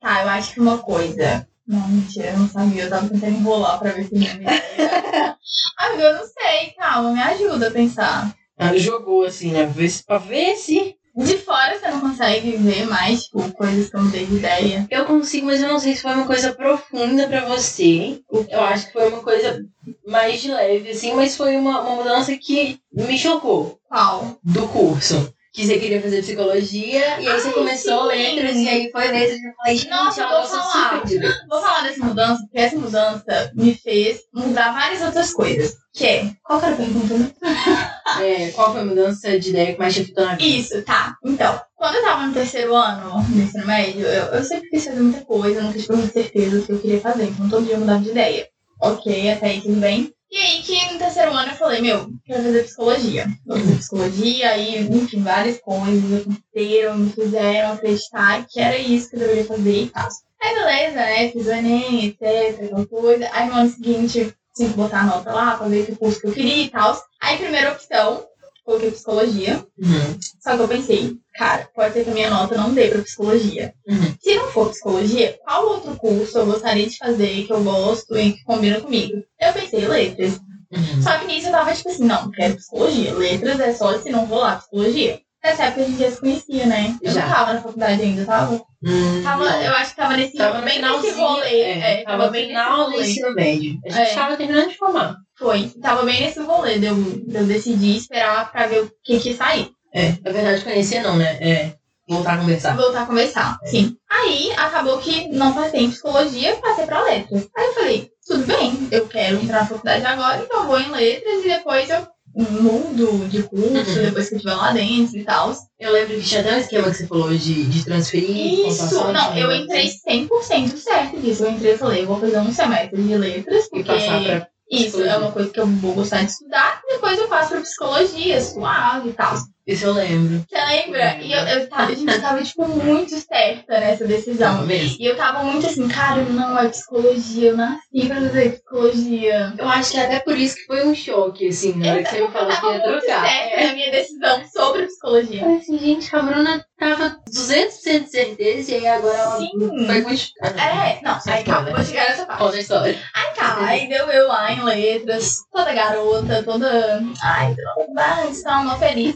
tá, 0.00 0.22
eu 0.22 0.28
acho 0.30 0.54
que 0.54 0.60
uma 0.60 0.78
coisa. 0.78 1.46
Não, 1.66 1.86
mentira, 1.88 2.30
eu 2.30 2.38
não 2.38 2.48
sabia. 2.48 2.84
Eu 2.84 2.90
tava 2.90 3.08
tentando 3.08 3.36
enrolar 3.36 3.78
pra 3.78 3.92
ver 3.92 4.04
se 4.08 4.14
minha 4.14 4.32
ideia. 4.34 4.62
Amiga, 5.78 6.02
eu 6.02 6.14
não 6.14 6.24
sei, 6.24 6.70
calma, 6.78 7.12
me 7.12 7.20
ajuda 7.22 7.68
a 7.68 7.70
pensar. 7.70 8.34
Ela 8.56 8.78
jogou 8.78 9.24
assim, 9.24 9.52
né? 9.52 9.64
Pra 9.64 9.72
ver 9.72 9.88
se- 9.90 10.04
Pra 10.04 10.18
ver 10.18 10.56
se. 10.56 10.96
De 11.16 11.38
fora 11.38 11.78
você 11.78 11.88
não 11.88 12.00
consegue 12.00 12.56
ver 12.56 12.86
mais, 12.86 13.24
tipo, 13.24 13.52
coisas 13.52 13.88
que 13.88 13.96
eu 13.96 14.02
não 14.02 14.10
tenho 14.10 14.36
ideia. 14.36 14.86
Eu 14.90 15.04
consigo, 15.04 15.46
mas 15.46 15.62
eu 15.62 15.68
não 15.68 15.78
sei 15.78 15.94
se 15.94 16.02
foi 16.02 16.12
uma 16.12 16.26
coisa 16.26 16.52
profunda 16.52 17.28
pra 17.28 17.44
você. 17.44 18.20
Eu 18.48 18.60
acho 18.60 18.86
que 18.86 18.92
foi 18.92 19.08
uma 19.08 19.22
coisa 19.22 19.64
mais 20.06 20.40
de 20.40 20.50
leve, 20.50 20.90
assim, 20.90 21.14
mas 21.14 21.36
foi 21.36 21.56
uma, 21.56 21.80
uma 21.82 21.96
mudança 21.96 22.36
que 22.36 22.80
me 22.92 23.16
chocou 23.16 23.78
Qual? 23.88 24.38
do 24.42 24.66
curso. 24.68 25.32
Que 25.54 25.64
você 25.64 25.78
queria 25.78 26.02
fazer 26.02 26.20
psicologia, 26.20 27.20
e 27.20 27.28
aí 27.28 27.40
você 27.40 27.46
Ai, 27.46 27.54
começou 27.54 28.10
sim. 28.10 28.16
letras, 28.16 28.56
e 28.56 28.68
aí 28.68 28.90
foi 28.90 29.06
letras, 29.06 29.38
e 29.38 29.46
eu 29.46 29.52
falei, 29.54 29.76
gente, 29.76 29.88
Nossa, 29.90 30.26
vou 30.28 30.42
falar. 30.46 31.02
super. 31.08 31.20
Vou 31.48 31.60
falar 31.62 31.82
dessa 31.82 32.04
mudança, 32.04 32.42
porque 32.42 32.58
essa 32.58 32.76
mudança 32.76 33.52
me 33.54 33.72
fez 33.72 34.22
mudar 34.34 34.72
várias 34.72 35.00
outras 35.02 35.32
coisas. 35.32 35.76
Que 35.92 36.06
é. 36.06 36.30
Qual 36.42 36.58
que 36.58 36.66
era 36.66 36.74
a 36.74 36.78
pergunta? 36.78 37.14
É, 38.20 38.50
qual 38.50 38.70
foi 38.72 38.82
a 38.82 38.84
mudança 38.84 39.38
de 39.40 39.50
ideia 39.50 39.72
que 39.72 39.78
mais 39.78 39.92
te 39.94 40.02
afetou 40.02 40.24
na 40.24 40.36
vida? 40.36 40.44
Isso, 40.44 40.82
tá. 40.82 41.16
Então, 41.24 41.60
quando 41.76 41.96
eu 41.96 42.02
tava 42.02 42.26
no 42.26 42.32
terceiro 42.32 42.74
ano 42.74 43.22
do 43.24 43.42
ensino 43.42 43.66
médio, 43.66 44.02
eu, 44.06 44.24
eu 44.26 44.44
sempre 44.44 44.68
quis 44.70 44.84
fazer 44.84 45.00
muita 45.00 45.24
coisa, 45.24 45.60
nunca 45.62 45.78
tive 45.78 45.96
muita 45.96 46.12
certeza 46.12 46.58
do 46.60 46.66
que 46.66 46.72
eu 46.72 46.78
queria 46.78 47.00
fazer. 47.00 47.24
Então 47.24 47.48
todo 47.48 47.64
dia 47.64 47.74
eu 47.74 47.80
mudava 47.80 48.00
de 48.04 48.10
ideia. 48.10 48.48
Ok, 48.80 49.30
até 49.32 49.46
aí 49.46 49.60
tudo 49.62 49.80
bem. 49.80 50.13
E 50.34 50.36
aí 50.36 50.62
que 50.64 50.92
no 50.92 50.98
terceiro 50.98 51.32
ano 51.32 51.52
eu 51.52 51.56
falei, 51.56 51.80
meu, 51.80 52.10
quero 52.26 52.42
fazer 52.42 52.64
psicologia. 52.64 53.28
Vou 53.46 53.56
fazer 53.56 53.76
psicologia, 53.76 54.50
aí, 54.50 54.80
enfim, 54.80 55.22
várias 55.22 55.60
coisas 55.60 56.22
aconteceram, 56.22 56.98
me 56.98 57.12
fizeram 57.12 57.72
acreditar 57.74 58.44
que 58.44 58.58
era 58.58 58.76
isso 58.76 59.10
que 59.10 59.14
eu 59.14 59.20
deveria 59.20 59.44
fazer 59.44 59.82
e 59.82 59.90
tal. 59.90 60.08
Aí 60.42 60.54
beleza, 60.56 60.96
né? 60.96 61.30
Fiz 61.30 61.46
o 61.46 61.52
Enem, 61.52 62.06
etc, 62.06 62.64
aquela 62.64 62.84
coisa. 62.84 63.28
Aí 63.30 63.48
no 63.48 63.54
ano 63.54 63.70
seguinte 63.70 64.34
tinha 64.56 64.68
que 64.70 64.76
botar 64.76 65.02
a 65.02 65.04
nota 65.04 65.32
lá 65.32 65.56
pra 65.56 65.68
ver 65.68 65.86
que 65.86 65.94
curso 65.94 66.20
que 66.20 66.26
eu 66.26 66.32
queria 66.32 66.64
e 66.64 66.68
tal. 66.68 67.00
Aí 67.20 67.38
primeira 67.38 67.70
opção, 67.70 68.26
coloquei 68.64 68.90
psicologia. 68.90 69.64
Uhum. 69.78 70.18
Só 70.40 70.56
que 70.56 70.62
eu 70.62 70.68
pensei, 70.68 71.16
cara, 71.34 71.68
pode 71.74 71.94
ser 71.94 72.04
que 72.04 72.10
a 72.10 72.14
minha 72.14 72.30
nota 72.30 72.56
não 72.56 72.72
dê 72.74 72.88
pra 72.88 73.02
psicologia. 73.02 73.74
Uhum. 73.86 74.14
Se 74.20 74.34
não 74.34 74.48
for 74.48 74.70
psicologia, 74.70 75.38
qual 75.44 75.66
outro 75.66 75.96
curso 75.96 76.38
eu 76.38 76.46
gostaria 76.46 76.86
de 76.86 76.96
fazer 76.96 77.46
que 77.46 77.52
eu 77.52 77.62
gosto 77.62 78.16
e 78.16 78.32
que 78.32 78.44
combina 78.44 78.80
comigo? 78.80 79.22
Eu 79.40 79.52
pensei 79.52 79.86
letras. 79.86 80.40
Uhum. 80.72 81.02
Só 81.02 81.18
que 81.18 81.26
nisso 81.26 81.48
eu 81.48 81.52
tava 81.52 81.74
tipo 81.74 81.88
assim, 81.88 82.04
não, 82.04 82.30
quero 82.30 82.56
psicologia. 82.56 83.14
Letras 83.14 83.60
é 83.60 83.72
só 83.72 83.98
se 83.98 84.10
não 84.10 84.24
rolar 84.24 84.58
psicologia. 84.58 85.20
Nessa 85.44 85.64
época 85.64 85.82
a 85.82 85.84
gente 85.84 85.98
já 85.98 86.10
se 86.10 86.20
conhecia, 86.20 86.64
né? 86.66 86.96
Eu 87.02 87.12
Já. 87.12 87.26
não 87.26 87.34
tava 87.34 87.52
na 87.52 87.60
faculdade 87.60 88.02
ainda, 88.02 88.24
tava? 88.24 88.54
Hum, 88.82 89.22
tava 89.22 89.44
não. 89.44 89.62
eu 89.62 89.72
acho 89.74 89.90
que 89.90 89.96
tava 89.96 90.16
nesse 90.16 90.36
Tava 90.38 90.62
bem 90.62 90.80
nesse 90.80 91.10
rolê. 91.10 91.60
é, 91.60 92.00
É, 92.00 92.04
tava 92.04 92.24
no 92.26 92.30
bem 92.32 92.42
nesse 92.48 92.54
final 92.54 92.76
do 92.86 92.90
rolê. 92.92 93.02
ensino 93.02 93.34
médio. 93.34 93.78
A 93.84 93.90
gente 93.90 94.10
É. 94.10 94.14
tava 94.14 94.36
terminando 94.38 94.68
de 94.70 94.76
formar. 94.78 95.16
Foi. 95.38 95.68
Tava 95.82 96.02
bem 96.04 96.22
nesse 96.22 96.40
rolê 96.40 96.78
de 96.78 96.86
eu, 96.86 96.94
de 96.94 97.34
eu 97.36 97.44
decidir 97.44 97.96
esperar 97.96 98.50
pra 98.50 98.66
ver 98.66 98.84
o 98.84 98.90
que 99.04 99.20
que 99.20 99.30
ia 99.30 99.36
sair. 99.36 99.70
É, 99.92 100.14
na 100.24 100.32
verdade, 100.32 100.64
conhecer 100.64 101.02
não, 101.02 101.16
né? 101.16 101.36
É, 101.40 101.74
voltar 102.08 102.34
a 102.34 102.38
conversar. 102.38 102.76
voltar 102.76 103.02
a 103.02 103.06
conversar. 103.06 103.58
Sim. 103.66 103.96
Aí 104.10 104.50
acabou 104.56 104.96
que 104.98 105.28
não 105.28 105.52
passei 105.52 105.80
em 105.84 105.90
psicologia, 105.90 106.56
passei 106.56 106.86
pra 106.86 107.02
letras. 107.02 107.46
Aí 107.56 107.66
eu 107.66 107.74
falei, 107.74 108.10
tudo 108.26 108.46
bem, 108.46 108.88
eu 108.90 109.06
quero 109.08 109.36
entrar 109.42 109.60
na 109.60 109.66
faculdade 109.66 110.04
agora, 110.06 110.42
então 110.42 110.60
eu 110.62 110.66
vou 110.66 110.80
em 110.80 110.90
letras 110.90 111.44
e 111.44 111.48
depois 111.48 111.90
eu 111.90 112.06
mudo 112.42 113.28
de 113.28 113.42
curso, 113.44 113.68
Uhum. 113.68 114.02
depois 114.02 114.28
que 114.28 114.34
eu 114.34 114.38
estiver 114.38 114.54
lá 114.54 114.72
dentro 114.72 115.16
e 115.16 115.24
tal. 115.24 115.54
Eu 115.78 115.92
lembro 115.92 116.14
que 116.16 116.22
tinha 116.22 116.40
até 116.40 116.56
um 116.56 116.58
esquema 116.58 116.90
que 116.90 116.96
você 116.96 117.06
falou 117.06 117.30
de, 117.30 117.64
de 117.64 117.84
transferir. 117.84 118.68
Isso, 118.68 119.12
não, 119.12 119.36
eu 119.36 119.52
entrei 119.52 119.90
100% 120.08 120.76
certo 120.76 121.20
disso. 121.20 121.44
Eu 121.44 121.50
entrei 121.52 121.74
e 121.74 121.78
falei, 121.78 122.02
eu 122.02 122.06
vou 122.06 122.18
fazer 122.20 122.38
um 122.38 122.52
semestre 122.52 123.02
de 123.02 123.16
letras, 123.16 123.68
porque 123.68 123.84
passar 123.84 124.22
pra. 124.22 124.48
isso 124.70 125.02
é 125.02 125.16
uma 125.16 125.30
coisa 125.32 125.50
que 125.50 125.60
eu 125.60 125.66
vou 125.66 125.94
gostar 125.94 126.22
de 126.24 126.30
estudar, 126.32 126.80
e 126.84 126.94
depois 126.94 127.18
eu 127.18 127.28
faço 127.28 127.50
pra 127.50 127.60
psicologia, 127.60 128.40
suave 128.40 129.10
e 129.10 129.12
tal. 129.12 129.34
Isso 129.66 129.86
eu 129.86 129.94
lembro. 129.94 130.44
Você 130.46 130.64
lembra? 130.64 131.16
E 131.22 131.32
eu, 131.32 131.40
eu 131.40 131.68
tava, 131.68 131.90
a 131.90 131.94
gente 131.94 132.20
tava, 132.20 132.42
tipo, 132.42 132.68
muito 132.68 133.16
certa 133.18 133.80
nessa 133.80 134.04
decisão. 134.06 134.66
Mesmo. 134.66 134.96
E 135.00 135.06
eu 135.06 135.16
tava 135.16 135.42
muito 135.42 135.66
assim, 135.66 135.88
cara, 135.88 136.22
não, 136.22 136.58
é 136.58 136.68
psicologia, 136.68 137.50
eu 137.50 137.56
nasci 137.56 138.06
pra 138.06 138.16
fazer 138.16 138.50
psicologia. 138.52 139.54
Eu 139.56 139.66
acho 139.68 139.90
que 139.92 139.96
é 139.98 140.04
até 140.04 140.20
por 140.20 140.36
isso 140.36 140.56
que 140.56 140.66
foi 140.66 140.86
um 140.86 140.94
choque, 140.94 141.48
assim, 141.48 141.72
na 141.76 141.92
hora 141.92 142.02
que 142.02 142.10
você 142.10 142.20
me 142.20 142.28
falou 142.28 142.50
eu 142.50 142.54
que 142.56 142.60
tava 142.60 142.74
ia 142.74 142.78
muito 142.86 143.00
trocar. 143.06 143.26
certa 143.26 143.54
É. 143.60 143.66
na 143.66 143.72
minha 143.72 143.90
decisão 143.90 144.42
sobre 144.52 144.82
Eu 144.82 144.86
psicologia. 144.86 145.40
falei 145.40 145.56
assim, 145.56 145.78
gente, 145.78 146.14
a 146.16 146.22
Bruna 146.22 146.66
tava 146.78 147.16
200% 147.30 148.04
de 148.04 148.10
certeza 148.10 148.70
e 148.72 148.74
aí 148.74 148.86
agora 148.86 149.16
ela 149.16 149.38
Sim. 149.38 149.86
vai 149.86 150.02
continuar. 150.02 150.58
É, 150.58 151.00
não, 151.02 151.18
aí 151.26 151.44
calma, 151.44 151.70
eu 151.70 151.76
vou 151.76 151.84
chegar 151.84 152.08
nessa 152.10 152.26
parte. 152.26 152.42
Conta 152.42 152.56
a 152.56 152.60
história. 152.60 152.98
Aí 153.14 153.34
tá, 153.34 153.56
aí 153.64 153.88
deu 153.88 154.06
eu 154.10 154.28
lá 154.28 154.52
em 154.52 154.62
letras, 154.62 155.36
toda 155.50 155.72
garota, 155.72 156.42
toda. 156.42 157.02
Ai, 157.22 157.54
vai, 157.94 158.28
está 158.28 158.60
uma 158.60 158.76
feliz. 158.76 159.14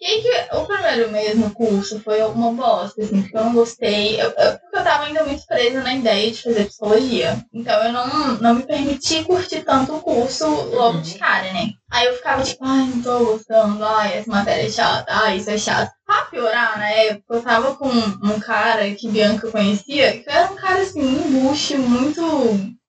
E 0.00 0.06
aí 0.06 0.22
que 0.22 0.56
o 0.56 0.64
primeiro 0.66 1.10
mesmo 1.12 1.50
curso 1.54 2.00
foi 2.00 2.22
uma 2.22 2.52
bosta, 2.52 3.02
assim, 3.02 3.22
porque 3.22 3.36
eu 3.36 3.44
não 3.44 3.52
gostei. 3.54 4.20
Eu, 4.20 4.30
eu- 4.30 4.58
porque 4.58 4.76
eu 4.78 4.84
tava 4.84 5.04
ainda 5.04 5.24
muito 5.24 5.46
presa 5.46 5.80
na 5.82 5.94
ideia 5.94 6.30
de 6.30 6.42
fazer 6.42 6.64
psicologia. 6.66 7.44
Então 7.52 7.82
eu 7.84 7.92
não, 7.92 8.06
não 8.38 8.54
me 8.54 8.62
permiti 8.64 9.22
curtir 9.24 9.62
tanto 9.62 9.94
o 9.96 10.00
curso 10.00 10.46
logo 10.46 11.00
de 11.00 11.14
cara, 11.18 11.52
né? 11.52 11.70
Aí 11.90 12.06
eu 12.06 12.14
ficava 12.16 12.42
tipo, 12.42 12.64
ai, 12.64 12.86
não 12.86 13.02
tô 13.02 13.18
gostando, 13.24 13.82
ai, 13.84 14.18
essa 14.18 14.30
matéria 14.30 14.66
é 14.66 14.70
chata, 14.70 15.06
ai, 15.08 15.36
isso 15.38 15.50
é 15.50 15.58
chato. 15.58 15.90
Pra 16.06 16.22
piorar, 16.26 16.78
na 16.78 16.88
época, 16.90 17.34
eu 17.36 17.42
tava 17.42 17.74
com 17.76 17.88
um 17.88 18.40
cara 18.40 18.90
que 18.94 19.08
Bianca 19.08 19.50
conhecia, 19.50 20.12
que 20.22 20.24
era 20.28 20.50
um 20.52 20.56
cara 20.56 20.80
assim, 20.82 21.00
um 21.02 21.28
embuste 21.28 21.76
muito. 21.78 22.22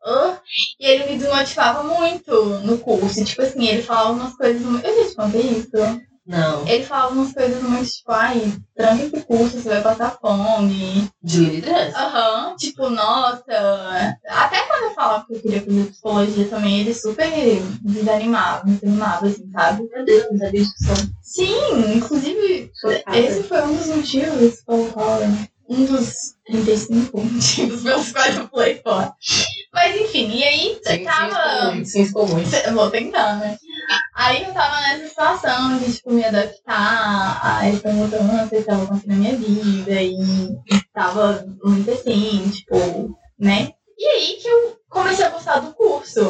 ah, 0.05 0.37
e 0.79 0.85
ele 0.85 1.05
me 1.11 1.17
desmotivava 1.17 1.83
muito 1.83 2.45
no 2.65 2.77
curso. 2.77 3.23
Tipo 3.23 3.41
assim, 3.41 3.67
ele 3.67 3.81
falava 3.83 4.11
umas 4.11 4.35
coisas 4.35 4.61
muito. 4.61 4.85
Eu 4.85 5.03
já 5.03 5.09
te 5.09 5.15
contei 5.15 5.41
isso. 5.41 5.69
Não. 6.29 6.67
Ele 6.67 6.83
falava 6.83 7.11
umas 7.11 7.33
coisas 7.33 7.63
muito 7.63 7.89
tipo, 7.89 8.11
ai, 8.11 8.53
tranca 8.75 9.03
esse 9.03 9.25
curso, 9.25 9.59
você 9.59 9.67
vai 9.67 9.81
passar 9.81 10.15
fome. 10.21 11.09
De 11.23 11.39
liderança. 11.39 11.97
Aham, 11.97 12.55
tipo, 12.55 12.87
nossa. 12.87 14.15
Até 14.27 14.61
quando 14.67 14.83
eu 14.83 14.93
falava 14.93 15.25
que 15.25 15.33
eu 15.33 15.41
queria 15.41 15.61
fazer 15.61 15.85
psicologia 15.85 16.47
também, 16.47 16.81
ele 16.81 16.93
super 16.93 17.27
desanimava, 17.81 18.63
me 18.63 18.73
desanimava, 18.75 19.25
assim, 19.25 19.49
sabe? 19.51 19.89
Meu 19.91 20.05
Deus, 20.05 20.27
não 20.29 20.37
sabia 20.37 20.61
disso. 20.61 21.11
Sim, 21.23 21.95
inclusive, 21.95 22.71
esse 23.15 23.43
foi 23.43 23.63
um 23.63 23.75
dos 23.75 23.87
motivos 23.87 24.61
pelo 24.61 24.85
qual 24.91 25.19
um 25.67 25.85
dos 25.85 26.35
35 26.45 27.21
motivos 27.21 27.81
pelos 27.81 28.11
quais 28.11 28.37
eu 28.37 28.47
pulei 28.47 28.79
fora. 28.83 29.15
Mas 29.73 29.95
enfim, 30.01 30.31
e 30.31 30.43
aí 30.43 30.79
Sem 30.83 31.03
tava. 31.03 31.85
Senso 31.85 32.13
comum. 32.13 32.37
Eu 32.65 32.73
Vou 32.73 32.89
tentar, 32.89 33.35
né? 33.35 33.57
Aí 34.15 34.43
eu 34.43 34.53
tava 34.53 34.81
nessa 34.81 35.07
situação 35.07 35.77
de, 35.77 35.93
tipo, 35.93 36.11
me 36.11 36.23
adaptar 36.23 37.39
a 37.43 37.67
essa 37.67 37.89
mudança 37.91 38.55
que 38.55 38.63
tava 38.63 38.83
acontecendo 38.83 39.09
na 39.09 39.15
minha 39.15 39.35
vida 39.35 40.01
e 40.01 40.59
tava 40.93 41.45
muito 41.63 41.91
assim, 41.91 42.49
tipo, 42.49 43.17
né? 43.39 43.69
E 43.97 44.05
aí 44.05 44.37
que 44.41 44.47
eu 44.47 44.77
comecei 44.89 45.25
a 45.25 45.29
gostar 45.29 45.59
do 45.59 45.73
curso. 45.73 46.21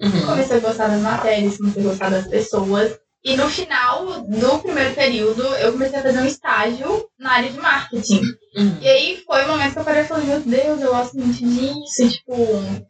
Uhum. 0.00 0.26
Comecei 0.26 0.56
a 0.56 0.60
gostar 0.60 0.88
das 0.88 1.00
matérias, 1.00 1.56
comecei 1.56 1.82
a 1.82 1.88
gostar 1.88 2.10
das 2.10 2.26
pessoas. 2.26 2.98
E 3.24 3.36
no 3.36 3.48
final 3.48 4.04
do 4.22 4.58
primeiro 4.58 4.94
período, 4.94 5.42
eu 5.56 5.72
comecei 5.72 5.98
a 5.98 6.02
fazer 6.02 6.18
um 6.18 6.26
estágio 6.26 7.04
na 7.18 7.34
área 7.34 7.50
de 7.50 7.58
marketing. 7.60 8.20
Uhum. 8.56 8.78
E 8.82 8.88
aí 8.88 9.22
foi 9.24 9.44
o 9.44 9.48
momento 9.48 9.72
que 9.74 9.78
eu 9.78 9.84
parei 9.84 10.02
e 10.02 10.06
falei, 10.06 10.26
meu 10.26 10.40
Deus, 10.40 10.80
eu 10.80 10.90
gosto 10.90 11.16
muito 11.16 11.38
disso. 11.38 12.08
Tipo, 12.10 12.34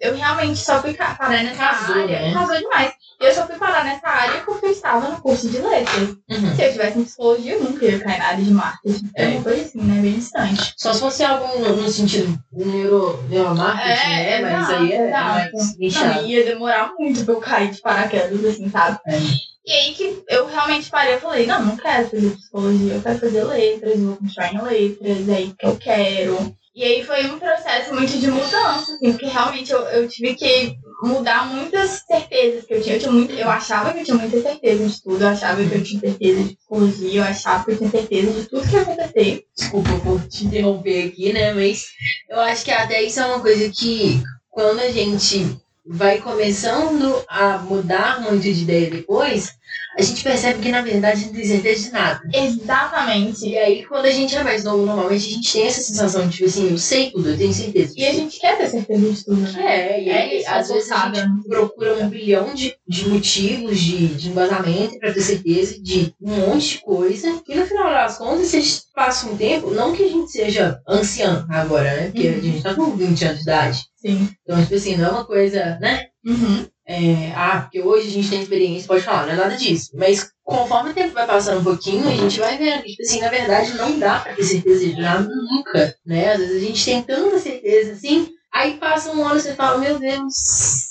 eu 0.01 0.15
realmente 0.17 0.59
só 0.59 0.81
fui 0.81 0.95
parar 0.95 1.29
nessa 1.29 1.55
Casou, 1.57 2.03
área. 2.03 2.21
né? 2.23 2.33
Casou 2.33 2.57
demais. 2.57 2.93
E 3.21 3.25
eu 3.27 3.35
só 3.35 3.47
fui 3.47 3.57
parar 3.57 3.85
nessa 3.85 4.09
área 4.09 4.41
porque 4.41 4.67
eu 4.67 4.71
estava 4.73 5.09
no 5.11 5.21
curso 5.21 5.49
de 5.51 5.59
letras. 5.59 6.09
Uhum. 6.31 6.57
Se 6.57 6.63
eu 6.65 6.73
tivesse 6.73 6.99
em 6.99 7.05
psicologia, 7.05 7.53
eu 7.53 7.63
nunca 7.65 7.85
ia 7.85 8.01
cair 8.01 8.19
na 8.19 8.25
área 8.25 8.45
de 8.45 8.51
marketing. 8.51 9.11
É 9.15 9.25
É. 9.25 9.29
uma 9.29 9.43
coisa 9.43 9.63
assim, 9.63 9.81
né? 9.83 10.01
Bem 10.01 10.13
distante. 10.15 10.75
Só 10.79 10.95
se 10.95 11.01
fosse 11.01 11.23
algo 11.23 11.59
no, 11.61 11.77
no 11.77 11.89
sentido 11.91 12.37
neuro, 12.51 13.23
neuromarketing, 13.29 14.09
né? 14.11 14.41
Mas 14.41 14.53
exato, 14.69 14.83
aí 14.83 14.93
é, 14.93 14.97
é 14.97 15.09
exato. 15.09 15.53
mais 15.53 15.79
nichado. 15.79 16.15
Não, 16.23 16.27
ia 16.27 16.45
demorar 16.45 16.93
muito 16.99 17.25
pra 17.25 17.35
eu 17.35 17.41
cair 17.41 17.71
de 17.71 17.81
paraquedas, 17.83 18.45
assim, 18.47 18.69
sabe? 18.71 18.99
É. 19.07 19.52
E 19.65 19.73
aí 19.73 19.95
que 19.95 20.25
eu 20.29 20.47
realmente 20.47 20.91
parei, 20.91 21.15
eu 21.15 21.21
falei, 21.21 21.47
não, 21.47 21.65
não 21.65 21.77
quero 21.77 22.09
fazer 22.09 22.31
psicologia, 22.31 22.95
eu 22.95 23.03
quero 23.03 23.19
fazer 23.19 23.45
letras, 23.45 24.01
vou 24.01 24.17
continuar 24.17 24.53
em 24.53 24.63
letras, 24.63 25.29
é 25.29 25.41
isso 25.41 25.57
que 25.57 25.67
eu 25.67 25.77
quero. 25.77 26.57
E 26.75 26.83
aí 26.85 27.05
foi 27.05 27.27
um 27.27 27.39
processo 27.39 27.95
muito 27.95 28.19
de 28.19 28.31
mudança, 28.31 28.95
assim, 28.95 29.13
porque 29.13 29.27
realmente 29.27 29.71
eu, 29.71 29.81
eu 29.89 30.09
tive 30.09 30.35
que 30.35 30.75
mudar 31.03 31.47
muitas 31.47 32.03
certezas 32.07 32.65
que 32.65 32.73
eu 32.73 32.83
tinha. 32.83 32.97
Eu, 32.97 32.99
tinha 32.99 33.13
muito, 33.13 33.33
eu 33.35 33.51
achava 33.51 33.93
que 33.93 34.01
eu 34.01 34.05
tinha 34.05 34.17
muita 34.17 34.41
certeza 34.41 34.89
de 34.89 35.03
tudo, 35.03 35.23
eu 35.23 35.29
achava 35.29 35.63
que 35.63 35.75
eu 35.75 35.85
tinha 35.85 36.01
certeza 36.01 36.43
de 36.43 36.57
psicologia, 36.57 37.21
eu 37.21 37.25
achava 37.25 37.65
que 37.65 37.71
eu 37.73 37.77
tinha 37.77 37.91
certeza 37.91 38.33
de 38.33 38.49
tudo 38.49 38.67
que 38.67 38.75
ia 38.75 38.83
acontecer. 38.83 39.45
Desculpa 39.55 39.91
por 40.03 40.27
te 40.27 40.47
interromper 40.47 41.09
aqui, 41.09 41.33
né? 41.33 41.53
Mas 41.53 41.85
eu 42.31 42.41
acho 42.41 42.65
que 42.65 42.71
até 42.71 43.03
isso 43.03 43.21
é 43.21 43.27
uma 43.27 43.41
coisa 43.41 43.71
que 43.71 44.23
quando 44.51 44.81
a 44.81 44.91
gente 44.91 45.62
vai 45.85 46.21
começando 46.21 47.25
a 47.29 47.59
mudar 47.59 48.21
muito 48.21 48.43
de 48.43 48.63
ideia 48.63 48.91
depois, 48.91 49.57
a 49.99 50.03
gente 50.03 50.23
percebe 50.23 50.61
que 50.61 50.71
na 50.71 50.81
verdade 50.83 51.13
a 51.13 51.17
gente 51.17 51.27
não 51.29 51.35
tem 51.41 51.45
certeza 51.47 51.85
de 51.85 51.93
nada. 51.93 52.21
Exatamente. 52.33 53.47
E 53.49 53.59
aí, 53.59 53.85
quando 53.85 54.07
a 54.07 54.11
gente 54.11 54.35
é 54.35 54.43
mais 54.43 54.65
novo, 54.65 54.87
normalmente 54.87 55.27
a 55.27 55.31
gente 55.35 55.53
tem 55.53 55.67
essa 55.67 55.81
sensação 55.83 56.27
de, 56.27 56.33
tipo 56.37 56.49
assim, 56.49 56.71
eu 56.71 56.79
sei 56.79 57.11
tudo, 57.11 57.29
eu 57.31 57.37
tenho 57.39 57.53
certeza. 57.53 57.93
E 57.97 58.07
a 58.07 58.13
gente 58.13 58.39
quer 58.41 58.57
ter 58.59 58.69
certeza 58.69 59.13
de 59.13 59.25
tudo, 59.25 59.41
né? 59.41 59.53
É, 59.65 60.03
e 60.03 60.11
aí, 60.11 60.41
isso, 60.41 60.49
às 60.51 60.69
vezes 60.69 60.91
a 60.93 61.13
gente 61.13 61.49
procura 61.49 61.95
um 61.95 62.09
bilhão 62.09 62.55
de, 62.55 62.75
de 62.89 63.09
motivos, 63.09 63.79
de, 63.79 64.09
de 64.09 64.29
embasamento 64.31 64.99
pra 64.99 65.13
ter 65.13 65.21
certeza 65.21 65.81
de 65.83 66.15
um 66.21 66.31
monte 66.37 66.69
de 66.77 66.79
coisa. 66.81 67.43
E 67.49 67.55
no 67.55 67.67
final 67.67 67.91
das 67.91 68.17
contas, 68.19 68.47
se 68.49 68.57
a 68.57 68.61
gente 68.61 68.83
passa 68.95 69.27
um 69.29 69.37
tempo, 69.37 69.71
não 69.71 69.95
que 69.95 70.03
a 70.05 70.09
gente 70.09 70.31
seja 70.31 70.81
anciã 70.89 71.47
agora, 71.51 71.95
né? 71.97 72.11
Porque 72.11 72.29
Uhum. 72.29 72.39
a 72.39 72.41
gente 72.41 72.63
tá 72.63 72.75
com 72.75 72.97
20 72.97 73.25
anos 73.25 73.37
de 73.39 73.43
idade. 73.43 73.83
Sim. 73.97 74.29
Então, 74.43 74.61
tipo 74.63 74.75
assim, 74.75 74.97
não 74.97 75.07
é 75.07 75.11
uma 75.11 75.25
coisa, 75.25 75.79
né? 75.81 76.07
Uhum. 76.25 76.67
É, 76.87 77.33
ah, 77.37 77.61
porque 77.63 77.81
hoje 77.81 78.09
a 78.09 78.11
gente 78.11 78.29
tem 78.29 78.43
experiência, 78.43 78.89
pode 78.89 79.05
falar, 79.05 79.27
não 79.27 79.35
é 79.35 79.37
nada 79.37 79.57
disso. 79.57 79.91
Mas 79.95 80.31
conforme 80.45 80.91
o 80.91 80.95
tempo 80.95 81.15
vai 81.15 81.27
passando 81.27 81.61
um 81.61 81.65
pouquinho, 81.65 82.09
a 82.09 82.15
gente 82.15 82.41
vai 82.41 82.59
vendo 82.59 82.83
que, 82.83 82.91
tipo 82.91 83.03
assim, 83.03 83.21
na 83.21 83.29
verdade 83.29 83.75
não 83.75 83.99
dá 83.99 84.19
pra 84.19 84.35
ter 84.35 84.43
certeza 84.43 84.85
de 84.87 85.01
nada 85.01 85.29
nunca, 85.29 85.95
né? 86.05 86.33
Às 86.33 86.39
vezes 86.39 86.63
a 86.63 86.67
gente 86.67 86.85
tem 86.85 87.03
tanta 87.03 87.39
certeza 87.39 87.93
assim, 87.93 88.29
aí 88.53 88.75
passa 88.79 89.13
um 89.13 89.25
ano 89.25 89.39
e 89.39 89.41
você 89.41 89.55
fala, 89.55 89.79
meu 89.79 89.99
Deus, 89.99 90.33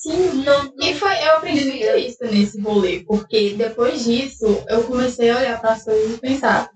sim, 0.02 0.44
não, 0.46 0.72
E 0.80 0.94
foi, 0.96 1.14
eu 1.24 1.38
aprendi 1.38 1.66
muito 1.66 1.98
isso 1.98 2.18
nesse 2.22 2.60
rolê, 2.62 3.04
porque 3.06 3.54
depois 3.58 4.04
disso 4.04 4.64
eu 4.70 4.84
comecei 4.84 5.30
a 5.30 5.38
olhar 5.38 5.62
para 5.62 5.74
as 5.74 5.84
coisas 5.84 6.16
e 6.16 6.18
pensar, 6.20 6.70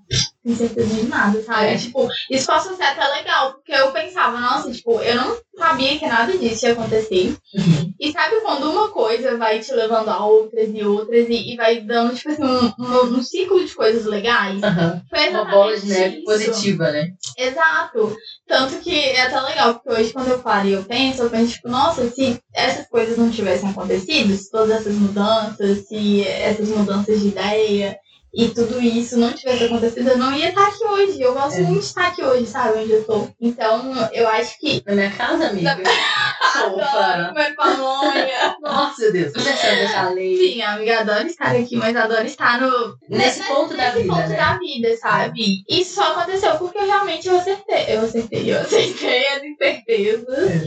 tem 0.46 0.56
certeza 0.56 0.94
de 0.94 1.08
nada, 1.08 1.42
sabe? 1.42 1.68
É. 1.68 1.78
Tipo, 1.78 2.08
isso 2.30 2.46
possa 2.46 2.76
ser 2.76 2.84
até 2.84 3.04
legal, 3.08 3.54
porque 3.54 3.72
eu 3.72 3.92
pensava, 3.92 4.40
nossa, 4.40 4.72
tipo, 4.72 5.02
eu 5.02 5.16
não 5.16 5.38
sabia 5.58 5.98
que 5.98 6.06
nada 6.06 6.38
disso 6.38 6.68
ia 6.68 6.74
acontecer. 6.74 7.36
Uhum. 7.56 7.94
E 8.00 8.12
sabe 8.12 8.42
quando 8.42 8.70
uma 8.70 8.90
coisa 8.90 9.38
vai 9.38 9.60
te 9.60 9.74
levando 9.74 10.10
a 10.10 10.24
outras 10.24 10.70
e 10.72 10.84
outras 10.84 11.28
e, 11.30 11.54
e 11.54 11.56
vai 11.56 11.82
dando, 11.82 12.16
tipo 12.16 12.30
assim, 12.30 12.44
um, 12.44 12.74
um, 12.78 13.18
um 13.18 13.24
ciclo 13.24 13.66
de 13.66 13.74
coisas 13.74 14.06
legais? 14.06 14.62
Aham. 14.62 15.02
Foi 15.10 15.30
uma 15.30 15.46
bola 15.46 15.80
de 15.80 15.88
neve 15.88 16.18
isso. 16.18 16.26
positiva, 16.26 16.92
né? 16.92 17.10
Exato. 17.38 18.16
Tanto 18.48 18.78
que 18.80 18.96
é 18.96 19.22
até 19.22 19.42
legal, 19.42 19.74
porque 19.76 19.90
hoje 19.90 20.14
quando 20.14 20.28
eu 20.28 20.40
paro 20.40 20.68
e 20.68 20.74
eu 20.74 20.84
penso, 20.84 21.24
eu 21.24 21.30
penso, 21.30 21.54
tipo, 21.54 21.70
nossa, 21.70 22.08
se 22.12 22.40
essas 22.54 22.88
coisas 22.88 23.18
não 23.18 23.32
tivessem 23.32 23.70
acontecido, 23.70 24.36
se 24.36 24.52
todas 24.52 24.70
essas 24.70 24.94
mudanças, 24.94 25.88
se 25.88 26.24
essas 26.28 26.70
mudanças 26.70 27.20
de 27.20 27.30
ideia 27.30 27.98
e 28.36 28.50
tudo 28.50 28.82
isso 28.82 29.18
não 29.18 29.32
tivesse 29.32 29.64
acontecido, 29.64 30.10
eu 30.10 30.18
não 30.18 30.34
ia 30.36 30.50
estar 30.50 30.68
aqui 30.68 30.84
hoje. 30.86 31.22
Eu 31.22 31.34
gosto 31.34 31.58
É. 31.58 31.62
muito 31.62 31.80
de 31.80 31.86
estar 31.86 32.08
aqui 32.08 32.22
hoje, 32.22 32.46
sabe, 32.46 32.80
onde 32.80 32.92
eu 32.92 33.04
tô. 33.06 33.28
Então, 33.40 33.94
eu 34.12 34.28
acho 34.28 34.60
que. 34.60 34.84
Na 34.86 34.94
minha 34.94 35.12
casa, 35.12 35.48
amiga. 35.48 35.78
Fofa. 36.42 37.26
Comer 37.30 37.56
pamonha. 37.56 38.58
Nossa, 38.62 39.02
meu 39.02 39.14
Deus. 39.14 39.34
Começando 39.34 39.72
a 39.72 39.76
deixar 39.76 40.14
lei. 40.14 40.38
Sim, 40.38 40.62
amiga, 40.62 41.00
adoro 41.02 41.28
estar 41.28 41.56
aqui, 41.56 41.76
mas 41.76 41.96
adoro 41.96 42.26
estar 42.26 42.62
no. 42.62 42.98
Nesse 43.10 43.44
ponto 43.44 43.76
da 43.76 43.86
nesse 43.86 44.02
vida, 44.04 44.14
ponto 44.14 44.30
né? 44.30 44.36
da 44.38 44.58
vida, 44.58 44.98
sabe? 44.98 45.64
Isso 45.70 45.96
só 45.96 46.12
aconteceu 46.14 46.56
porque 46.58 46.78
eu 46.78 46.86
realmente 46.86 47.28
eu 47.28 47.38
acertei. 47.38 47.86
Eu 47.90 48.02
acertei, 48.04 48.52
eu 48.54 48.62
acertei 48.62 49.28
as 49.28 49.44
incertezas. 49.44 50.38
É. 50.50 50.62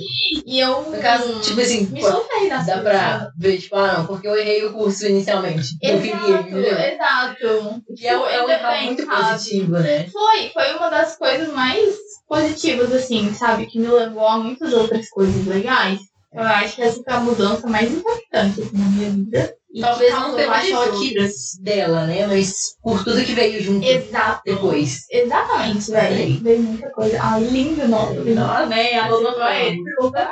E 0.46 0.61
eu. 0.61 0.85
Caso, 1.00 1.40
tipo 1.40 1.61
assim, 1.61 1.87
me 1.87 2.02
soltei 2.02 2.48
das 2.48 2.66
dá 2.66 2.74
coisas. 2.74 2.92
pra 2.92 3.31
ver, 3.38 3.59
tipo, 3.59 3.76
ah, 3.76 3.98
não, 3.98 4.07
porque 4.07 4.26
eu 4.28 4.37
errei 4.37 4.64
o 4.64 4.72
curso 4.72 5.07
inicialmente. 5.07 5.68
Eu 5.83 5.98
queria, 6.00 6.14
Exato, 6.14 6.48
entendeu? 6.48 6.78
exato. 6.78 7.83
E 7.98 8.07
é, 8.07 8.18
um- 8.18 8.26
é 8.26 8.44
um 8.44 8.48
Ainda 8.48 8.52
erro 8.52 8.85
muito 8.87 9.04
sabe? 9.07 9.22
positivo, 9.33 9.72
né? 9.78 10.07
Foi, 10.09 10.50
foi 10.52 10.74
uma 10.76 10.88
das 10.90 11.16
coisas 11.16 11.52
mais 11.52 11.94
positivas, 12.28 12.92
assim, 12.92 13.33
sabe? 13.33 13.66
Que 13.66 13.78
me 13.78 13.87
levou 13.88 14.26
a 14.26 14.38
muitas 14.38 14.72
outras 14.72 15.09
coisas 15.09 15.46
legais. 15.59 16.01
Eu 16.33 16.42
acho 16.42 16.77
que 16.77 16.83
essa 16.83 17.03
foi 17.03 17.12
a 17.14 17.21
mudança 17.21 17.66
mais 17.68 17.90
impactante 17.90 18.61
assim, 18.61 18.77
na 18.79 18.85
minha 18.87 19.11
vida. 19.11 19.55
E 19.73 19.81
Talvez 19.81 20.12
não 20.12 20.37
choque 20.62 21.09
outras. 21.09 21.35
dela, 21.61 22.07
né? 22.07 22.27
Mas 22.27 22.77
por 22.83 23.05
tudo 23.05 23.23
que 23.25 23.33
veio 23.33 23.62
junto 23.62 23.87
Exato. 23.87 24.40
depois. 24.44 25.05
Exatamente, 25.11 25.90
velho. 25.90 26.40
Veio 26.40 26.62
muita 26.62 26.90
coisa. 26.90 27.38
Lindo, 27.38 27.87
nossa. 27.87 28.14
lindo. 28.14 28.35
Nossa, 28.35 28.64
Lula 29.09 29.33
que 29.33 29.38
foi. 29.38 29.77
Lula 30.01 30.29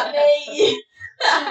Amei. 0.00 0.76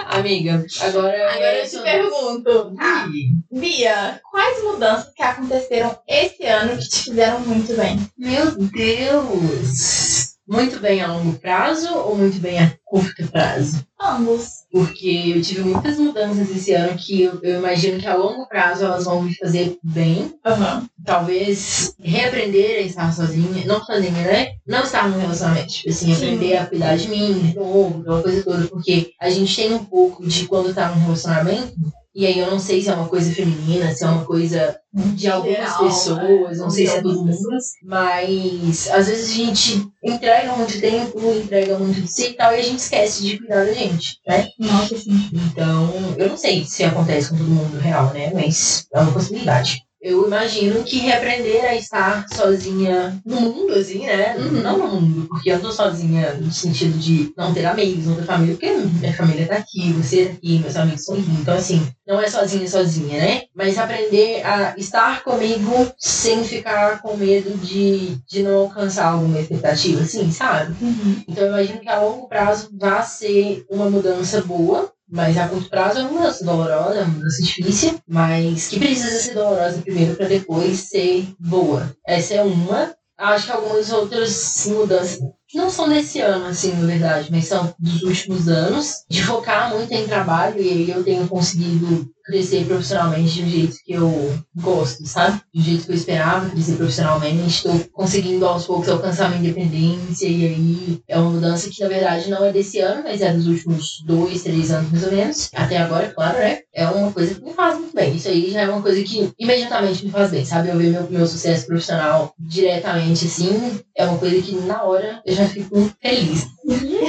Amiga, 0.06 0.64
agora. 0.80 1.30
Agora 1.30 1.46
é 1.46 1.62
eu 1.64 1.68
te 1.68 1.78
pergunto. 1.78 2.74
Ah, 2.80 3.06
Bia, 3.52 4.20
quais 4.30 4.62
mudanças 4.64 5.12
que 5.14 5.22
aconteceram 5.22 5.98
esse 6.08 6.44
ano 6.46 6.78
que 6.78 6.88
te 6.88 7.04
fizeram 7.04 7.40
muito 7.40 7.74
bem? 7.74 7.98
Meu 8.16 8.50
Deus! 8.52 10.27
Muito 10.48 10.80
bem 10.80 11.02
a 11.02 11.12
longo 11.12 11.38
prazo 11.38 11.94
ou 11.94 12.16
muito 12.16 12.40
bem 12.40 12.58
a 12.58 12.72
curto 12.82 13.26
prazo? 13.30 13.84
Ambos. 14.00 14.64
Porque 14.72 15.34
eu 15.36 15.42
tive 15.42 15.60
muitas 15.60 15.98
mudanças 15.98 16.48
esse 16.50 16.72
ano 16.72 16.96
que 16.96 17.20
eu, 17.20 17.38
eu 17.42 17.58
imagino 17.58 18.00
que 18.00 18.06
a 18.06 18.16
longo 18.16 18.48
prazo 18.48 18.86
elas 18.86 19.04
vão 19.04 19.20
me 19.20 19.36
fazer 19.36 19.76
bem. 19.82 20.34
Aham. 20.46 20.88
Talvez 21.04 21.94
reaprender 22.00 22.78
a 22.78 22.80
estar 22.80 23.12
sozinha, 23.12 23.66
não 23.66 23.84
sozinha, 23.84 24.10
né? 24.10 24.52
Não 24.66 24.84
estar 24.84 25.06
num 25.10 25.20
relacionamento. 25.20 25.68
Tipo 25.68 25.90
assim, 25.90 26.06
Sim. 26.06 26.14
aprender 26.14 26.56
a 26.56 26.66
cuidar 26.66 26.96
de 26.96 27.08
mim, 27.08 27.38
de 27.40 27.54
novo, 27.54 28.00
aquela 28.00 28.22
coisa 28.22 28.42
toda. 28.42 28.68
Porque 28.68 29.12
a 29.20 29.28
gente 29.28 29.54
tem 29.54 29.74
um 29.74 29.84
pouco 29.84 30.26
de 30.26 30.46
quando 30.46 30.74
tá 30.74 30.88
num 30.88 31.02
relacionamento, 31.02 31.74
e 32.18 32.26
aí 32.26 32.36
eu 32.36 32.50
não 32.50 32.58
sei 32.58 32.82
se 32.82 32.90
é 32.90 32.94
uma 32.94 33.06
coisa 33.06 33.32
feminina, 33.32 33.92
se 33.92 34.02
é 34.02 34.08
uma 34.08 34.24
coisa 34.24 34.76
de 34.92 35.28
algumas 35.28 35.56
Geral, 35.56 35.84
pessoas, 35.84 36.58
né? 36.58 36.64
não 36.64 36.68
sei 36.68 36.84
se 36.88 36.96
é 36.96 37.00
todo 37.00 37.24
mundo. 37.24 37.38
Mas 37.84 38.90
às 38.90 39.06
vezes 39.06 39.30
a 39.30 39.34
gente 39.34 39.88
entrega 40.02 40.52
muito 40.56 40.80
tempo, 40.80 41.16
entrega 41.32 41.78
muito 41.78 42.00
de 42.00 42.08
si 42.08 42.30
e 42.30 42.32
tal, 42.32 42.52
e 42.52 42.56
a 42.56 42.62
gente 42.62 42.80
esquece 42.80 43.22
de 43.22 43.38
cuidar 43.38 43.66
da 43.66 43.72
gente, 43.72 44.18
né? 44.26 44.48
Nossa, 44.58 44.98
sim. 44.98 45.30
Então, 45.32 45.94
eu 46.18 46.30
não 46.30 46.36
sei 46.36 46.64
se 46.64 46.82
acontece 46.82 47.30
com 47.30 47.36
todo 47.36 47.50
mundo 47.50 47.78
real, 47.78 48.12
né? 48.12 48.32
Mas 48.34 48.88
é 48.92 48.98
uma 48.98 49.12
possibilidade. 49.12 49.84
Eu 50.00 50.26
imagino 50.26 50.84
que 50.84 50.98
reaprender 50.98 51.64
a 51.64 51.74
estar 51.74 52.24
sozinha 52.32 53.20
no 53.26 53.40
mundo, 53.40 53.72
assim, 53.74 54.06
né? 54.06 54.36
Uhum. 54.36 54.62
Não 54.62 54.78
no 54.78 55.00
mundo, 55.00 55.28
porque 55.28 55.50
eu 55.50 55.60
tô 55.60 55.72
sozinha 55.72 56.34
no 56.34 56.52
sentido 56.52 56.96
de 56.96 57.32
não 57.36 57.52
ter 57.52 57.66
amigos, 57.66 58.06
não 58.06 58.14
ter 58.14 58.22
família, 58.22 58.54
porque 58.54 58.70
minha 58.70 59.12
família 59.12 59.46
tá 59.46 59.56
aqui, 59.56 59.92
você 59.92 60.26
tá 60.26 60.32
aqui, 60.34 60.58
meus 60.60 60.76
amigos 60.76 61.00
estão 61.00 61.16
aqui. 61.16 61.30
Então, 61.40 61.54
assim, 61.54 61.88
não 62.06 62.20
é 62.20 62.28
sozinha, 62.28 62.68
sozinha, 62.68 63.18
né? 63.18 63.42
Mas 63.52 63.76
aprender 63.76 64.40
a 64.46 64.74
estar 64.78 65.24
comigo 65.24 65.92
sem 65.98 66.44
ficar 66.44 67.02
com 67.02 67.16
medo 67.16 67.58
de, 67.58 68.16
de 68.26 68.42
não 68.44 68.54
alcançar 68.60 69.08
alguma 69.08 69.40
expectativa, 69.40 70.02
assim, 70.02 70.30
sabe? 70.30 70.76
Uhum. 70.80 71.22
Então 71.26 71.44
eu 71.44 71.50
imagino 71.50 71.80
que 71.80 71.88
a 71.88 72.00
longo 72.00 72.28
prazo 72.28 72.70
vai 72.72 73.02
ser 73.02 73.66
uma 73.68 73.90
mudança 73.90 74.40
boa, 74.42 74.92
mas 75.10 75.36
a 75.36 75.48
curto 75.48 75.70
prazo 75.70 76.00
é 76.00 76.02
uma 76.02 76.12
mudança 76.12 76.44
dolorosa, 76.44 76.98
é 76.98 77.02
uma 77.02 77.14
mudança 77.14 77.42
difícil, 77.42 77.98
mas 78.06 78.68
que 78.68 78.78
precisa 78.78 79.20
ser 79.20 79.34
dolorosa 79.34 79.80
primeiro 79.82 80.14
para 80.14 80.28
depois 80.28 80.80
ser 80.80 81.28
boa. 81.38 81.94
Essa 82.06 82.34
é 82.34 82.42
uma. 82.42 82.94
Acho 83.16 83.46
que 83.46 83.52
algumas 83.52 83.90
outras 83.90 84.66
mudanças 84.66 85.18
não 85.54 85.70
são 85.70 85.88
desse 85.88 86.20
ano, 86.20 86.46
assim, 86.46 86.72
na 86.74 86.86
verdade, 86.86 87.30
mas 87.30 87.46
são 87.46 87.74
dos 87.78 88.02
últimos 88.02 88.48
anos, 88.48 89.04
de 89.08 89.22
focar 89.24 89.74
muito 89.74 89.90
em 89.92 90.06
trabalho 90.06 90.60
e 90.60 90.68
aí 90.68 90.90
eu 90.90 91.02
tenho 91.02 91.26
conseguido 91.26 92.08
crescer 92.28 92.66
profissionalmente 92.66 93.42
um 93.42 93.48
jeito 93.48 93.76
que 93.84 93.94
eu 93.94 94.38
gosto, 94.54 95.06
sabe? 95.06 95.40
Um 95.54 95.62
jeito 95.62 95.86
que 95.86 95.92
eu 95.92 95.96
esperava 95.96 96.50
crescer 96.50 96.76
profissionalmente. 96.76 97.48
Estou 97.48 97.78
conseguindo 97.92 98.46
aos 98.46 98.66
poucos 98.66 98.88
alcançar 98.88 99.30
minha 99.30 99.40
independência 99.40 100.26
e 100.26 100.44
aí 100.46 101.00
é 101.08 101.18
uma 101.18 101.30
mudança 101.30 101.70
que 101.70 101.80
na 101.82 101.88
verdade 101.88 102.28
não 102.28 102.44
é 102.44 102.52
desse 102.52 102.80
ano, 102.80 103.02
mas 103.02 103.22
é 103.22 103.32
dos 103.32 103.46
últimos 103.46 104.02
dois, 104.04 104.42
três 104.42 104.70
anos 104.70 104.90
mais 104.90 105.04
ou 105.04 105.12
menos. 105.12 105.50
Até 105.54 105.78
agora, 105.78 106.10
claro, 106.10 106.38
né? 106.38 106.60
É 106.74 106.86
uma 106.86 107.10
coisa 107.10 107.34
que 107.34 107.42
me 107.42 107.52
faz 107.54 107.78
muito 107.78 107.94
bem. 107.94 108.14
Isso 108.14 108.28
aí 108.28 108.50
já 108.50 108.60
é 108.60 108.68
uma 108.68 108.82
coisa 108.82 109.02
que 109.02 109.32
imediatamente 109.38 110.04
me 110.04 110.10
faz 110.10 110.30
bem, 110.30 110.44
sabe? 110.44 110.68
Eu 110.68 110.76
ver 110.76 110.90
meu, 110.90 111.10
meu 111.10 111.26
sucesso 111.26 111.66
profissional 111.66 112.34
diretamente 112.38 113.24
assim, 113.24 113.80
é 113.96 114.04
uma 114.04 114.18
coisa 114.18 114.40
que 114.42 114.54
na 114.54 114.82
hora 114.82 115.22
eu 115.24 115.34
já 115.34 115.46
fico 115.46 115.90
feliz. 116.00 116.46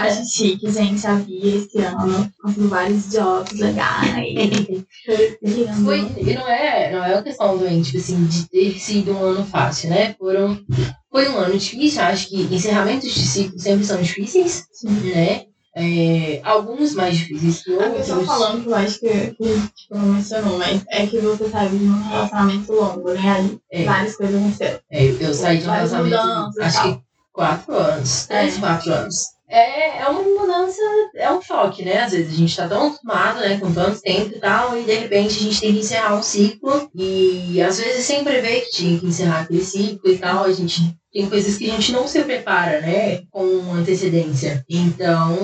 Acho 0.00 0.24
chique, 0.30 0.70
gente. 0.70 1.06
A 1.06 1.14
Bia 1.14 1.56
esse 1.56 1.78
ano 1.78 2.32
conseguiu 2.42 2.68
vários 2.68 3.10
jobs 3.10 3.52
legais. 3.58 4.34
Foi 5.84 5.98
e 6.18 6.34
não 6.34 6.48
é, 6.48 6.92
não 6.92 7.04
é 7.04 7.12
uma 7.14 7.22
questão 7.22 7.56
doente, 7.58 7.86
tipo 7.86 7.98
assim, 7.98 8.24
de 8.26 8.48
ter 8.48 8.78
sido 8.78 9.12
um 9.12 9.22
ano 9.22 9.44
fácil, 9.44 9.90
né? 9.90 10.14
Foram, 10.18 10.58
foi 11.10 11.28
um 11.28 11.36
ano 11.38 11.58
difícil, 11.58 12.02
acho 12.02 12.28
que 12.28 12.42
encerramentos 12.54 13.12
de 13.12 13.20
ciclo 13.20 13.58
sempre 13.58 13.84
são 13.84 14.00
difíceis, 14.00 14.64
Sim. 14.72 14.88
né? 15.14 15.44
É, 15.80 16.40
alguns 16.42 16.92
mais 16.94 17.16
difíceis 17.16 17.62
que 17.62 17.70
A 17.72 17.74
outros. 17.84 17.96
pessoa 17.98 18.24
falando 18.24 18.62
que 18.64 18.68
eu 18.68 18.74
acho 18.74 18.98
que, 18.98 19.08
que 19.08 19.60
tipo, 19.76 19.94
não 19.96 20.06
mencionou, 20.14 20.58
mas 20.58 20.82
é 20.90 21.06
que 21.06 21.20
você 21.20 21.48
saiu 21.48 21.70
de 21.70 21.84
um 21.84 22.08
relacionamento 22.08 22.72
longo, 22.72 23.12
né? 23.12 23.20
Aí 23.30 23.60
É. 23.70 23.84
várias 23.84 24.16
coisas 24.16 24.34
aconteceram. 24.40 24.80
É, 24.90 25.04
eu 25.20 25.34
saí 25.34 25.58
de 25.58 25.68
um 25.68 25.70
relacionamento, 25.70 26.62
acho 26.62 26.82
que 26.82 27.00
quatro 27.32 27.74
anos, 27.76 28.28
É. 28.28 28.40
três, 28.40 28.58
quatro 28.58 28.92
anos. 28.92 29.16
É, 29.50 30.02
é 30.02 30.08
uma 30.08 30.22
mudança, 30.22 30.80
é 31.14 31.30
um 31.32 31.40
choque, 31.40 31.84
né? 31.84 32.02
Às 32.02 32.12
vezes 32.12 32.34
a 32.34 32.36
gente 32.36 32.56
tá 32.56 32.68
tão 32.68 32.88
acostumado, 32.88 33.40
né, 33.40 33.58
com 33.58 33.72
tanto 33.72 34.00
tempo 34.00 34.36
e 34.36 34.38
tal, 34.38 34.78
e 34.78 34.84
de 34.84 34.92
repente 34.92 35.38
a 35.38 35.42
gente 35.42 35.60
tem 35.60 35.72
que 35.72 35.80
encerrar 35.80 36.16
um 36.16 36.22
ciclo, 36.22 36.90
e 36.94 37.60
às 37.62 37.78
vezes 37.78 38.04
sem 38.04 38.22
prever 38.22 38.62
que 38.62 38.70
tinha 38.70 38.98
que 38.98 39.06
encerrar 39.06 39.40
aquele 39.40 39.64
ciclo 39.64 40.10
e 40.10 40.18
tal, 40.18 40.44
a 40.44 40.52
gente 40.52 40.94
tem 41.12 41.28
coisas 41.28 41.56
que 41.56 41.68
a 41.70 41.72
gente 41.72 41.92
não 41.92 42.06
se 42.06 42.22
prepara, 42.22 42.80
né, 42.80 43.22
com 43.30 43.72
antecedência. 43.72 44.62
Então, 44.68 45.36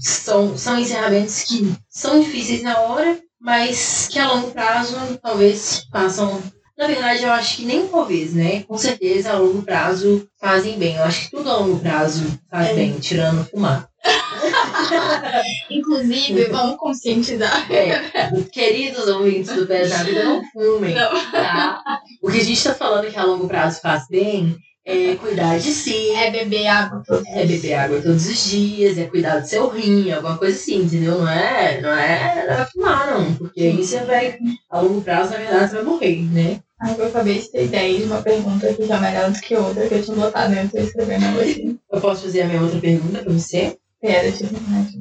são, 0.00 0.56
são 0.56 0.78
encerramentos 0.78 1.42
que 1.42 1.74
são 1.90 2.20
difíceis 2.20 2.62
na 2.62 2.78
hora, 2.80 3.18
mas 3.40 4.08
que 4.10 4.18
a 4.18 4.32
longo 4.32 4.52
prazo 4.52 4.96
talvez 5.22 5.84
façam. 5.90 6.40
Na 6.76 6.88
verdade, 6.88 7.22
eu 7.22 7.32
acho 7.32 7.56
que 7.58 7.64
nem 7.64 7.86
talvez, 7.86 8.34
né? 8.34 8.64
Com 8.64 8.76
certeza, 8.76 9.32
a 9.32 9.38
longo 9.38 9.62
prazo 9.62 10.28
fazem 10.40 10.76
bem. 10.76 10.96
Eu 10.96 11.04
acho 11.04 11.22
que 11.26 11.30
tudo 11.36 11.48
a 11.48 11.56
longo 11.58 11.78
prazo 11.78 12.24
faz 12.50 12.68
É. 12.70 12.74
bem, 12.74 12.98
tirando 12.98 13.44
fumar. 13.48 13.88
Inclusive, 15.70 16.44
vamos 16.46 16.76
conscientizar. 16.76 17.70
É, 17.72 18.30
queridos 18.52 19.06
ouvintes 19.06 19.54
do 19.54 19.66
da 19.66 20.02
Vida, 20.02 20.24
não 20.24 20.42
fumem. 20.52 20.94
Não. 20.94 21.30
Tá? 21.30 21.82
O 22.22 22.30
que 22.30 22.40
a 22.40 22.44
gente 22.44 22.62
tá 22.62 22.74
falando 22.74 23.10
que 23.10 23.18
a 23.18 23.24
longo 23.24 23.46
prazo 23.46 23.80
faz 23.80 24.06
bem 24.08 24.56
é 24.84 25.16
cuidar 25.16 25.58
de 25.58 25.72
si, 25.72 26.10
É 26.10 26.30
beber 26.30 26.66
água 26.66 27.02
todos 27.06 27.26
é 27.26 27.46
beber 27.46 27.74
água 27.74 28.00
todos 28.02 28.26
os 28.26 28.44
dias, 28.44 28.98
é 28.98 29.06
cuidar 29.06 29.38
do 29.38 29.46
seu 29.48 29.68
rim, 29.68 30.12
alguma 30.12 30.36
coisa 30.36 30.56
assim, 30.56 30.82
entendeu? 30.82 31.18
Não 31.18 31.28
é, 31.28 31.80
não 31.80 31.90
é, 31.90 32.46
não 32.46 32.54
é 32.54 32.66
fumar, 32.66 33.10
não. 33.10 33.34
Porque 33.34 33.62
aí 33.62 33.76
você 33.76 34.00
vai, 34.00 34.38
a 34.70 34.80
longo 34.80 35.00
prazo, 35.00 35.30
na 35.30 35.38
verdade, 35.38 35.70
você 35.70 35.76
vai 35.76 35.84
morrer, 35.84 36.22
né? 36.30 36.60
Ai, 36.80 36.94
eu 36.98 37.06
acabei 37.06 37.38
de 37.40 37.50
ter 37.50 37.64
ideia 37.64 37.98
de 37.98 38.04
uma 38.04 38.20
pergunta 38.20 38.74
que 38.74 38.86
já 38.86 38.96
é 38.96 39.00
melhor 39.00 39.30
do 39.30 39.40
que 39.40 39.56
outra, 39.56 39.88
que 39.88 39.94
eu 39.94 40.02
tinha 40.02 40.16
botado 40.16 40.54
dentro 40.54 40.78
e 40.78 40.82
escrevendo 40.82 41.38
hoje. 41.38 41.76
Eu 41.90 42.00
posso 42.00 42.22
fazer 42.22 42.42
a 42.42 42.46
minha 42.46 42.60
outra 42.60 42.78
pergunta 42.78 43.22
pra 43.22 43.32
você? 43.32 43.78
Pera, 44.00 44.22
deixa 44.22 44.44
eu 44.44 44.48
terminar 44.50 44.82
aqui. 44.82 45.00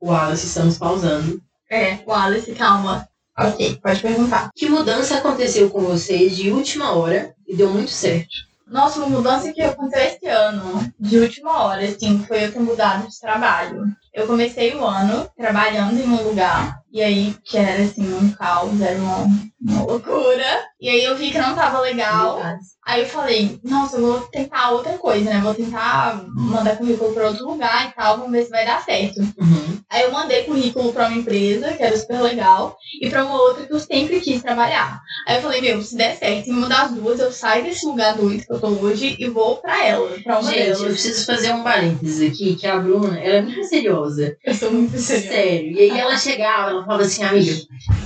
Wallace, 0.00 0.46
estamos 0.46 0.78
pausando. 0.78 1.42
É, 1.68 1.98
Wallace, 2.06 2.52
calma. 2.52 3.08
Ok, 3.36 3.80
pode 3.82 4.00
perguntar. 4.00 4.50
Que 4.54 4.68
mudança 4.68 5.16
aconteceu 5.16 5.68
com 5.70 5.80
você 5.80 6.28
de 6.28 6.50
última 6.50 6.92
hora 6.92 7.34
e 7.48 7.56
deu 7.56 7.68
muito 7.70 7.90
certo? 7.90 8.53
Nossa, 8.66 8.98
uma 8.98 9.08
mudança 9.08 9.52
que 9.52 9.60
aconteceu 9.60 10.06
esse 10.06 10.26
ano, 10.26 10.92
de 10.98 11.18
última 11.18 11.64
hora, 11.64 11.84
assim, 11.84 12.24
foi 12.24 12.44
eu 12.44 12.52
ter 12.52 12.60
mudado 12.60 13.08
de 13.08 13.20
trabalho. 13.20 13.94
Eu 14.14 14.26
comecei 14.26 14.74
o 14.74 14.84
ano 14.84 15.28
trabalhando 15.36 15.98
em 15.98 16.06
um 16.08 16.22
lugar, 16.22 16.78
e 16.92 17.02
aí, 17.02 17.34
que 17.44 17.56
era 17.58 17.82
assim, 17.82 18.14
um 18.14 18.30
caos, 18.30 18.80
era 18.80 18.96
uma, 18.96 19.26
uma 19.60 19.82
loucura. 19.82 20.62
E 20.80 20.88
aí 20.88 21.02
eu 21.04 21.16
vi 21.16 21.32
que 21.32 21.38
não 21.38 21.56
tava 21.56 21.80
legal. 21.80 22.40
Aí 22.86 23.00
eu 23.00 23.06
falei, 23.08 23.58
nossa, 23.64 23.96
eu 23.96 24.02
vou 24.02 24.20
tentar 24.28 24.70
outra 24.70 24.92
coisa, 24.98 25.28
né? 25.30 25.40
Vou 25.42 25.54
tentar 25.54 26.22
mandar 26.28 26.76
currículo 26.76 27.12
pra 27.12 27.28
outro 27.28 27.46
lugar 27.48 27.88
e 27.88 27.94
tal, 27.96 28.18
vamos 28.18 28.30
ver 28.30 28.44
se 28.44 28.50
vai 28.50 28.64
dar 28.64 28.84
certo. 28.84 29.20
Uhum. 29.20 29.78
Aí 29.90 30.02
eu 30.02 30.12
mandei 30.12 30.44
currículo 30.44 30.92
pra 30.92 31.08
uma 31.08 31.16
empresa, 31.16 31.72
que 31.72 31.82
era 31.82 31.96
super 31.96 32.20
legal, 32.20 32.76
e 33.00 33.10
pra 33.10 33.24
uma 33.24 33.40
outra 33.42 33.66
que 33.66 33.72
eu 33.72 33.80
sempre 33.80 34.20
quis 34.20 34.40
trabalhar. 34.42 35.00
Aí 35.26 35.36
eu 35.36 35.42
falei, 35.42 35.60
meu, 35.62 35.82
se 35.82 35.96
der 35.96 36.16
certo 36.16 36.48
em 36.48 36.52
uma 36.52 36.68
das 36.68 36.92
duas, 36.92 37.18
eu 37.18 37.32
saio 37.32 37.64
desse 37.64 37.84
lugar 37.86 38.14
doido 38.14 38.44
que 38.44 38.52
eu 38.52 38.60
tô 38.60 38.68
hoje 38.68 39.16
e 39.18 39.28
vou 39.28 39.56
pra 39.56 39.84
ela, 39.84 40.10
pra 40.22 40.38
uma 40.38 40.50
Gente, 40.50 40.68
eu 40.68 40.76
delas. 40.76 40.92
preciso 40.92 41.26
fazer 41.26 41.52
um 41.52 41.64
parênteses 41.64 42.30
aqui, 42.30 42.54
que 42.54 42.66
a 42.66 42.78
Bruna, 42.78 43.18
ela 43.18 43.36
é 43.38 43.42
muito 43.42 43.58
misteriosa. 43.58 44.03
Eu 44.44 44.54
sou 44.54 44.72
muito 44.72 44.98
seriosa. 44.98 45.28
Sério. 45.28 45.72
E 45.72 45.80
aí 45.80 45.98
ela 45.98 46.16
chegava, 46.16 46.70
ela 46.70 46.84
falava 46.84 47.02
assim, 47.02 47.22
amiga, 47.22 47.52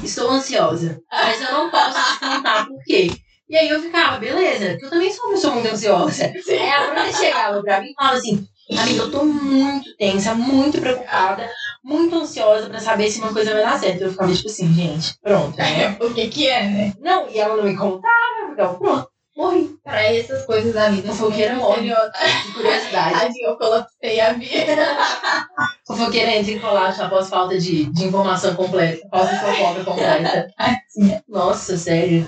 estou 0.02 0.30
ansiosa, 0.30 1.00
mas 1.10 1.40
eu 1.40 1.52
não 1.52 1.70
posso 1.70 2.12
te 2.14 2.20
contar 2.20 2.66
por 2.66 2.82
quê. 2.84 3.10
E 3.48 3.56
aí 3.56 3.68
eu 3.68 3.80
ficava, 3.80 4.18
beleza, 4.18 4.70
porque 4.70 4.84
eu 4.84 4.90
também 4.90 5.10
sou 5.10 5.24
uma 5.24 5.34
pessoa 5.34 5.54
muito 5.54 5.68
ansiosa. 5.68 6.24
Aí 6.24 6.70
a 6.70 6.86
Bruna 6.86 7.12
chegava 7.12 7.62
pra 7.62 7.80
mim 7.80 7.90
e 7.90 7.94
falava 7.94 8.16
assim, 8.16 8.46
amiga, 8.78 9.02
eu 9.02 9.10
tô 9.10 9.24
muito 9.24 9.96
tensa, 9.96 10.34
muito 10.34 10.78
preocupada, 10.78 11.48
muito 11.82 12.14
ansiosa 12.14 12.68
pra 12.68 12.78
saber 12.78 13.10
se 13.10 13.20
uma 13.20 13.32
coisa 13.32 13.54
vai 13.54 13.62
dar 13.62 13.78
certo. 13.78 14.02
Eu 14.02 14.10
ficava 14.10 14.34
tipo 14.34 14.48
assim, 14.48 14.72
gente, 14.74 15.14
pronto, 15.22 15.56
né? 15.56 15.96
O 16.00 16.12
que 16.12 16.28
que 16.28 16.46
é, 16.46 16.62
né? 16.64 16.92
Não, 17.00 17.28
e 17.30 17.38
ela 17.38 17.56
não 17.56 17.64
me 17.64 17.76
contava, 17.76 18.12
eu 18.42 18.50
ficava, 18.50 18.74
pronto, 18.74 19.08
morri. 19.38 19.78
Pra 19.84 20.02
essas 20.12 20.44
coisas 20.44 20.74
da 20.74 20.90
vida, 20.90 21.08
muito 21.08 21.18
Fofoqueira 21.18 21.54
morre. 21.54 21.88
De 21.88 22.52
curiosidade. 22.52 23.14
Tadinha, 23.20 23.48
eu 23.48 23.56
colapsei 23.56 24.20
a 24.20 24.32
vida. 24.32 24.76
Fofoqueira 25.86 26.32
entra 26.32 26.52
em 26.52 26.58
colapso 26.58 27.02
após 27.02 27.28
falta 27.30 27.58
de, 27.58 27.86
de 27.86 28.04
informação 28.04 28.54
completa, 28.54 29.06
falta 29.08 29.32
de 29.32 29.40
fofoca 29.40 29.84
completa. 29.84 30.48
Nossa, 31.28 31.76
sério. 31.78 32.26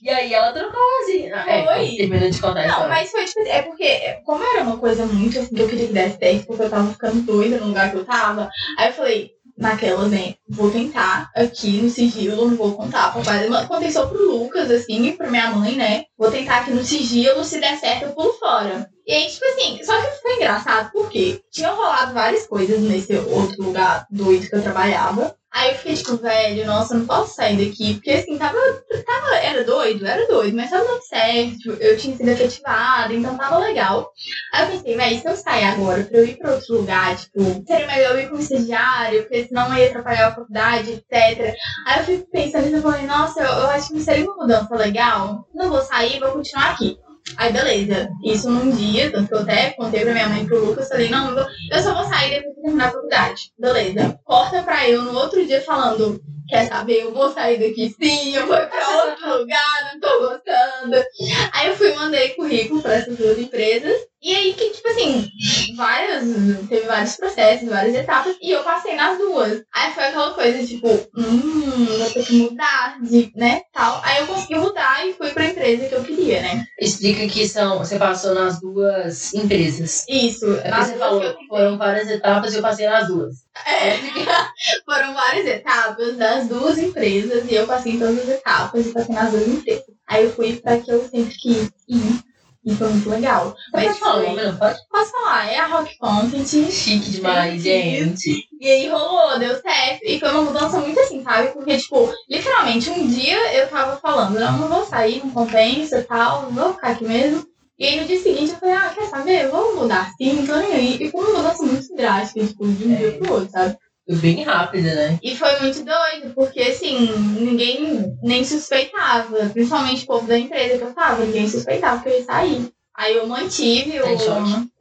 E 0.00 0.08
aí 0.08 0.32
ela 0.32 0.52
trocou 0.52 0.80
assim. 1.02 1.26
É, 1.26 1.64
Foi. 1.64 1.96
termina 1.96 2.30
de 2.30 2.40
contar 2.40 2.60
a 2.60 2.62
Não, 2.62 2.70
história. 2.70 2.88
mas 2.88 3.10
foi 3.10 3.24
tipo 3.24 3.40
assim, 3.40 3.50
é 3.50 3.62
porque, 3.62 4.20
como 4.24 4.44
era 4.44 4.62
uma 4.62 4.78
coisa 4.78 5.04
muito 5.06 5.38
assim, 5.38 5.54
que 5.54 5.60
eu 5.60 5.68
queria 5.68 5.88
que 5.88 5.92
desse 5.92 6.18
certo, 6.18 6.46
porque 6.46 6.62
eu 6.62 6.70
tava 6.70 6.92
ficando 6.92 7.20
doida 7.22 7.58
no 7.58 7.66
lugar 7.66 7.90
que 7.90 7.96
eu 7.96 8.04
tava, 8.04 8.48
aí 8.78 8.88
eu 8.88 8.92
falei, 8.92 9.32
naquela, 9.56 10.08
né, 10.08 10.34
vou 10.48 10.70
tentar 10.70 11.30
aqui 11.34 11.80
no 11.80 11.90
sigilo, 11.90 12.48
não 12.48 12.56
vou 12.56 12.74
contar 12.74 13.12
pro 13.12 13.22
pai. 13.22 13.46
Eu 13.46 13.66
contei 13.66 13.90
só 13.90 14.06
pro 14.06 14.30
Lucas, 14.30 14.70
assim, 14.70 15.06
e 15.06 15.12
pra 15.12 15.30
minha 15.30 15.50
mãe, 15.50 15.76
né, 15.76 16.04
vou 16.16 16.30
tentar 16.30 16.58
aqui 16.58 16.70
no 16.72 16.84
sigilo, 16.84 17.44
se 17.44 17.60
der 17.60 17.78
certo 17.78 18.04
eu 18.04 18.12
pulo 18.12 18.32
fora. 18.34 18.88
E 19.06 19.12
aí, 19.12 19.28
tipo 19.28 19.44
assim, 19.44 19.82
só 19.82 20.00
que 20.00 20.22
foi 20.22 20.36
engraçado 20.36 20.90
porque 20.92 21.42
tinha 21.50 21.70
rolado 21.70 22.14
várias 22.14 22.46
coisas 22.46 22.80
nesse 22.80 23.14
outro 23.16 23.62
lugar 23.62 24.06
doido 24.10 24.48
que 24.48 24.54
eu 24.54 24.62
trabalhava. 24.62 25.36
Aí 25.52 25.70
eu 25.70 25.76
fiquei 25.76 25.94
tipo, 25.94 26.16
velho, 26.16 26.66
nossa, 26.66 26.94
não 26.94 27.06
posso 27.06 27.34
sair 27.34 27.56
daqui. 27.56 27.94
Porque 27.94 28.10
assim, 28.10 28.38
tava, 28.38 28.58
tava, 29.04 29.36
era 29.36 29.62
doido, 29.64 30.06
era 30.06 30.26
doido, 30.26 30.56
mas 30.56 30.70
tava 30.70 30.84
dando 30.84 31.02
certo. 31.02 31.70
Eu 31.78 31.96
tinha 31.98 32.16
sido 32.16 32.28
efetivada, 32.28 33.12
então 33.12 33.36
tava 33.36 33.58
legal. 33.58 34.10
Aí 34.54 34.64
eu 34.64 34.70
pensei, 34.70 34.96
velho, 34.96 35.20
se 35.20 35.28
eu 35.28 35.36
sair 35.36 35.64
agora 35.64 36.04
pra 36.04 36.18
eu 36.18 36.26
ir 36.26 36.36
pra 36.38 36.54
outro 36.54 36.78
lugar, 36.78 37.16
tipo, 37.16 37.40
seria 37.66 37.86
melhor 37.86 38.14
eu 38.14 38.20
ir 38.20 38.28
como 38.28 38.40
estagiário, 38.40 39.22
porque 39.22 39.44
senão 39.46 39.76
ia 39.76 39.88
atrapalhar 39.88 40.28
a 40.28 40.34
faculdade, 40.34 40.92
etc. 40.92 41.54
Aí 41.86 42.00
eu 42.00 42.04
fico 42.04 42.30
pensando 42.30 42.74
e 42.74 42.80
falei, 42.80 43.06
nossa, 43.06 43.40
eu, 43.40 43.46
eu 43.46 43.70
acho 43.70 43.92
que 43.92 44.00
seria 44.00 44.24
uma 44.24 44.36
mudança 44.36 44.74
legal. 44.74 45.46
Não 45.54 45.68
vou 45.68 45.82
sair, 45.82 46.18
vou 46.18 46.32
continuar 46.32 46.70
aqui. 46.70 46.98
Aí 47.36 47.52
beleza, 47.52 48.10
isso 48.24 48.50
num 48.50 48.70
dia, 48.70 49.10
tanto 49.10 49.28
que 49.28 49.34
eu 49.34 49.40
até 49.40 49.70
contei 49.70 50.00
pra 50.02 50.12
minha 50.12 50.28
mãe 50.28 50.42
e 50.42 50.46
pro 50.46 50.64
Lucas, 50.64 50.88
falei, 50.88 51.08
não, 51.08 51.36
eu, 51.36 51.82
só 51.82 51.94
vou 51.94 52.04
sair 52.04 52.30
depois 52.30 52.54
que 52.54 52.62
terminar 52.62 52.88
a 52.88 52.92
faculdade. 52.92 53.52
Beleza. 53.58 54.18
Corta 54.24 54.62
pra 54.62 54.88
eu 54.88 55.02
no 55.02 55.14
outro 55.18 55.44
dia 55.46 55.62
falando, 55.62 56.20
quer 56.48 56.66
saber, 56.66 57.02
eu 57.02 57.14
vou 57.14 57.32
sair 57.32 57.58
daqui 57.58 57.94
sim, 58.00 58.34
eu 58.34 58.46
vou 58.46 58.56
pra 58.56 59.06
outro 59.06 59.38
lugar, 59.38 59.92
não 59.92 60.00
tô 60.00 60.18
gostando. 60.20 61.04
Aí 61.52 61.68
eu 61.68 61.76
fui 61.76 61.92
mandei 61.94 62.30
currículo 62.30 62.82
pra 62.82 62.94
essas 62.94 63.16
duas 63.16 63.38
empresas. 63.38 64.11
E 64.22 64.36
aí 64.36 64.54
que, 64.54 64.70
tipo 64.70 64.88
assim, 64.88 65.28
várias, 65.74 66.22
teve 66.68 66.86
vários 66.86 67.16
processos, 67.16 67.68
várias 67.68 67.96
etapas, 67.96 68.36
e 68.40 68.52
eu 68.52 68.62
passei 68.62 68.94
nas 68.94 69.18
duas. 69.18 69.64
Aí 69.74 69.92
foi 69.92 70.04
aquela 70.04 70.30
coisa, 70.32 70.64
tipo, 70.64 70.88
hum, 70.88 71.86
vou 71.98 72.10
ter 72.10 72.24
que 72.24 72.36
mudar, 72.36 73.00
de, 73.02 73.32
né, 73.34 73.62
tal. 73.72 74.00
Aí 74.04 74.20
eu 74.20 74.28
consegui 74.28 74.54
mudar 74.54 75.04
e 75.04 75.12
fui 75.14 75.30
pra 75.30 75.46
empresa 75.46 75.88
que 75.88 75.94
eu 75.96 76.04
queria, 76.04 76.40
né. 76.40 76.64
Explica 76.80 77.26
que 77.26 77.48
são, 77.48 77.78
você 77.78 77.98
passou 77.98 78.32
nas 78.32 78.60
duas 78.60 79.34
empresas. 79.34 80.06
Isso, 80.08 80.46
É 80.62 80.70
nas 80.70 80.86
você 80.86 80.98
falou, 80.98 81.34
foram 81.48 81.76
várias 81.76 82.08
etapas 82.08 82.52
e 82.52 82.58
eu 82.58 82.62
passei 82.62 82.86
nas 82.86 83.08
duas. 83.08 83.34
É, 83.66 83.96
foram 84.86 85.14
várias 85.14 85.46
etapas 85.46 86.16
das 86.16 86.46
duas 86.46 86.78
empresas 86.78 87.50
e 87.50 87.54
eu 87.54 87.66
passei 87.66 87.94
em 87.94 87.98
todas 87.98 88.20
as 88.20 88.28
etapas 88.28 88.86
e 88.86 88.92
passei 88.92 89.14
nas 89.16 89.32
duas 89.32 89.48
empresas. 89.48 89.84
Aí 90.06 90.24
eu 90.24 90.32
fui 90.32 90.60
pra 90.60 90.78
que 90.78 90.92
eu 90.92 91.08
sempre 91.08 91.34
quis 91.34 91.70
ir 91.88 92.31
e 92.64 92.74
foi 92.74 92.88
muito 92.88 93.08
legal. 93.10 93.54
Mas 93.72 93.98
fala, 93.98 94.24
foi, 94.24 94.44
não 94.44 94.56
pode? 94.56 94.78
posso 94.90 95.10
falar, 95.10 95.50
é 95.50 95.58
a 95.58 95.66
Rock 95.66 95.96
Content 95.98 96.46
Chique 96.70 97.10
demais, 97.10 97.62
gente. 97.62 98.46
e 98.60 98.68
aí 98.70 98.88
rolou, 98.88 99.38
deu 99.38 99.60
certo. 99.60 100.00
E 100.04 100.18
foi 100.20 100.30
uma 100.30 100.42
mudança 100.42 100.78
muito 100.80 100.98
assim, 101.00 101.22
sabe? 101.22 101.48
Porque, 101.48 101.76
tipo, 101.76 102.12
literalmente, 102.30 102.90
um 102.90 103.06
dia 103.08 103.54
eu 103.56 103.68
tava 103.68 103.96
falando, 103.96 104.38
não, 104.38 104.58
não 104.58 104.68
vou 104.68 104.84
sair, 104.84 105.20
não 105.24 105.30
compensa 105.30 105.98
e 105.98 106.04
tal, 106.04 106.42
não 106.42 106.52
vou 106.52 106.74
ficar 106.74 106.90
aqui 106.92 107.04
mesmo. 107.04 107.44
E 107.78 107.86
aí 107.86 108.00
no 108.00 108.06
dia 108.06 108.20
seguinte 108.22 108.52
eu 108.52 108.58
falei, 108.58 108.74
ah, 108.76 108.92
quer 108.94 109.06
saber? 109.06 109.48
Vamos 109.48 109.74
mudar 109.82 110.12
sim, 110.16 110.42
nem 110.46 110.72
aí. 110.72 110.98
E 111.00 111.10
foi 111.10 111.20
uma 111.20 111.38
mudança 111.38 111.64
muito 111.64 111.96
drástica, 111.96 112.46
tipo, 112.46 112.68
de 112.68 112.84
um 112.86 112.92
É. 112.92 112.96
dia 112.96 113.12
pro 113.18 113.32
outro, 113.32 113.50
sabe? 113.50 113.76
Bem 114.08 114.42
rápida, 114.42 114.94
né? 114.94 115.18
E 115.22 115.36
foi 115.36 115.60
muito 115.60 115.84
doido, 115.84 116.34
porque 116.34 116.60
assim, 116.60 117.06
ninguém 117.38 118.16
nem 118.22 118.44
suspeitava, 118.44 119.50
principalmente 119.52 120.02
o 120.02 120.06
povo 120.06 120.26
da 120.26 120.36
empresa 120.36 120.78
que 120.78 120.84
eu 120.84 120.92
tava, 120.92 121.24
ninguém 121.24 121.48
suspeitava 121.48 122.02
que 122.02 122.08
eu 122.08 122.18
ia 122.18 122.24
sair. 122.24 122.72
Aí 122.94 123.16
eu 123.16 123.26
mantive 123.26 124.00
o. 124.00 124.04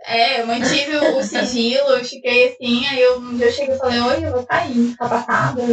É, 0.06 0.42
eu 0.42 0.48
mantive 0.48 0.98
o 0.98 1.18
o 1.18 1.24
sigilo, 1.24 1.90
eu 1.90 2.04
fiquei 2.04 2.50
assim, 2.50 2.86
aí 2.88 3.02
eu, 3.02 3.20
um 3.20 3.38
dia 3.38 3.46
eu 3.46 3.52
cheguei 3.52 3.76
e 3.76 3.78
falei, 3.78 4.00
oi, 4.02 4.26
eu 4.26 4.32
vou 4.32 4.44
sair, 4.44 4.96
tá 4.98 5.08
passada. 5.08 5.62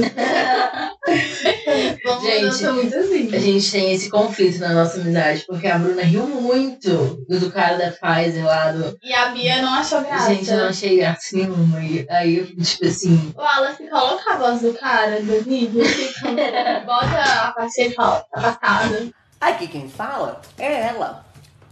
Vamos 2.05 2.23
Gente, 2.23 2.67
assim. 2.67 3.35
A 3.35 3.39
gente 3.39 3.71
tem 3.71 3.93
esse 3.93 4.11
conflito 4.11 4.59
na 4.59 4.73
nossa 4.73 5.01
amizade, 5.01 5.45
porque 5.47 5.67
a 5.67 5.79
Bruna 5.79 6.03
riu 6.03 6.27
muito 6.27 7.25
do, 7.29 7.41
do 7.41 7.51
cara 7.51 7.77
da 7.77 7.91
Pfizer 7.91 8.45
lá 8.45 8.73
do. 8.73 8.99
E 9.03 9.13
a 9.13 9.27
Bia 9.27 9.63
não 9.63 9.75
achou 9.75 10.01
graça. 10.01 10.35
Gente, 10.35 10.51
eu 10.51 10.59
não 10.59 10.69
achei 10.69 10.97
graça 10.97 11.37
nenhuma. 11.37 11.81
E 11.81 12.07
aí 12.11 12.39
eu 12.39 12.47
tipo 12.47 12.87
assim. 12.87 13.33
O 13.37 13.41
Wallace 13.41 13.89
coloca 13.89 14.33
a 14.33 14.37
voz 14.37 14.61
do 14.61 14.73
cara 14.75 15.21
do 15.21 15.43
vídeo, 15.43 15.83
bota 16.87 17.23
a 17.23 17.53
parte 17.53 17.83
e 17.83 17.95
fala, 17.95 18.25
tá 18.33 18.41
passada. 18.41 19.09
Aqui 19.41 19.69
quem 19.69 19.89
fala 19.89 20.41
é 20.59 20.89
ela, 20.89 21.25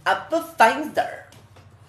a 0.05 0.15
Pfizer. 0.15 1.26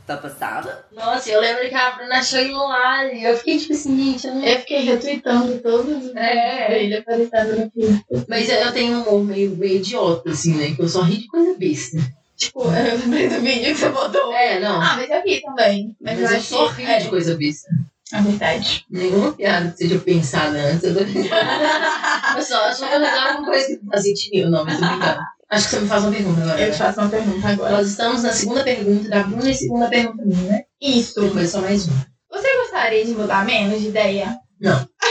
Tá 0.09 0.17
passada? 0.17 0.87
Nossa, 0.91 1.29
eu 1.29 1.39
lembro 1.39 1.69
que 1.69 1.75
a 1.75 1.91
Bruna 1.91 2.15
achou 2.21 2.41
hilário. 2.41 3.15
E 3.15 3.25
eu 3.25 3.37
fiquei 3.37 3.59
tipo 3.59 3.75
assim, 3.75 3.95
gente, 4.13 4.27
eu 4.27 4.35
não. 4.37 4.43
Eu 4.43 4.59
fiquei 4.61 4.81
retweetando 4.81 5.59
todos 5.59 6.03
os 6.07 6.17
É. 6.17 6.67
dele 6.71 6.97
aparecendo 6.97 7.57
no 7.61 7.71
feed. 7.71 8.05
Mas 8.27 8.49
eu 8.49 8.57
eu 8.57 8.73
tenho 8.73 8.97
um 8.97 9.03
humor 9.03 9.23
meio, 9.23 9.55
meio 9.55 9.77
idiota, 9.77 10.31
assim, 10.31 10.55
né? 10.55 10.75
Que 10.75 10.81
eu 10.81 10.89
só 10.89 11.03
ri 11.03 11.19
de 11.19 11.27
coisa 11.27 11.55
besta. 11.59 11.99
Tipo, 12.39 12.63
eu 12.73 12.99
lembrei 13.01 13.29
do 13.29 13.41
vídeo 13.43 13.65
que 13.67 13.75
você 13.75 13.91
botou. 13.91 14.33
É, 14.33 14.59
não. 14.61 14.81
Ah, 14.81 14.97
mas 14.97 15.11
eu 15.11 15.23
vi 15.23 15.43
também. 15.43 15.95
Mas, 16.01 16.19
Mas, 16.21 16.31
eu 16.31 16.37
eu 16.39 16.43
só 16.43 16.73
que. 16.73 16.83
rio 16.83 16.99
de 17.03 17.09
coisa 17.09 17.37
besta. 17.37 17.69
É 18.11 18.23
verdade. 18.23 18.87
Nenhuma 18.91 19.33
piada 19.33 19.71
que 19.73 19.77
seja 19.77 19.99
pensada 19.99 20.57
antes. 20.59 20.85
Eu 20.85 20.95
tô 20.95 21.01
Eu 22.39 22.43
só 22.43 22.65
acho 22.65 22.79
que 22.89 22.95
eu 22.95 22.99
risada 22.99 23.37
com 23.37 23.45
coisa 23.45 23.67
que 23.67 23.75
não 23.83 23.91
faz 23.91 24.03
sentido. 24.05 24.51
Não, 24.51 24.65
mas 24.65 24.81
tô 24.81 24.87
brincando. 24.87 25.21
Acho 25.51 25.65
que 25.65 25.71
você 25.71 25.81
me 25.81 25.89
faz 25.89 26.05
uma 26.05 26.13
pergunta 26.13 26.43
agora. 26.43 26.61
Eu 26.61 26.73
te 26.73 26.79
faço 26.79 27.01
uma 27.01 27.09
pergunta 27.09 27.49
agora. 27.49 27.71
Nós 27.77 27.87
estamos 27.89 28.23
na 28.23 28.33
segunda 28.33 28.63
pergunta 28.63 29.09
da 29.09 29.23
Bruna 29.23 29.51
e 29.51 29.55
segunda 29.55 29.89
pergunta 29.89 30.23
minha, 30.25 30.43
né? 30.51 30.65
Isso. 30.81 31.21
Depois 31.21 31.51
só 31.51 31.61
mais 31.61 31.87
uma. 31.87 32.07
Você 32.31 32.57
gostaria 32.59 33.05
de 33.05 33.13
mudar 33.13 33.45
menos 33.47 33.81
de 33.81 33.89
ideia? 33.89 34.39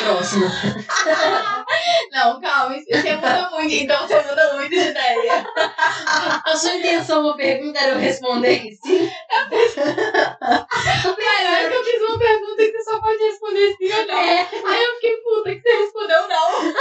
Próximo. 0.04 0.46
Não, 2.12 2.40
calma. 2.42 2.76
Você 2.76 3.16
muda 3.16 3.50
muito, 3.52 3.74
então 3.74 4.08
você 4.08 4.22
muda 4.22 4.54
muito 4.56 4.70
de 4.70 4.76
ideia. 4.80 5.46
A 6.46 6.56
sua 6.56 6.76
intenção 6.76 7.22
uma 7.22 7.36
pergunta 7.36 7.80
era 7.80 7.94
eu 7.94 8.00
responder 8.00 8.62
sim? 8.84 9.10
Cara, 9.30 9.50
é 11.62 11.70
que 11.70 11.76
eu 11.76 11.84
fiz 11.84 12.02
uma 12.02 12.18
pergunta 12.20 12.56
que 12.58 12.72
você 12.72 12.84
só 12.84 13.00
pode 13.00 13.24
responder 13.24 13.76
sim 13.78 13.92
ou 13.94 14.08
não. 14.08 14.18
É. 14.18 14.48
Aí 14.66 14.84
eu 14.84 14.96
fiquei 14.96 15.18
puta 15.18 15.56
que 15.56 15.62
você 15.62 15.78
respondeu 15.78 16.28
não. 16.28 16.74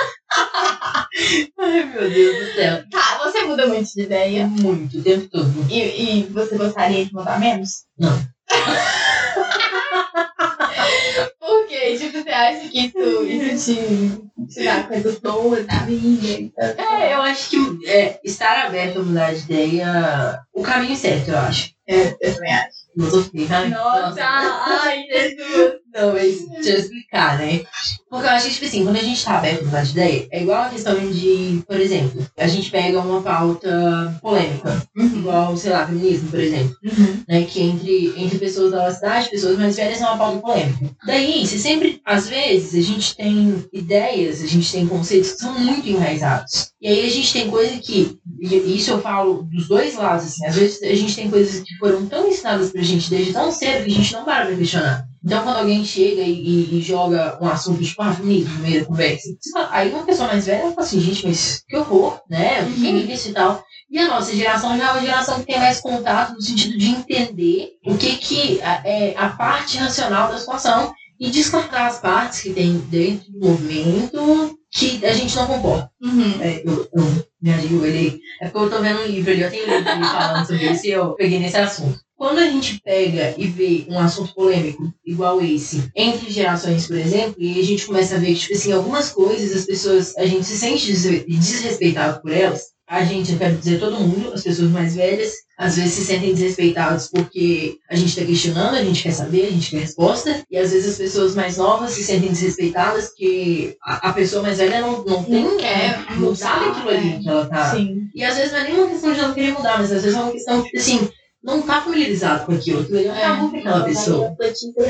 Ai, 1.58 1.84
meu 1.84 2.10
Deus 2.10 2.38
do 2.38 2.54
céu. 2.54 2.82
Tá, 2.90 3.18
você 3.22 3.42
muda 3.42 3.66
muito 3.66 3.88
de 3.94 3.95
É 3.95 3.95
ideia. 4.06 4.46
muito, 4.46 4.98
o 4.98 5.02
tempo 5.02 5.28
todo. 5.28 5.52
E, 5.70 6.20
e 6.20 6.22
você 6.24 6.56
gostaria 6.56 7.04
de 7.04 7.12
mudar 7.12 7.38
menos? 7.38 7.84
Não. 7.98 8.18
Por 11.38 11.66
quê? 11.66 11.96
Tipo, 11.98 12.22
você 12.22 12.30
acha 12.30 12.68
que 12.68 12.86
isso, 12.86 12.98
isso 13.24 13.74
te, 13.74 14.54
te 14.54 14.64
dá 14.64 14.82
coisas 14.84 15.18
boas 15.18 15.66
na 15.66 15.84
vida? 15.84 16.26
e 16.26 16.50
tal? 16.50 17.00
É, 17.00 17.14
eu 17.14 17.22
acho 17.22 17.50
que 17.50 17.88
é, 17.88 18.20
estar 18.24 18.66
aberto 18.66 19.00
a 19.00 19.02
mudar 19.02 19.34
de 19.34 19.40
ideia 19.40 20.40
o 20.52 20.62
caminho 20.62 20.96
certo, 20.96 21.30
eu 21.30 21.38
acho. 21.38 21.70
É, 21.86 22.16
eu 22.20 22.34
também 22.34 22.52
acho. 22.52 22.85
Filosofia, 22.96 23.68
Nossa, 23.68 24.22
ai, 24.24 25.04
Jesus. 25.10 25.72
Não, 25.94 26.12
mas 26.12 26.46
deixa 26.48 26.70
eu 26.70 26.78
explicar, 26.78 27.38
né? 27.38 27.64
Porque 28.10 28.26
eu 28.26 28.30
acho 28.30 28.46
que, 28.48 28.54
tipo 28.54 28.66
assim, 28.66 28.84
quando 28.84 28.96
a 28.96 29.02
gente 29.02 29.24
tá 29.24 29.38
aberto 29.38 29.62
a 29.62 29.64
mudar 29.64 29.82
de 29.82 29.90
ideia, 29.92 30.28
é 30.30 30.42
igual 30.42 30.62
a 30.64 30.68
questão 30.68 31.10
de, 31.10 31.62
por 31.66 31.80
exemplo, 31.80 32.26
a 32.36 32.46
gente 32.46 32.70
pega 32.70 33.00
uma 33.00 33.22
pauta 33.22 34.18
polêmica, 34.20 34.82
igual, 34.94 35.56
sei 35.56 35.72
lá, 35.72 35.86
feminismo, 35.86 36.28
por 36.30 36.38
exemplo, 36.40 36.76
Uhum. 36.84 37.22
né? 37.26 37.42
Que 37.44 37.62
entre, 37.62 38.14
entre 38.16 38.38
pessoas 38.38 38.70
da 38.72 38.78
nossa 38.84 38.96
cidade, 38.96 39.30
pessoas 39.30 39.58
mais 39.58 39.76
velhas, 39.76 40.00
é 40.00 40.04
uma 40.04 40.18
pauta 40.18 40.38
polêmica. 40.40 40.90
Daí, 41.06 41.46
se 41.46 41.58
sempre, 41.58 42.00
às 42.04 42.28
vezes, 42.28 42.74
a 42.74 42.92
gente 42.92 43.16
tem 43.16 43.64
ideias, 43.72 44.42
a 44.42 44.46
gente 44.46 44.70
tem 44.70 44.86
conceitos 44.86 45.32
que 45.32 45.38
são 45.38 45.58
muito 45.58 45.88
enraizados. 45.88 46.72
E 46.80 46.88
aí 46.88 47.06
a 47.06 47.10
gente 47.10 47.32
tem 47.32 47.50
coisa 47.50 47.76
que, 47.78 48.18
e 48.40 48.76
isso 48.76 48.90
eu 48.90 49.00
falo 49.00 49.42
dos 49.44 49.68
dois 49.68 49.94
lados, 49.94 50.26
assim, 50.26 50.44
às 50.46 50.54
vezes 50.56 50.82
a 50.82 50.94
gente 50.94 51.14
tem 51.16 51.30
coisas 51.30 51.60
que 51.62 51.76
foram 51.78 52.06
tão 52.06 52.26
ensinadas 52.28 52.70
pra 52.70 52.82
gente 52.82 53.08
desde 53.10 53.32
tão 53.32 53.50
cedo 53.50 53.84
que 53.84 53.90
a 53.90 53.94
gente 53.94 54.12
não 54.12 54.24
para 54.24 54.46
pra 54.46 54.56
questionar. 54.56 55.04
Então, 55.24 55.42
quando 55.42 55.56
alguém 55.56 55.84
chega 55.84 56.20
e, 56.22 56.30
e- 56.32 56.78
e 56.78 56.82
joga 56.82 57.36
um 57.42 57.48
assunto 57.48 57.82
tipo, 57.82 58.00
ah, 58.00 58.12
feminismo 58.14 58.54
no 58.54 58.60
meio 58.60 58.80
da 58.80 58.86
conversa, 58.86 59.28
aí 59.70 59.90
uma 59.90 60.04
pessoa 60.04 60.28
mais 60.28 60.46
velha 60.46 60.70
fala 60.70 60.86
assim, 60.86 61.00
gente, 61.00 61.26
mas 61.26 61.62
que 61.68 61.76
horror, 61.76 62.20
né? 62.30 62.62
O 62.62 62.72
que 62.72 62.86
é 62.86 62.90
isso 63.14 63.30
e 63.30 63.32
tal? 63.32 63.64
E 63.90 63.98
a 63.98 64.06
nossa 64.08 64.34
geração 64.34 64.76
já 64.78 64.88
é 64.88 64.92
uma 64.92 65.00
geração 65.00 65.40
que 65.40 65.46
tem 65.46 65.58
mais 65.58 65.80
contato 65.80 66.34
no 66.34 66.42
sentido 66.42 66.78
de 66.78 66.90
entender 66.90 67.70
o 67.84 67.96
que, 67.96 68.16
que 68.16 68.60
é 68.60 69.14
a 69.16 69.28
parte 69.30 69.78
racional 69.78 70.28
da 70.30 70.38
situação 70.38 70.92
e 71.18 71.30
descartar 71.30 71.86
as 71.86 71.98
partes 71.98 72.40
que 72.40 72.50
tem 72.52 72.78
dentro 72.78 73.32
do 73.32 73.40
movimento 73.48 74.56
que 74.70 75.04
a 75.04 75.12
gente 75.12 75.34
não 75.36 75.46
concorda. 75.46 75.90
Uhum. 76.02 76.34
É, 76.40 76.62
eu, 76.64 76.86
eu 76.92 77.24
me 77.46 77.54
ajudo, 77.54 77.86
ele. 77.86 78.20
É 78.40 78.48
porque 78.48 78.66
eu 78.66 78.70
tô 78.70 78.82
vendo 78.82 79.00
um 79.00 79.06
livro 79.06 79.30
ali, 79.30 79.42
eu 79.42 79.50
tenho 79.50 79.66
livro 79.66 79.88
ali 79.90 80.04
falando 80.04 80.46
sobre 80.46 80.70
isso 80.70 80.86
e 80.86 80.90
eu 80.90 81.10
peguei 81.14 81.38
nesse 81.38 81.56
assunto. 81.56 81.98
Quando 82.16 82.38
a 82.38 82.46
gente 82.46 82.80
pega 82.82 83.34
e 83.36 83.46
vê 83.46 83.84
um 83.88 83.98
assunto 83.98 84.34
polêmico 84.34 84.90
igual 85.04 85.40
esse, 85.42 85.90
entre 85.94 86.30
gerações, 86.32 86.86
por 86.86 86.96
exemplo, 86.96 87.34
e 87.38 87.60
a 87.60 87.62
gente 87.64 87.84
começa 87.86 88.14
a 88.16 88.18
ver 88.18 88.28
que, 88.34 88.40
tipo 88.40 88.54
assim, 88.54 88.72
algumas 88.72 89.10
coisas 89.10 89.54
as 89.54 89.66
pessoas, 89.66 90.16
a 90.16 90.24
gente 90.24 90.44
se 90.44 90.56
sente 90.56 90.86
desre- 90.86 91.24
desrespeitado 91.28 92.20
por 92.22 92.32
elas, 92.32 92.62
a 92.88 93.04
gente, 93.04 93.32
eu 93.32 93.38
quero 93.38 93.56
dizer 93.56 93.80
todo 93.80 93.98
mundo, 93.98 94.32
as 94.32 94.42
pessoas 94.42 94.70
mais 94.70 94.94
velhas, 94.94 95.32
às 95.58 95.76
vezes 95.76 95.94
se 95.94 96.04
sentem 96.04 96.32
desrespeitados 96.32 97.08
porque 97.08 97.78
a 97.90 97.96
gente 97.96 98.10
está 98.10 98.24
questionando, 98.24 98.74
a 98.74 98.84
gente 98.84 99.02
quer 99.02 99.12
saber, 99.12 99.46
a 99.46 99.50
gente 99.50 99.70
quer 99.70 99.78
resposta, 99.78 100.44
e 100.50 100.56
às 100.56 100.70
vezes 100.70 100.92
as 100.92 100.98
pessoas 100.98 101.34
mais 101.34 101.56
novas 101.56 101.92
se 101.92 102.04
sentem 102.04 102.28
desrespeitadas 102.28 103.08
porque 103.08 103.76
a, 103.82 104.10
a 104.10 104.12
pessoa 104.12 104.42
mais 104.42 104.58
velha 104.58 104.80
não, 104.82 105.04
não 105.04 105.24
tem, 105.24 105.42
Não 105.42 105.56
quer 105.56 106.06
não 106.18 106.34
sabe 106.34 106.66
aquilo 106.66 106.90
ali 106.90 107.14
é. 107.14 107.18
que 107.18 107.28
ela 107.28 107.46
tá. 107.46 107.74
Sim. 107.74 108.08
E 108.14 108.22
às 108.22 108.36
vezes 108.36 108.52
não 108.52 108.58
é 108.58 108.64
nenhuma 108.64 108.88
questão 108.88 109.12
de 109.12 109.20
ela 109.20 109.34
querer 109.34 109.52
mudar, 109.52 109.78
mas 109.78 109.92
às 109.92 110.02
vezes 110.02 110.16
é 110.16 110.22
uma 110.22 110.32
questão, 110.32 110.64
assim, 110.76 111.08
não 111.46 111.62
tá 111.62 111.80
familiarizado 111.80 112.44
com 112.44 112.52
aquilo, 112.52 112.80
aquilo 112.80 112.98
ali 112.98 113.06
é 113.06 113.12
um 113.12 113.14
tabu 113.14 113.50
pra 113.50 113.60
aquela 113.60 113.84
pessoa. 113.84 114.36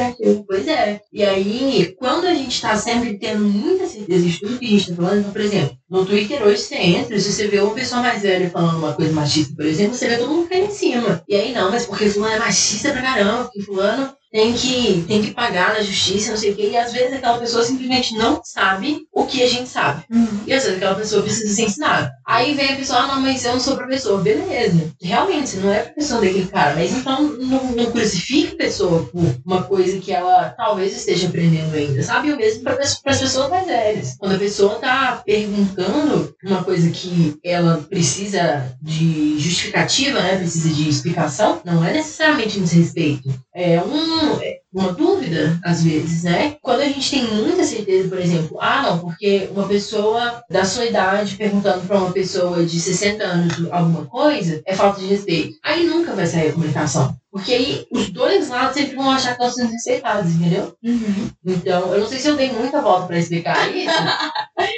Aquilo. 0.09 0.45
Pois 0.49 0.66
é. 0.66 1.03
E 1.12 1.23
aí, 1.23 1.95
quando 1.99 2.27
a 2.27 2.35
gente 2.35 2.61
tá 2.61 2.75
sempre 2.77 3.19
tendo 3.19 3.45
muita 3.45 3.87
certeza 3.87 4.25
de 4.25 4.40
tudo 4.40 4.59
que 4.59 4.64
a 4.64 4.69
gente 4.71 4.88
tá 4.88 4.97
falando, 4.97 5.19
então, 5.21 5.33
por 5.33 5.40
exemplo, 5.42 5.77
no 5.90 6.07
Twitter 6.07 6.42
hoje 6.42 6.62
você 6.62 6.77
entra, 6.77 7.21
se 7.21 7.31
você 7.31 7.47
vê 7.47 7.61
uma 7.61 7.75
pessoa 7.75 8.01
mais 8.01 8.23
velha 8.23 8.49
falando 8.49 8.79
uma 8.79 8.95
coisa 8.95 9.12
machista, 9.12 9.55
por 9.55 9.66
exemplo, 9.66 9.95
você 9.95 10.09
vê 10.09 10.16
todo 10.16 10.31
mundo 10.31 10.49
caindo 10.49 10.69
em 10.69 10.75
cima. 10.75 11.23
E 11.29 11.37
aí, 11.37 11.53
não, 11.53 11.71
mas 11.71 11.85
porque 11.85 12.09
fulano 12.09 12.35
é 12.35 12.38
machista 12.38 12.90
pra 12.90 13.03
caramba, 13.03 13.45
porque 13.45 13.62
fulano 13.62 14.11
tem 14.37 14.53
que, 14.53 15.03
tem 15.09 15.22
que 15.22 15.31
pagar 15.31 15.72
na 15.72 15.81
justiça, 15.81 16.33
não 16.33 16.37
sei 16.37 16.51
o 16.51 16.55
quê. 16.55 16.68
E 16.72 16.77
às 16.77 16.92
vezes 16.92 17.14
aquela 17.14 17.38
pessoa 17.38 17.64
simplesmente 17.64 18.14
não 18.18 18.38
sabe 18.44 19.07
o 19.11 19.25
que 19.25 19.42
a 19.42 19.49
gente 19.49 19.66
sabe. 19.66 20.05
Uhum. 20.12 20.42
E 20.46 20.53
às 20.53 20.64
vezes 20.64 20.77
aquela 20.77 20.94
pessoa 20.94 21.22
precisa 21.22 21.55
ser 21.55 21.62
ensinada. 21.62 22.12
Aí 22.27 22.53
vem 22.53 22.75
a 22.75 22.77
pessoa, 22.77 22.99
ah, 22.99 23.07
não, 23.07 23.20
mas 23.22 23.46
eu 23.46 23.55
não 23.55 23.61
sou 23.61 23.77
professor. 23.77 24.20
Beleza. 24.20 24.92
Realmente, 25.01 25.49
você 25.49 25.57
não 25.57 25.72
é 25.72 25.79
professor 25.85 26.20
daquele 26.20 26.46
cara. 26.49 26.75
Mas 26.75 26.92
então 26.92 27.22
não, 27.22 27.64
não 27.72 27.90
crucifique 27.90 28.53
a 28.53 28.57
pessoa 28.57 29.05
por 29.05 29.37
uma 29.46 29.62
coisa 29.62 29.99
que 29.99 30.12
ela 30.12 30.51
talvez 30.51 30.94
esteja 30.94 31.29
aprendendo 31.29 31.75
ainda. 31.75 32.03
Sabe? 32.03 32.31
O 32.31 32.37
mesmo 32.37 32.62
para 32.62 32.79
as 32.83 32.99
pessoas 32.99 33.49
mais 33.49 33.66
velhas. 33.66 34.16
Quando 34.18 34.35
a 34.35 34.38
pessoa 34.38 34.75
tá 34.75 35.22
perguntando 35.25 36.35
uma 36.44 36.62
coisa 36.62 36.90
que 36.90 37.38
ela 37.42 37.83
precisa 37.88 38.70
de 38.83 39.38
justificativa, 39.38 40.20
né? 40.20 40.37
Precisa 40.37 40.68
de 40.68 40.90
explicação, 40.90 41.62
não 41.64 41.83
é 41.83 41.94
necessariamente 41.94 42.59
um 42.59 42.64
desrespeito. 42.64 43.35
É 43.55 43.81
um, 43.81 44.26
é 44.41 44.59
uma 44.73 44.93
dúvida, 44.93 45.59
às 45.65 45.83
vezes, 45.83 46.23
né? 46.23 46.57
Quando 46.61 46.81
a 46.81 46.87
gente 46.87 47.11
tem 47.11 47.25
muita 47.25 47.65
certeza, 47.65 48.09
por 48.09 48.19
exemplo, 48.19 48.59
ah, 48.61 48.83
não, 48.83 48.99
porque 48.99 49.49
uma 49.53 49.67
pessoa 49.67 50.43
da 50.51 50.65
sua 50.65 50.85
idade 50.85 51.37
perguntando 51.37 51.87
pra 51.87 51.99
uma 51.99 52.12
pessoa 52.12 52.65
de 52.65 52.79
60 52.79 53.25
anos 53.25 53.55
alguma 53.71 54.05
coisa 54.07 54.61
é 54.67 54.75
falta 54.75 55.01
de 55.01 55.07
respeito. 55.07 55.57
Aí 55.65 55.85
nunca 55.85 56.15
vai 56.15 56.27
sair 56.27 56.49
a 56.49 56.53
comunicação. 56.53 57.17
Porque 57.37 57.53
aí 57.53 57.87
os 57.90 58.09
dois 58.09 58.49
lados 58.49 58.75
sempre 58.75 58.96
vão 58.96 59.11
achar 59.11 59.37
que 59.37 59.44
estão 59.44 59.51
sendo 59.51 59.66
desrespeitados, 59.66 60.33
entendeu? 60.33 60.75
Uhum. 60.83 61.29
Então, 61.44 61.92
eu 61.92 62.01
não 62.01 62.09
sei 62.09 62.18
se 62.18 62.29
eu 62.29 62.35
dei 62.35 62.51
muita 62.51 62.81
volta 62.81 63.07
pra 63.09 63.18
explicar 63.18 63.77
isso, 63.77 63.92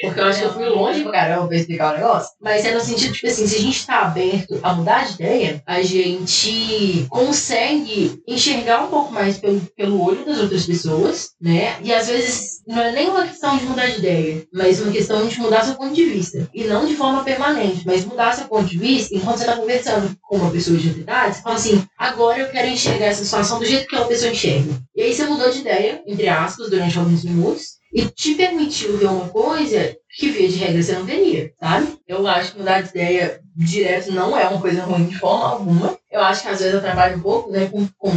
porque 0.02 0.18
eu 0.18 0.24
acho 0.24 0.40
que 0.40 0.44
eu 0.46 0.52
fui 0.54 0.68
longe 0.68 1.02
pra 1.04 1.12
caramba 1.12 1.46
pra 1.46 1.56
explicar 1.56 1.94
o 1.94 1.96
negócio. 1.96 2.30
Mas 2.42 2.64
é 2.64 2.74
no 2.74 2.80
sentido, 2.80 3.12
tipo 3.12 3.28
assim, 3.28 3.46
se 3.46 3.54
a 3.54 3.60
gente 3.60 3.86
tá 3.86 4.00
aberto 4.00 4.58
a 4.60 4.74
mudar 4.74 5.06
de 5.06 5.14
ideia, 5.14 5.62
a 5.64 5.80
gente 5.82 7.06
consegue 7.08 8.20
enxergar 8.26 8.82
um 8.82 8.88
pouco 8.88 9.12
mais 9.12 9.38
pelo, 9.38 9.60
pelo 9.76 10.04
olho 10.04 10.24
das 10.24 10.40
outras 10.40 10.66
pessoas, 10.66 11.30
né? 11.40 11.76
E 11.80 11.94
às 11.94 12.08
vezes 12.08 12.60
não 12.66 12.82
é 12.82 12.90
nem 12.90 13.08
uma 13.08 13.24
questão 13.24 13.56
de 13.56 13.66
mudar 13.66 13.86
de 13.86 13.98
ideia, 13.98 14.44
mas 14.52 14.80
uma 14.80 14.90
questão 14.90 15.28
de 15.28 15.40
mudar 15.40 15.64
seu 15.64 15.76
ponto 15.76 15.94
de 15.94 16.04
vista. 16.04 16.48
E 16.52 16.64
não 16.64 16.86
de 16.86 16.96
forma 16.96 17.22
permanente, 17.22 17.86
mas 17.86 18.04
mudar 18.04 18.34
seu 18.34 18.48
ponto 18.48 18.66
de 18.66 18.78
vista 18.78 19.14
enquanto 19.14 19.38
você 19.38 19.44
tá 19.44 19.56
conversando 19.56 20.16
com 20.20 20.38
uma 20.38 20.50
pessoa 20.50 20.76
de 20.76 20.88
outra 20.88 21.02
idade, 21.02 21.36
você 21.36 21.42
fala 21.42 21.54
assim, 21.54 21.84
agora 21.96 22.40
eu 22.40 22.47
quero 22.48 22.68
enxergar 22.68 23.06
essa 23.06 23.24
situação 23.24 23.58
do 23.58 23.64
jeito 23.64 23.86
que 23.86 23.94
aquela 23.94 24.08
pessoa 24.08 24.32
enxerga. 24.32 24.72
E 24.94 25.02
aí 25.02 25.14
você 25.14 25.24
mudou 25.24 25.50
de 25.50 25.60
ideia, 25.60 26.02
entre 26.06 26.28
aspas, 26.28 26.70
durante 26.70 26.98
alguns 26.98 27.24
minutos, 27.24 27.78
e 27.92 28.04
te 28.06 28.34
permitiu 28.34 28.96
ver 28.98 29.06
uma 29.06 29.28
coisa 29.28 29.96
que, 30.10 30.30
via 30.30 30.48
de 30.48 30.56
regra, 30.56 30.82
você 30.82 30.92
não 30.92 31.04
veria, 31.04 31.52
sabe? 31.58 31.98
Eu 32.06 32.26
acho 32.26 32.52
que 32.52 32.58
mudar 32.58 32.82
de 32.82 32.90
ideia 32.90 33.40
direto 33.56 34.12
não 34.12 34.38
é 34.38 34.46
uma 34.46 34.60
coisa 34.60 34.82
ruim 34.82 35.06
de 35.06 35.18
forma 35.18 35.48
alguma. 35.48 35.98
Eu 36.10 36.20
acho 36.20 36.42
que 36.42 36.48
às 36.48 36.58
vezes 36.58 36.74
eu 36.74 36.80
trabalho 36.80 37.16
um 37.16 37.20
pouco, 37.20 37.50
né, 37.50 37.66
com, 37.66 37.86
com 37.98 38.10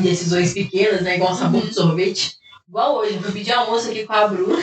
decisões 0.00 0.52
pequenas, 0.52 1.02
né, 1.02 1.16
igual 1.16 1.34
sabor 1.34 1.66
de 1.66 1.74
sorvete. 1.74 2.36
Igual 2.72 2.96
hoje, 3.00 3.20
eu 3.22 3.30
pedi 3.32 3.52
almoço 3.52 3.90
aqui 3.90 4.06
com 4.06 4.14
a 4.14 4.26
Bruna, 4.28 4.56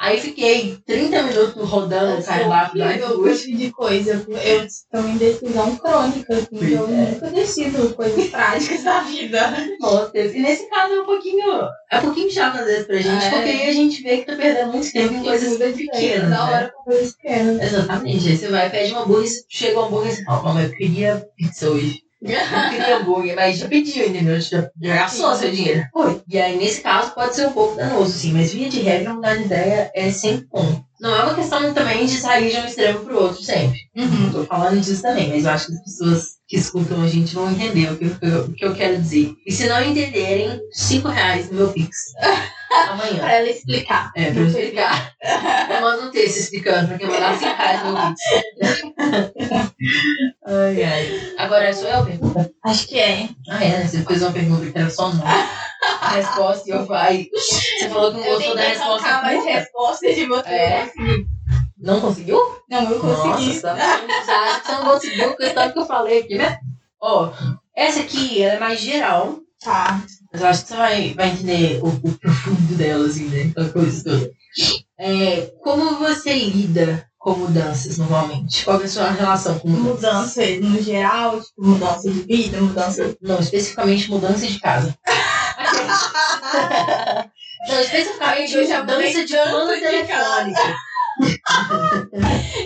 aí 0.00 0.18
fiquei 0.18 0.78
30 0.86 1.22
minutos 1.24 1.68
rodando 1.68 2.24
cardápio 2.24 2.78
do 2.78 2.82
horrível 2.88 3.08
com 3.08 3.12
iFood. 3.14 3.28
esse 3.30 3.44
tipo 3.44 3.58
de 3.58 3.70
coisa. 3.72 4.26
Eu 4.26 4.64
estou 4.64 5.06
em 5.06 5.16
decisão 5.18 5.76
crônica, 5.76 6.34
assim, 6.34 6.46
Pois 6.50 6.72
eu 6.72 6.86
é. 6.88 7.10
nunca 7.10 7.26
decido 7.28 7.94
coisas 7.94 8.30
práticas 8.30 8.82
da 8.84 9.00
vida. 9.00 9.54
Nossa, 9.80 10.18
e 10.18 10.40
nesse 10.40 10.66
caso 10.70 10.94
é 10.94 11.00
um 11.02 11.04
pouquinho. 11.04 11.44
É 11.90 11.98
um 11.98 12.00
pouquinho 12.00 12.30
chato 12.30 12.56
às 12.58 12.64
vezes 12.64 12.86
pra 12.86 12.96
gente, 12.96 13.22
É. 13.26 13.30
porque 13.30 13.50
aí 13.50 13.68
a 13.68 13.72
gente 13.74 14.02
vê 14.02 14.16
que 14.16 14.24
tá 14.24 14.34
perdendo 14.34 14.72
muito 14.72 14.90
tempo 14.90 15.12
em 15.12 15.22
coisas 15.22 15.52
ideia, 15.52 15.72
pequenas. 15.74 16.30
Da 16.30 16.46
né? 16.46 16.52
hora 16.54 16.72
com 16.74 16.84
coisas 16.84 17.12
pequenas. 17.16 17.62
Exatamente. 17.62 18.28
Aí 18.28 18.36
você 18.38 18.48
vai, 18.48 18.70
pede 18.70 18.92
uma 18.92 19.02
hambúrguer, 19.02 19.30
chega 19.50 19.78
um 19.78 19.84
hambúrguer 19.84 20.18
e 20.18 20.24
fala, 20.24 20.42
mamãe, 20.42 20.64
eu 20.64 20.72
queria 20.72 21.26
pizza 21.36 21.68
hoje. 21.68 22.01
Eu 22.22 22.70
queria 22.70 22.96
hambúrguer, 22.98 23.34
mas 23.34 23.58
já 23.58 23.68
pediu, 23.68 24.06
entendeu? 24.08 24.40
Já, 24.40 24.68
já 24.80 24.94
gastou 24.94 25.34
seu 25.34 25.50
dinheiro. 25.50 25.84
Foi. 25.92 26.20
E 26.28 26.38
aí, 26.38 26.56
nesse 26.56 26.80
caso, 26.80 27.12
pode 27.14 27.34
ser 27.34 27.48
um 27.48 27.52
pouco 27.52 27.74
danoso, 27.76 28.12
sim, 28.12 28.32
mas 28.32 28.52
via 28.52 28.68
de 28.68 28.80
regra, 28.80 29.12
mudar 29.14 29.34
de 29.36 29.44
ideia 29.44 29.90
é 29.94 30.10
sempre 30.10 30.46
bom. 30.52 30.82
Não 31.00 31.12
é 31.16 31.22
uma 31.24 31.34
questão 31.34 31.74
também 31.74 32.06
de 32.06 32.16
sair 32.16 32.52
de 32.52 32.58
um 32.58 32.64
extremo 32.64 33.00
pro 33.00 33.20
outro 33.20 33.42
sempre. 33.42 33.76
Uhum. 33.96 34.06
Não 34.06 34.32
tô 34.32 34.44
falando 34.44 34.80
disso 34.80 35.02
também, 35.02 35.30
mas 35.30 35.44
eu 35.44 35.50
acho 35.50 35.66
que 35.66 35.72
as 35.72 35.82
pessoas 35.82 36.26
que 36.46 36.56
escutam 36.56 37.02
a 37.02 37.08
gente 37.08 37.34
vão 37.34 37.50
entender 37.50 37.90
o 37.90 37.96
que, 37.96 38.04
eu- 38.22 38.44
o 38.44 38.52
que 38.52 38.64
eu 38.64 38.72
quero 38.74 38.98
dizer. 39.02 39.32
E 39.44 39.50
se 39.50 39.66
não 39.66 39.82
entenderem, 39.82 40.60
5 40.70 41.08
reais 41.08 41.50
no 41.50 41.56
meu 41.56 41.68
Pix. 41.72 41.96
Amanhã. 42.90 43.18
Pra 43.18 43.32
ela 43.34 43.48
explicar. 43.48 44.10
É, 44.16 44.30
pra 44.30 44.40
eu 44.40 44.46
explicar. 44.46 45.12
Eu 45.70 45.80
mando 45.80 46.02
um 46.08 46.10
texto 46.10 46.36
explicando 46.38 46.88
pra 46.88 46.98
quem 46.98 47.06
mandar 47.08 47.36
5 47.36 47.56
reais 47.56 47.82
no 47.84 47.96
Pix. 47.96 49.52
ai, 50.46 50.82
ai. 50.84 51.34
Agora 51.38 51.72
sou 51.72 51.88
eu 51.88 52.00
a 52.00 52.04
pergunta? 52.04 52.50
Acho 52.64 52.86
que 52.88 52.98
é. 52.98 53.28
Ah, 53.48 53.64
é, 53.64 53.68
né? 53.78 53.86
Você 53.88 54.02
fez 54.04 54.22
uma 54.22 54.32
pergunta 54.32 54.70
que 54.70 54.78
era 54.78 54.90
só 54.90 55.12
não. 55.12 55.22
A 55.26 56.08
resposta 56.10 56.68
e 56.68 56.72
eu 56.72 56.86
vai. 56.86 57.26
Você 57.34 57.88
falou 57.88 58.12
que 58.12 58.18
não 58.18 58.26
Eu 58.26 58.34
gostou 58.36 58.54
da 58.56 58.62
resposta. 58.62 59.08
arrancar 59.08 59.22
mais 59.22 59.44
respostas 59.44 60.14
de 60.14 60.26
você. 60.26 60.48
É. 60.48 60.90
Não 61.78 62.00
conseguiu? 62.00 62.38
Não, 62.70 62.90
eu 62.90 63.02
Nossa, 63.02 63.22
consegui. 63.30 63.54
você 63.54 63.60
tá 63.62 63.72
acha 63.74 64.60
que 64.60 64.66
você 64.66 64.72
não 64.72 64.84
conseguiu 64.84 65.36
com 65.36 65.44
o 65.44 65.50
tanto 65.50 65.72
que 65.72 65.78
eu 65.80 65.86
falei 65.86 66.20
aqui, 66.20 66.36
né? 66.38 66.58
Ó, 67.00 67.32
essa 67.76 68.00
aqui 68.00 68.40
ela 68.42 68.54
é 68.54 68.60
mais 68.60 68.78
geral, 68.80 69.38
Tá. 69.64 70.00
mas 70.32 70.40
eu 70.42 70.46
acho 70.48 70.62
que 70.62 70.68
você 70.68 70.76
vai, 70.76 71.14
vai 71.14 71.28
entender 71.30 71.80
o, 71.82 71.88
o 71.88 72.18
profundo 72.18 72.61
dela, 72.82 73.06
assim, 73.06 73.28
né? 73.28 73.52
Coisa 73.72 74.04
toda. 74.04 74.30
É, 74.98 75.52
como 75.62 75.98
você 75.98 76.34
lida 76.34 77.06
com 77.18 77.36
mudanças 77.36 77.98
normalmente? 77.98 78.64
Qual 78.64 78.80
é 78.80 78.84
a 78.84 78.88
sua 78.88 79.10
relação 79.10 79.58
com 79.58 79.68
mudanças? 79.68 80.58
Mudança 80.58 80.60
no 80.60 80.82
geral, 80.82 81.40
tipo, 81.40 81.64
mudança 81.64 82.10
de 82.10 82.20
vida, 82.20 82.60
mudança. 82.60 83.16
Não, 83.22 83.38
especificamente 83.38 84.10
mudança 84.10 84.46
de 84.46 84.58
casa. 84.60 84.94
Não, 87.68 87.80
especificamente 87.80 88.56
mudança 88.56 89.24
de 89.24 89.32
plano 89.32 89.74
de 89.74 89.80
telefônico. 89.80 90.60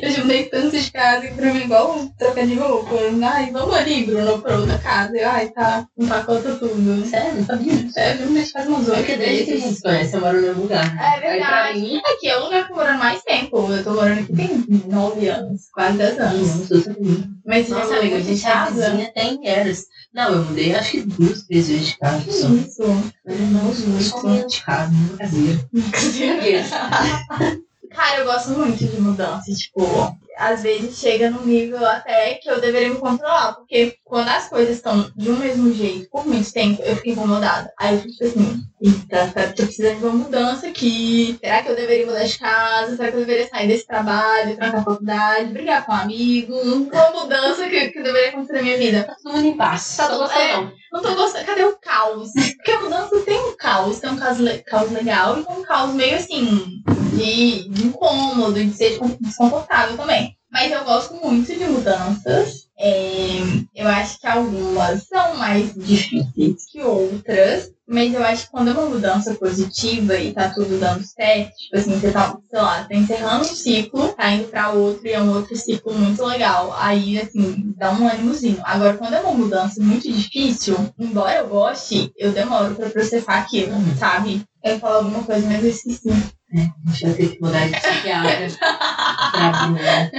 Eu 0.03 0.11
já 0.11 0.21
mudei 0.23 0.45
tanto 0.45 0.77
de 0.79 0.91
casa 0.91 1.27
que 1.27 1.35
pra 1.35 1.53
mim, 1.53 1.63
igual 1.65 2.09
trocar 2.19 2.47
de 2.47 2.55
roupa. 2.55 2.91
Ai, 3.25 3.51
vamos 3.51 3.75
ali, 3.75 4.05
Bruno, 4.05 4.39
pra 4.41 4.59
outra 4.59 4.79
casa. 4.79 5.17
Eu, 5.17 5.29
ai, 5.29 5.49
tá, 5.51 5.87
empacota 5.99 6.55
tudo. 6.57 7.07
Sério, 7.07 7.37
não 7.39 7.45
sabia. 7.47 7.91
Sério, 7.91 8.23
eu 8.25 8.33
de 8.33 8.53
casa 8.53 8.69
umas 8.69 8.89
É 8.89 8.91
oito 8.93 8.99
porque 9.07 9.17
desde 9.17 9.45
que 9.45 9.53
a 9.53 9.57
gente 9.59 9.75
se 9.75 9.83
conhece, 9.83 10.15
eu 10.15 10.21
moro 10.21 10.37
no 10.41 10.47
mesmo 10.47 10.63
lugar. 10.63 10.95
né? 10.95 11.03
É 11.03 11.07
Aí 11.15 11.21
pra 11.21 11.31
verdade. 11.31 11.81
mim, 11.81 12.01
Aqui 12.07 12.29
é 12.29 12.39
o 12.39 12.45
lugar 12.45 12.67
que 12.67 12.73
eu 12.73 12.77
moro 12.77 12.99
mais 12.99 13.23
tempo. 13.23 13.73
Eu 13.73 13.85
tô 13.85 13.91
morando 13.95 14.21
aqui 14.21 14.33
tem 14.35 14.65
nove 14.89 15.29
anos, 15.29 15.63
quase 15.73 15.99
dez 15.99 16.19
anos. 16.19 16.57
não 16.57 16.67
sou 16.67 16.83
também. 16.83 17.25
Mas 17.47 17.67
você 17.69 17.75
já 17.75 17.85
sabe 17.85 17.99
amiga, 18.01 18.17
a 18.17 18.21
que 18.21 18.25
gente 18.27 18.47
é 18.47 18.51
casa? 18.51 18.91
vizinha 18.91 19.13
tem 19.15 19.41
eras. 19.49 19.85
Não, 20.13 20.33
eu 20.33 20.45
mudei 20.45 20.75
acho 20.75 20.91
que 20.93 21.01
duas, 21.03 21.43
três 21.45 21.69
vezes 21.69 21.87
de 21.89 21.99
casa. 21.99 22.21
Só. 22.31 22.49
Isso. 22.49 22.83
Mas 23.25 23.41
eu 23.41 23.47
não 23.49 23.71
uso 23.71 24.03
só 24.03 24.23
muito 24.23 24.49
de 24.49 24.63
casa, 24.63 24.91
muito 24.93 25.17
caseiro. 25.19 25.69
Cara, 27.91 28.21
eu 28.21 28.25
gosto 28.27 28.51
muito 28.51 28.79
de 28.85 29.01
mudança. 29.01 29.51
Tipo, 29.53 30.17
às 30.37 30.63
vezes 30.63 30.99
chega 30.99 31.31
num 31.31 31.45
nível 31.45 31.85
até 31.87 32.35
que 32.35 32.49
eu 32.51 32.61
deveria 32.61 32.91
me 32.91 32.99
controlar. 32.99 33.55
Porque 33.55 33.97
quando 34.05 34.29
as 34.29 34.49
coisas 34.49 34.77
estão 34.77 35.11
de 35.17 35.31
um 35.31 35.37
mesmo 35.39 35.73
jeito 35.73 36.09
por 36.11 36.27
muito 36.27 36.53
tempo, 36.53 36.83
eu 36.83 36.97
fico 36.97 37.11
incomodada. 37.11 37.73
Aí 37.79 37.95
eu 37.95 38.01
fico 38.03 38.13
tipo 38.13 38.25
assim, 38.25 38.63
eita, 38.83 39.31
cara, 39.33 39.53
tô 39.53 39.63
precisando 39.65 39.99
de 39.99 40.05
uma 40.05 40.13
mudança 40.25 40.67
aqui. 40.69 41.39
Será 41.43 41.63
que 41.63 41.71
eu 41.71 41.77
deveria 41.77 42.07
mudar 42.07 42.25
de 42.25 42.39
casa? 42.39 42.97
Será 42.97 43.09
que 43.11 43.17
eu 43.17 43.21
deveria 43.21 43.49
sair 43.49 43.69
desse 43.69 43.87
trabalho, 43.87 44.57
trancar 44.57 44.81
a 44.81 44.85
faculdade, 44.85 45.53
brigar 45.53 45.87
com 45.87 45.93
um 45.93 45.97
amigo? 45.97 46.55
Uma 46.55 47.11
mudança 47.11 47.69
que, 47.69 47.89
que 47.89 48.03
deveria 48.03 48.29
acontecer 48.31 48.53
na 48.55 48.63
minha 48.63 48.79
vida. 48.79 49.05
Tá 49.05 49.17
todo 49.23 49.33
mundo 49.35 49.47
em 49.47 49.57
paz. 49.57 49.97
Tá 49.97 50.05
Tá 50.05 50.09
tudo- 50.11 50.21
gostando, 50.21 50.41
é. 50.43 50.53
não. 50.57 50.73
Não 50.93 51.03
tô 51.03 51.15
gostando. 51.15 51.45
Cadê 51.47 51.65
o 51.65 51.77
caos? 51.79 52.31
Porque 52.57 52.71
a 52.73 52.81
mudança 52.81 53.21
tem 53.21 53.39
um 53.41 53.57
caos. 53.57 53.99
Tem 54.01 54.11
um 54.11 54.17
caos, 54.17 54.39
le- 54.39 54.59
caos 54.59 54.91
legal 54.91 55.39
e 55.41 55.45
tem 55.45 55.57
um 55.57 55.63
caos 55.63 55.93
meio 55.95 56.17
assim, 56.17 56.83
de, 57.13 57.69
de 57.69 57.87
incômodo, 57.87 58.63
de 58.63 58.73
ser 58.73 58.99
desconfortável 59.21 59.97
também. 59.97 60.37
Mas 60.51 60.71
eu 60.73 60.85
gosto 60.85 61.15
muito 61.15 61.53
de 61.53 61.65
mudanças. 61.67 62.67
É, 62.79 63.39
eu 63.75 63.89
acho 63.89 64.19
que 64.21 64.27
algumas 64.27 65.03
são 65.07 65.37
mais 65.37 65.73
difíceis 65.75 66.67
que 66.71 66.83
outras. 66.83 67.71
Mas 67.89 68.13
eu 68.13 68.25
acho 68.25 68.45
que 68.47 68.51
quando 68.51 68.71
é 68.71 68.73
uma 68.73 68.87
mudança 68.87 69.35
positiva 69.35 70.19
e 70.19 70.33
tá 70.33 70.49
tudo 70.51 70.79
dando 70.79 71.05
certo, 71.05 71.57
tipo 71.57 71.77
assim, 71.77 71.99
você 71.99 72.11
tá, 72.11 72.37
sei 72.51 72.59
lá, 72.61 72.85
tá 72.85 72.95
encerrando 72.95 73.43
um 73.43 73.55
ciclo, 73.55 74.09
tá 74.15 74.31
indo 74.33 74.49
pra 74.49 74.71
outro 74.71 75.07
e 75.07 75.13
é 75.13 75.21
um 75.21 75.33
outro 75.33 75.55
ciclo 75.57 75.95
muito 75.95 76.25
legal. 76.25 76.75
Aí, 76.79 77.19
assim, 77.21 77.73
dá 77.77 77.93
um 77.93 78.09
ânimozinho. 78.09 78.61
Agora, 78.65 78.97
quando 78.97 79.15
é 79.15 79.21
uma 79.21 79.33
mudança 79.35 79.81
muito 79.83 80.11
difícil, 80.11 80.77
embora 80.99 81.37
eu 81.39 81.49
goste, 81.49 82.13
eu 82.17 82.33
demoro 82.33 82.75
pra 82.75 82.91
processar 82.91 83.39
aquilo, 83.39 83.73
sabe? 83.99 84.43
Eu 84.65 84.81
falar 84.81 84.97
alguma 84.97 85.23
coisa, 85.23 85.47
mas 85.47 85.63
eu 85.63 85.71
esqueci. 85.71 86.11
A 86.53 86.91
gente 86.91 87.03
vai 87.05 87.15
ter 87.15 87.29
que 87.29 87.41
mudar 87.41 87.67
de 87.69 87.81
psiquiatra 87.81 88.49
pra 89.33 89.53
Bruna. 89.53 89.79
né? 89.83 90.11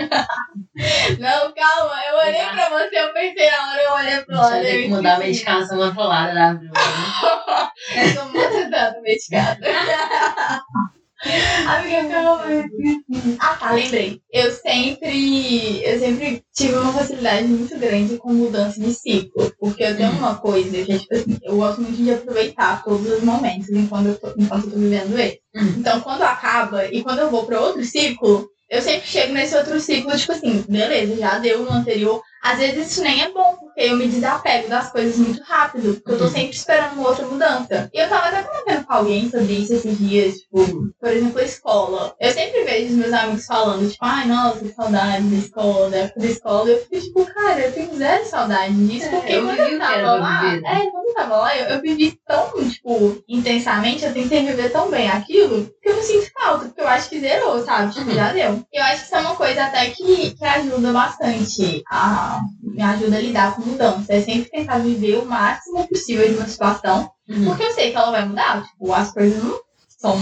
Não, 1.19 1.53
calma, 1.53 1.95
eu 2.09 2.17
olhei 2.19 2.45
pra 2.45 2.69
você, 2.69 2.99
eu 2.99 3.13
pensei 3.13 3.49
na 3.49 3.71
hora, 3.71 3.81
eu 3.81 3.91
olhei 3.93 4.21
pro 4.21 4.35
lado. 4.35 4.55
eu 4.57 4.81
que 4.83 4.87
mudar 4.89 5.15
a 5.15 5.19
medicação 5.19 5.77
controlada 5.77 6.33
da 6.33 6.53
Bruna. 6.53 6.71
né? 6.71 7.69
Eu 7.95 8.15
tô 8.15 8.25
muito 8.25 8.69
dando 8.69 9.01
medicada. 9.01 9.59
Amiga, 11.67 12.09
calma. 12.09 12.43
Ah, 13.39 13.55
tá, 13.55 13.71
lembrei. 13.71 14.21
Eu 14.31 14.51
sempre, 14.51 15.83
eu 15.83 15.99
sempre 15.99 16.43
tive 16.53 16.75
uma 16.75 16.93
facilidade 16.93 17.47
muito 17.47 17.77
grande 17.79 18.17
com 18.17 18.33
mudança 18.33 18.79
de 18.79 18.93
ciclo. 18.93 19.51
Porque 19.59 19.83
eu 19.83 19.97
tenho 19.97 20.11
uma 20.11 20.35
coisa 20.35 20.83
que 20.83 20.91
é 20.91 20.97
tipo 20.99 21.15
assim, 21.15 21.37
eu 21.41 21.57
gosto 21.57 21.81
muito 21.81 21.97
de 21.97 22.13
aproveitar 22.13 22.83
todos 22.83 23.09
os 23.09 23.23
momentos 23.23 23.69
enquanto 23.69 24.07
eu 24.07 24.19
tô, 24.19 24.33
enquanto 24.37 24.65
eu 24.65 24.71
tô 24.71 24.77
vivendo 24.77 25.17
ele. 25.17 25.39
Hum. 25.55 25.73
Então, 25.77 26.01
quando 26.01 26.21
acaba 26.21 26.85
e 26.85 27.01
quando 27.01 27.19
eu 27.19 27.31
vou 27.31 27.45
pra 27.45 27.61
outro 27.61 27.83
ciclo, 27.83 28.47
eu 28.69 28.81
sempre 28.81 29.07
chego 29.07 29.33
nesse 29.33 29.55
outro 29.55 29.79
ciclo, 29.79 30.17
tipo 30.17 30.31
assim, 30.31 30.63
beleza, 30.67 31.15
já 31.15 31.39
deu 31.39 31.63
no 31.63 31.71
anterior. 31.71 32.21
Às 32.51 32.59
vezes 32.59 32.91
isso 32.91 33.01
nem 33.03 33.21
é 33.23 33.29
bom, 33.31 33.57
porque 33.59 33.81
eu 33.81 33.97
me 33.97 34.07
desapego 34.07 34.69
das 34.69 34.89
coisas 34.91 35.17
muito 35.17 35.43
rápido, 35.43 35.95
porque 35.95 36.11
eu 36.13 36.17
tô 36.17 36.27
sempre 36.27 36.55
esperando 36.55 36.93
uma 36.93 37.09
outra 37.09 37.25
mudança. 37.25 37.89
E 37.93 37.99
eu 37.99 38.07
tava 38.07 38.27
até 38.27 38.41
comentando 38.43 38.85
com 38.85 38.93
alguém 38.93 39.29
sobre 39.29 39.53
isso 39.53 39.73
esses 39.73 39.97
dias, 39.97 40.35
tipo, 40.35 40.87
por 40.99 41.09
exemplo, 41.09 41.39
a 41.39 41.43
escola. 41.43 42.15
Eu 42.19 42.31
sempre 42.31 42.63
vejo 42.63 42.85
os 42.91 42.97
meus 42.97 43.13
amigos 43.13 43.45
falando, 43.45 43.89
tipo, 43.89 44.03
ai, 44.05 44.27
nossa, 44.27 44.59
que 44.59 44.73
saudade 44.73 45.23
da 45.23 45.35
escola, 45.37 45.89
da 45.89 45.97
época 45.97 46.19
da 46.21 46.27
escola. 46.27 46.69
E 46.69 46.73
eu 46.73 46.79
fico, 46.85 46.99
tipo, 47.01 47.25
cara, 47.25 47.59
eu 47.59 47.71
tenho 47.73 47.95
zero 47.97 48.25
saudade 48.25 48.73
disso, 48.87 49.07
É, 49.07 49.09
porque 49.09 49.33
eu 49.33 49.43
quando 49.45 49.59
eu 49.59 49.79
tava 49.79 50.11
lá, 50.15 50.53
é, 50.55 50.85
quando 50.89 51.07
eu 51.09 51.13
tava 51.13 51.37
lá, 51.37 51.57
eu, 51.57 51.65
eu 51.75 51.81
vivi 51.81 52.17
tão, 52.25 52.69
tipo, 52.69 53.23
intensamente, 53.27 54.05
eu 54.05 54.13
tentei 54.13 54.45
viver 54.45 54.71
tão 54.71 54.89
bem 54.89 55.09
aquilo, 55.09 55.69
que 55.81 55.89
eu 55.89 55.95
não 55.95 56.03
sinto 56.03 56.31
falta, 56.33 56.65
porque 56.65 56.81
eu 56.81 56.87
acho 56.87 57.09
que 57.09 57.19
zerou, 57.19 57.63
sabe? 57.63 57.93
Tipo, 57.93 58.07
Uhum. 58.09 58.15
já 58.15 58.31
deu. 58.31 58.63
Eu 58.71 58.83
acho 58.83 58.99
que 59.01 59.05
isso 59.05 59.15
é 59.15 59.19
uma 59.19 59.35
coisa 59.35 59.65
até 59.65 59.89
que, 59.89 60.31
que 60.31 60.45
ajuda 60.45 60.93
bastante 60.93 61.83
a. 61.89 62.36
Me 62.61 62.81
ajuda 62.81 63.17
a 63.17 63.21
lidar 63.21 63.55
com 63.55 63.61
mudança. 63.63 64.05
É 64.13 64.21
sempre 64.21 64.49
tentar 64.49 64.79
viver 64.79 65.17
o 65.17 65.25
máximo 65.25 65.87
possível 65.87 66.27
de 66.27 66.35
uma 66.35 66.47
situação. 66.47 67.09
Uhum. 67.27 67.45
Porque 67.45 67.63
eu 67.63 67.71
sei 67.71 67.91
que 67.91 67.97
ela 67.97 68.11
vai 68.11 68.25
mudar. 68.25 68.63
Tipo, 68.63 68.93
as 68.93 69.11
coisas 69.11 69.43
não 69.43 69.59
são 69.99 70.17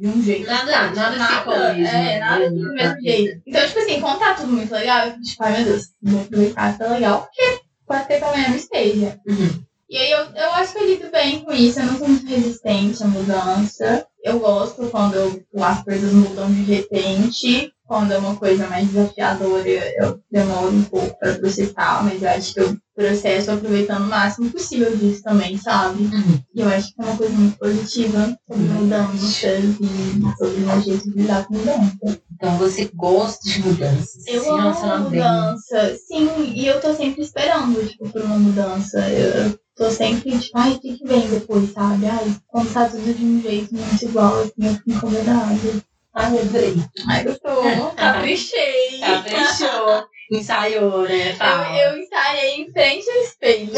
de 0.00 0.06
um 0.06 0.22
jeito. 0.22 0.46
Nada- 0.46 0.90
nada 0.92 1.16
o 1.44 1.74
mesmo, 1.74 1.86
É, 1.86 1.92
né? 1.92 2.18
nada 2.20 2.44
fica 2.44 2.50
do 2.54 2.74
mesmo 2.74 3.00
jeito. 3.02 3.42
Então, 3.46 3.66
tipo 3.66 3.78
assim, 3.78 4.00
quando 4.00 4.18
tá 4.18 4.34
tudo 4.34 4.52
muito 4.52 4.72
legal, 4.72 5.06
eu 5.06 5.10
fico 5.12 5.22
tipo, 5.22 5.42
ai 5.44 5.52
meu 5.56 5.64
Deus, 5.64 5.82
vou 6.02 6.20
aproveitar, 6.22 6.78
tá 6.78 6.86
legal, 6.88 7.20
porque 7.22 7.60
pode 7.86 8.08
ter 8.08 8.18
que 8.18 8.24
amanhã 8.24 8.48
não 8.48 8.56
esteja. 8.56 9.18
Uhum. 9.28 9.62
E 9.92 9.96
aí 9.98 10.10
eu, 10.10 10.20
eu 10.20 10.50
acho 10.54 10.72
que 10.72 10.78
eu 10.78 10.86
lido 10.86 11.10
bem 11.10 11.40
com 11.44 11.52
isso, 11.52 11.78
eu 11.78 11.84
não 11.84 11.98
sou 11.98 12.08
muito 12.08 12.26
resistente 12.26 13.02
à 13.02 13.06
mudança. 13.06 14.06
Eu 14.24 14.38
gosto 14.38 14.86
quando 14.88 15.16
eu- 15.16 15.42
as 15.62 15.82
coisas 15.84 16.10
mudam 16.14 16.50
de 16.50 16.62
repente. 16.62 17.70
Quando 17.86 18.10
é 18.12 18.16
uma 18.16 18.34
coisa 18.36 18.66
mais 18.68 18.88
desafiadora, 18.88 19.68
eu 19.68 20.18
demoro 20.30 20.70
um 20.74 20.82
pouco 20.84 21.14
pra 21.18 21.34
processar, 21.34 22.02
mas 22.04 22.22
eu 22.22 22.30
acho 22.30 22.54
que 22.54 22.60
eu 22.60 22.76
processo 22.96 23.50
aproveitando 23.50 24.04
o 24.04 24.08
máximo 24.08 24.50
possível 24.50 24.96
disso 24.96 25.22
também, 25.22 25.58
sabe? 25.58 26.04
Uhum. 26.04 26.40
E 26.54 26.60
eu 26.62 26.68
acho 26.68 26.94
que 26.94 27.02
é 27.02 27.04
uma 27.04 27.16
coisa 27.18 27.34
muito 27.34 27.58
positiva 27.58 28.38
sobre 28.48 28.64
mudanças 28.64 29.44
e 29.44 30.36
sobre 30.38 30.54
o 30.56 30.66
meu 30.66 30.80
jeito 30.80 31.04
de 31.10 31.18
lidar 31.20 31.46
com 31.46 31.54
mudança. 31.54 32.18
Então 32.32 32.56
você 32.56 32.90
gosta 32.94 33.46
de 33.46 33.60
mudanças. 33.62 34.26
Eu 34.26 34.56
amo 34.56 35.10
bem. 35.10 35.20
mudança. 35.20 35.96
Sim, 36.08 36.28
e 36.54 36.66
eu 36.66 36.80
tô 36.80 36.94
sempre 36.94 37.22
esperando, 37.22 37.86
tipo, 37.86 38.08
por 38.08 38.22
uma 38.22 38.38
mudança. 38.38 38.98
Eu 39.10 39.58
tô 39.76 39.90
sempre, 39.90 40.38
tipo, 40.38 40.58
ai, 40.58 40.72
o 40.72 40.80
que 40.80 40.98
que 40.98 41.06
vem 41.06 41.28
depois, 41.28 41.72
sabe? 41.72 42.06
Ai, 42.06 42.36
quando 42.48 42.72
tá 42.72 42.88
tudo 42.88 43.14
de 43.14 43.24
um 43.24 43.40
jeito 43.42 43.74
muito 43.74 44.04
igual, 44.04 44.40
assim, 44.40 44.52
eu 44.58 44.74
fico 44.74 44.90
incomodada. 44.90 45.82
Ai, 46.14 46.38
adorei. 46.40 46.74
Ai, 47.08 47.24
gostou. 47.24 47.90
Caprichei. 47.96 49.00
Caprichou. 49.00 50.04
Ensaiou, 50.30 51.02
né? 51.02 51.32
Eu, 51.32 51.92
eu 51.92 51.98
ensaiei 51.98 52.62
em 52.62 52.72
frente 52.72 53.10
ao 53.10 53.22
espelho. 53.22 53.72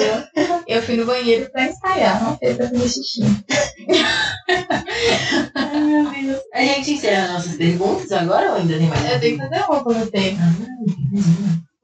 Eu 0.68 0.82
fui 0.82 0.96
no 0.96 1.06
banheiro 1.06 1.50
pra 1.50 1.66
ensaiar, 1.66 2.22
não 2.22 2.38
foi 2.38 2.54
pra 2.54 2.68
fazer 2.68 2.88
xixi. 2.88 3.22
Ai, 5.54 6.22
meu 6.22 6.34
Deus. 6.34 6.42
A 6.52 6.60
gente 6.60 6.92
encerra 6.92 7.32
nossas 7.32 7.56
perguntas 7.56 8.12
agora 8.12 8.50
ou 8.50 8.56
ainda 8.56 8.78
tem 8.78 8.86
mais? 8.86 9.12
Eu 9.12 9.20
tenho 9.20 9.36
que 9.38 9.48
fazer 9.48 9.64
uma 9.64 9.84
pra 9.84 9.92
você. 9.94 10.36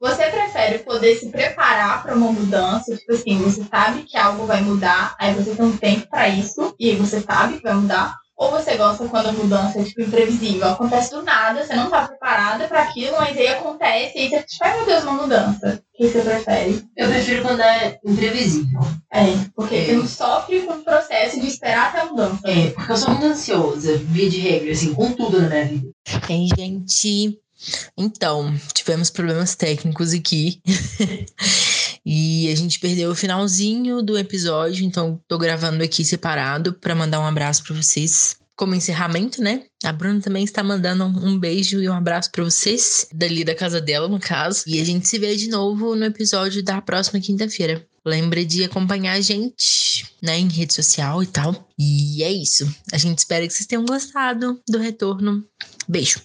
Você 0.01 0.23
prefere 0.31 0.79
poder 0.79 1.15
se 1.15 1.29
preparar 1.29 2.01
para 2.01 2.15
uma 2.15 2.31
mudança? 2.31 2.97
Tipo 2.97 3.13
assim, 3.13 3.37
você 3.37 3.63
sabe 3.69 4.01
que 4.01 4.17
algo 4.17 4.47
vai 4.47 4.59
mudar, 4.61 5.15
aí 5.19 5.31
você 5.35 5.53
tem 5.53 5.63
um 5.63 5.77
tempo 5.77 6.07
para 6.09 6.27
isso, 6.27 6.73
e 6.79 6.89
aí 6.89 6.95
você 6.95 7.21
sabe 7.21 7.57
que 7.57 7.63
vai 7.63 7.75
mudar. 7.75 8.15
Ou 8.35 8.49
você 8.49 8.75
gosta 8.75 9.07
quando 9.07 9.27
a 9.27 9.31
mudança 9.33 9.79
é 9.79 9.83
tipo 9.83 10.01
imprevisível, 10.01 10.69
acontece 10.69 11.11
do 11.11 11.21
nada, 11.21 11.63
você 11.63 11.75
não 11.75 11.91
tá 11.91 12.07
preparada 12.07 12.67
pra 12.67 12.81
aquilo, 12.81 13.15
mas 13.19 13.37
aí 13.37 13.47
acontece 13.49 14.17
e 14.17 14.21
aí 14.21 14.29
você 14.29 14.41
tipo, 14.41 14.63
ai 14.63 14.77
meu 14.77 14.85
Deus, 14.87 15.03
uma 15.03 15.13
mudança. 15.13 15.83
O 15.93 15.97
que 15.97 16.07
você 16.09 16.21
prefere? 16.21 16.83
Eu 16.97 17.07
prefiro 17.07 17.43
quando 17.43 17.59
é 17.59 17.99
imprevisível. 18.03 18.79
É, 19.13 19.25
porque 19.55 19.75
É. 19.75 19.85
você 19.85 19.93
não 19.93 20.07
sofre 20.07 20.61
com 20.61 20.73
o 20.73 20.83
processo 20.83 21.39
de 21.39 21.45
esperar 21.45 21.89
até 21.89 21.99
a 22.01 22.05
mudança. 22.05 22.39
É, 22.45 22.71
porque 22.71 22.91
eu 22.91 22.97
sou 22.97 23.09
muito 23.11 23.25
ansiosa, 23.27 23.97
via 23.97 24.27
de 24.27 24.39
regra, 24.39 24.71
assim, 24.71 24.95
com 24.95 25.11
tudo 25.13 25.39
na 25.39 25.47
minha 25.47 25.65
vida. 25.65 25.91
Hein, 26.27 26.47
gente? 26.57 27.39
Então, 27.97 28.55
tivemos 28.73 29.09
problemas 29.09 29.55
técnicos 29.55 30.13
aqui. 30.13 30.61
e 32.05 32.51
a 32.51 32.55
gente 32.55 32.79
perdeu 32.79 33.11
o 33.11 33.15
finalzinho 33.15 34.01
do 34.01 34.17
episódio, 34.17 34.85
então 34.85 35.19
tô 35.27 35.37
gravando 35.37 35.83
aqui 35.83 36.03
separado 36.03 36.73
pra 36.73 36.95
mandar 36.95 37.19
um 37.19 37.25
abraço 37.25 37.63
pra 37.63 37.75
vocês. 37.75 38.35
Como 38.55 38.75
encerramento, 38.75 39.41
né? 39.41 39.63
A 39.83 39.91
Bruna 39.91 40.21
também 40.21 40.43
está 40.43 40.61
mandando 40.61 41.05
um 41.05 41.39
beijo 41.39 41.81
e 41.81 41.89
um 41.89 41.93
abraço 41.93 42.31
pra 42.31 42.43
vocês, 42.43 43.07
dali 43.11 43.43
da 43.43 43.55
casa 43.55 43.81
dela, 43.81 44.07
no 44.07 44.19
caso. 44.19 44.63
E 44.67 44.79
a 44.79 44.85
gente 44.85 45.07
se 45.07 45.17
vê 45.17 45.35
de 45.35 45.49
novo 45.49 45.95
no 45.95 46.05
episódio 46.05 46.63
da 46.63 46.79
próxima 46.79 47.19
quinta-feira. 47.19 47.83
Lembre 48.05 48.45
de 48.45 48.63
acompanhar 48.63 49.13
a 49.13 49.21
gente, 49.21 50.05
né, 50.21 50.37
em 50.37 50.47
rede 50.47 50.73
social 50.73 51.21
e 51.21 51.27
tal. 51.27 51.67
E 51.77 52.23
é 52.23 52.31
isso. 52.31 52.67
A 52.91 52.97
gente 52.97 53.19
espera 53.19 53.47
que 53.47 53.53
vocês 53.53 53.67
tenham 53.67 53.85
gostado 53.85 54.59
do 54.67 54.79
retorno. 54.79 55.43
Beijo. 55.87 56.21